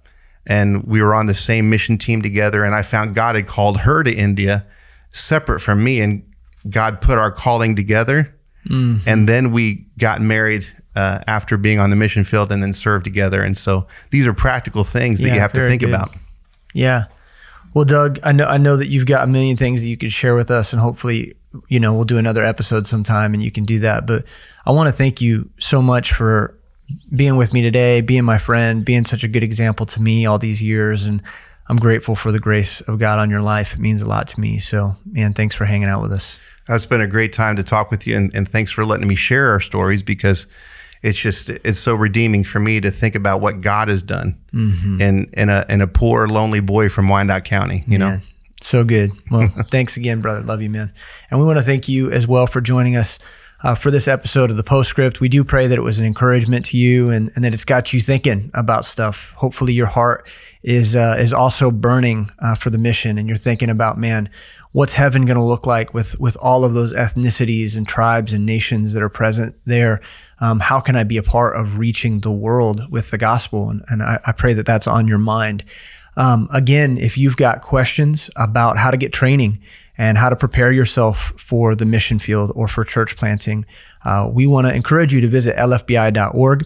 and 0.46 0.84
we 0.84 1.02
were 1.02 1.16
on 1.16 1.26
the 1.28 1.36
same 1.36 1.70
mission 1.70 1.98
team 1.98 2.22
together. 2.22 2.64
And 2.64 2.76
I 2.76 2.82
found 2.82 3.16
God 3.16 3.36
had 3.36 3.48
called 3.48 3.80
her 3.80 4.04
to 4.04 4.12
India, 4.14 4.66
separate 5.10 5.60
from 5.62 5.84
me, 5.84 6.02
and 6.02 6.24
God 6.70 7.02
put 7.02 7.18
our 7.18 7.32
calling 7.32 7.76
together. 7.76 8.36
And 8.70 9.28
then 9.28 9.52
we 9.52 9.88
got 9.98 10.22
married 10.22 10.66
uh, 10.96 11.20
after 11.28 11.58
being 11.58 11.80
on 11.80 11.90
the 11.90 11.96
mission 11.98 12.24
field, 12.24 12.50
and 12.52 12.64
then 12.64 12.72
served 12.72 13.04
together. 13.04 13.44
And 13.44 13.58
so 13.58 13.88
these 14.12 14.26
are 14.26 14.34
practical 14.34 14.84
things 14.86 15.20
that 15.20 15.28
Yeah, 15.28 15.34
you 15.34 15.40
have 15.42 15.52
to 15.54 15.68
think 15.68 15.82
good. 15.82 15.90
about. 15.90 16.16
Yeah. 16.74 17.06
Well, 17.74 17.84
Doug, 17.86 18.20
I 18.24 18.32
know 18.32 18.46
I 18.46 18.58
know 18.58 18.78
that 18.78 18.88
you've 18.88 19.06
got 19.08 19.24
a 19.24 19.28
million 19.28 19.58
things 19.58 19.82
that 19.82 19.88
you 19.88 19.98
could 19.98 20.14
share 20.14 20.36
with 20.36 20.50
us, 20.52 20.72
and 20.72 20.80
hopefully, 20.80 21.34
you 21.68 21.80
know, 21.80 21.94
we'll 21.94 22.06
do 22.06 22.18
another 22.18 22.46
episode 22.46 22.88
sometime, 22.88 23.34
and 23.34 23.44
you 23.44 23.52
can 23.52 23.66
do 23.66 23.80
that. 23.80 24.06
But 24.08 24.24
I 24.66 24.72
want 24.72 24.88
to 24.88 24.94
thank 24.94 25.20
you 25.20 25.50
so 25.60 25.82
much 25.82 26.14
for 26.14 26.58
being 27.16 27.38
with 27.38 27.54
me 27.54 27.62
today, 27.62 28.02
being 28.02 28.24
my 28.24 28.38
friend, 28.38 28.84
being 28.84 29.06
such 29.06 29.24
a 29.24 29.28
good 29.28 29.44
example 29.44 29.86
to 29.88 30.02
me 30.02 30.26
all 30.26 30.40
these 30.40 30.62
years, 30.62 31.04
and 31.04 31.22
I'm 31.68 31.78
grateful 31.78 32.16
for 32.16 32.32
the 32.32 32.40
grace 32.40 32.82
of 32.82 33.00
God 33.00 33.20
on 33.20 33.30
your 33.30 33.42
life. 33.42 33.74
It 33.74 33.80
means 33.80 34.02
a 34.02 34.06
lot 34.06 34.28
to 34.30 34.40
me. 34.40 34.60
So, 34.60 34.96
man, 35.06 35.34
thanks 35.34 35.56
for 35.56 35.66
hanging 35.66 35.88
out 35.88 36.02
with 36.02 36.12
us. 36.12 36.38
It's 36.70 36.86
been 36.86 37.02
a 37.02 37.08
great 37.08 37.34
time 37.34 37.56
to 37.58 37.64
talk 37.64 37.92
with 37.92 38.08
you, 38.08 38.16
and, 38.16 38.34
and 38.34 38.50
thanks 38.50 38.72
for 38.72 38.86
letting 38.86 39.08
me 39.08 39.16
share 39.16 39.50
our 39.50 39.60
stories 39.60 40.02
because 40.02 40.46
it's 41.02 41.20
just 41.20 41.50
it's 41.50 41.80
so 41.80 41.94
redeeming 41.94 42.44
for 42.46 42.60
me 42.60 42.80
to 42.80 42.90
think 42.90 43.16
about 43.16 43.42
what 43.42 43.60
God 43.62 43.90
has 43.90 44.02
done 44.02 44.40
mm-hmm. 44.54 45.02
in 45.02 45.30
in 45.34 45.50
a 45.50 45.66
in 45.68 45.82
a 45.82 45.88
poor 45.88 46.28
lonely 46.28 46.62
boy 46.62 46.88
from 46.88 47.10
Wyandotte 47.10 47.44
County. 47.44 47.84
You 47.86 47.98
know, 47.98 48.20
so 48.62 48.84
good. 48.86 49.12
Well, 49.30 49.50
thanks 49.72 49.98
again, 49.98 50.22
brother. 50.22 50.42
Love 50.42 50.62
you, 50.62 50.70
man. 50.70 50.94
And 51.30 51.40
we 51.40 51.46
want 51.46 51.58
to 51.58 51.64
thank 51.64 51.90
you 51.90 52.10
as 52.12 52.26
well 52.26 52.48
for 52.48 52.62
joining 52.62 52.96
us 52.96 53.20
uh, 53.64 53.76
for 53.76 53.90
this 53.90 54.08
episode 54.08 54.52
of 54.52 54.58
the 54.58 54.64
Postscript. 54.64 55.20
We 55.20 55.30
do 55.30 55.44
pray 55.44 55.68
that 55.68 55.78
it 55.78 55.82
was 55.82 55.98
an 55.98 56.06
encouragement 56.06 56.66
to 56.66 56.78
you 56.78 57.10
and, 57.10 57.32
and 57.36 57.44
that 57.46 57.54
it's 57.54 57.66
got 57.66 57.94
you 57.94 58.02
thinking 58.02 58.52
about 58.54 58.86
stuff. 58.86 59.32
Hopefully, 59.38 59.74
your 59.74 59.88
heart 59.88 60.30
is 60.62 60.96
uh, 60.96 61.16
is 61.18 61.34
also 61.34 61.72
burning 61.72 62.30
uh, 62.40 62.56
for 62.56 62.70
the 62.70 62.78
mission, 62.78 63.18
and 63.18 63.28
you're 63.28 63.38
thinking 63.38 63.70
about, 63.70 63.98
man, 63.98 64.30
what's 64.74 64.94
heaven 64.94 65.26
going 65.26 65.38
to 65.38 65.44
look 65.44 65.66
like 65.66 65.94
with 65.94 66.20
with 66.20 66.36
all 66.38 66.66
of 66.66 66.74
those 66.74 66.94
ethnicities 66.94 67.76
and 67.76 67.88
tribes 67.88 68.34
and 68.34 68.46
nations 68.46 68.94
that 68.94 69.02
are 69.02 69.10
present 69.10 69.56
there? 69.66 70.02
Um, 70.40 70.60
how 70.60 70.82
can 70.82 70.98
I 70.98 71.04
be 71.04 71.18
a 71.18 71.24
part 71.24 71.56
of 71.56 71.78
reaching 71.78 72.20
the 72.20 72.32
world 72.32 72.92
with 72.92 73.12
the 73.12 73.18
gospel? 73.18 73.70
And, 73.70 73.84
and 73.88 74.04
I, 74.04 74.20
I 74.26 74.32
pray 74.34 74.54
that 74.54 74.66
that's 74.66 74.88
on 74.88 75.08
your 75.08 75.20
mind. 75.20 75.64
Um, 76.16 76.48
again, 76.52 76.98
if 76.98 77.18
you've 77.18 77.38
got 77.38 77.62
questions 77.62 78.30
about 78.36 78.78
how 78.78 78.92
to 78.92 78.98
get 78.98 79.14
training 79.14 79.62
and 79.98 80.18
how 80.18 80.30
to 80.30 80.36
prepare 80.36 80.72
yourself 80.72 81.34
for 81.38 81.76
the 81.76 81.86
mission 81.86 82.20
field 82.20 82.52
or 82.56 82.68
for 82.68 82.84
church 82.84 83.16
planting, 83.16 83.66
uh, 84.06 84.28
we 84.32 84.48
want 84.48 84.68
to 84.68 84.74
encourage 84.74 85.14
you 85.14 85.22
to 85.22 85.28
visit 85.28 85.56
lfbi.org 85.56 86.66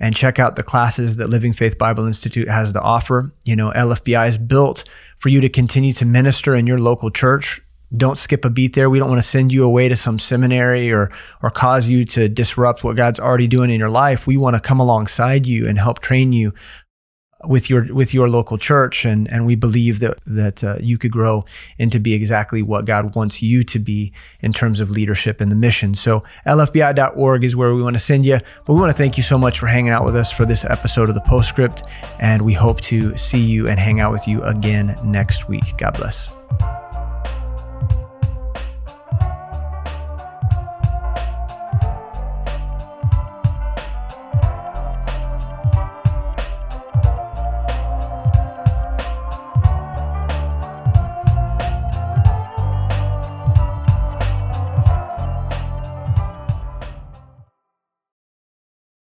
and 0.00 0.14
check 0.14 0.38
out 0.38 0.56
the 0.56 0.62
classes 0.62 1.16
that 1.16 1.28
Living 1.28 1.52
Faith 1.52 1.76
Bible 1.76 2.06
Institute 2.06 2.48
has 2.48 2.72
to 2.72 2.80
offer. 2.80 3.32
You 3.44 3.56
know, 3.56 3.70
LFBI 3.72 4.28
is 4.28 4.38
built 4.38 4.84
for 5.18 5.28
you 5.28 5.40
to 5.40 5.48
continue 5.48 5.92
to 5.94 6.04
minister 6.04 6.54
in 6.54 6.66
your 6.66 6.78
local 6.78 7.10
church. 7.10 7.60
Don't 7.96 8.18
skip 8.18 8.44
a 8.44 8.50
beat 8.50 8.74
there. 8.74 8.90
We 8.90 8.98
don't 8.98 9.08
want 9.08 9.22
to 9.22 9.28
send 9.28 9.50
you 9.50 9.64
away 9.64 9.88
to 9.88 9.96
some 9.96 10.18
seminary 10.18 10.92
or 10.92 11.10
or 11.42 11.50
cause 11.50 11.86
you 11.86 12.04
to 12.04 12.28
disrupt 12.28 12.84
what 12.84 12.96
God's 12.96 13.18
already 13.18 13.46
doing 13.46 13.70
in 13.70 13.80
your 13.80 13.90
life. 13.90 14.26
We 14.26 14.36
want 14.36 14.54
to 14.54 14.60
come 14.60 14.78
alongside 14.78 15.46
you 15.46 15.66
and 15.66 15.78
help 15.78 16.00
train 16.00 16.32
you 16.32 16.52
with 17.44 17.70
your 17.70 17.92
with 17.94 18.12
your 18.12 18.28
local 18.28 18.58
church 18.58 19.04
and 19.04 19.30
and 19.30 19.46
we 19.46 19.54
believe 19.54 20.00
that 20.00 20.18
that 20.26 20.64
uh, 20.64 20.76
you 20.80 20.98
could 20.98 21.12
grow 21.12 21.44
into 21.78 22.00
be 22.00 22.12
exactly 22.12 22.62
what 22.62 22.84
God 22.84 23.14
wants 23.14 23.40
you 23.40 23.62
to 23.62 23.78
be 23.78 24.12
in 24.40 24.52
terms 24.52 24.80
of 24.80 24.90
leadership 24.90 25.40
and 25.40 25.50
the 25.50 25.56
mission. 25.56 25.94
So 25.94 26.24
lfbi.org 26.46 27.44
is 27.44 27.54
where 27.54 27.74
we 27.74 27.82
want 27.82 27.94
to 27.94 28.00
send 28.00 28.26
you. 28.26 28.40
But 28.64 28.74
we 28.74 28.80
want 28.80 28.90
to 28.90 28.98
thank 28.98 29.16
you 29.16 29.22
so 29.22 29.38
much 29.38 29.60
for 29.60 29.68
hanging 29.68 29.90
out 29.90 30.04
with 30.04 30.16
us 30.16 30.32
for 30.32 30.44
this 30.44 30.64
episode 30.64 31.08
of 31.08 31.14
the 31.14 31.20
Postscript 31.22 31.84
and 32.18 32.42
we 32.42 32.54
hope 32.54 32.80
to 32.82 33.16
see 33.16 33.40
you 33.40 33.68
and 33.68 33.78
hang 33.78 34.00
out 34.00 34.12
with 34.12 34.26
you 34.26 34.42
again 34.42 34.98
next 35.04 35.48
week. 35.48 35.76
God 35.78 35.94
bless. 35.94 36.28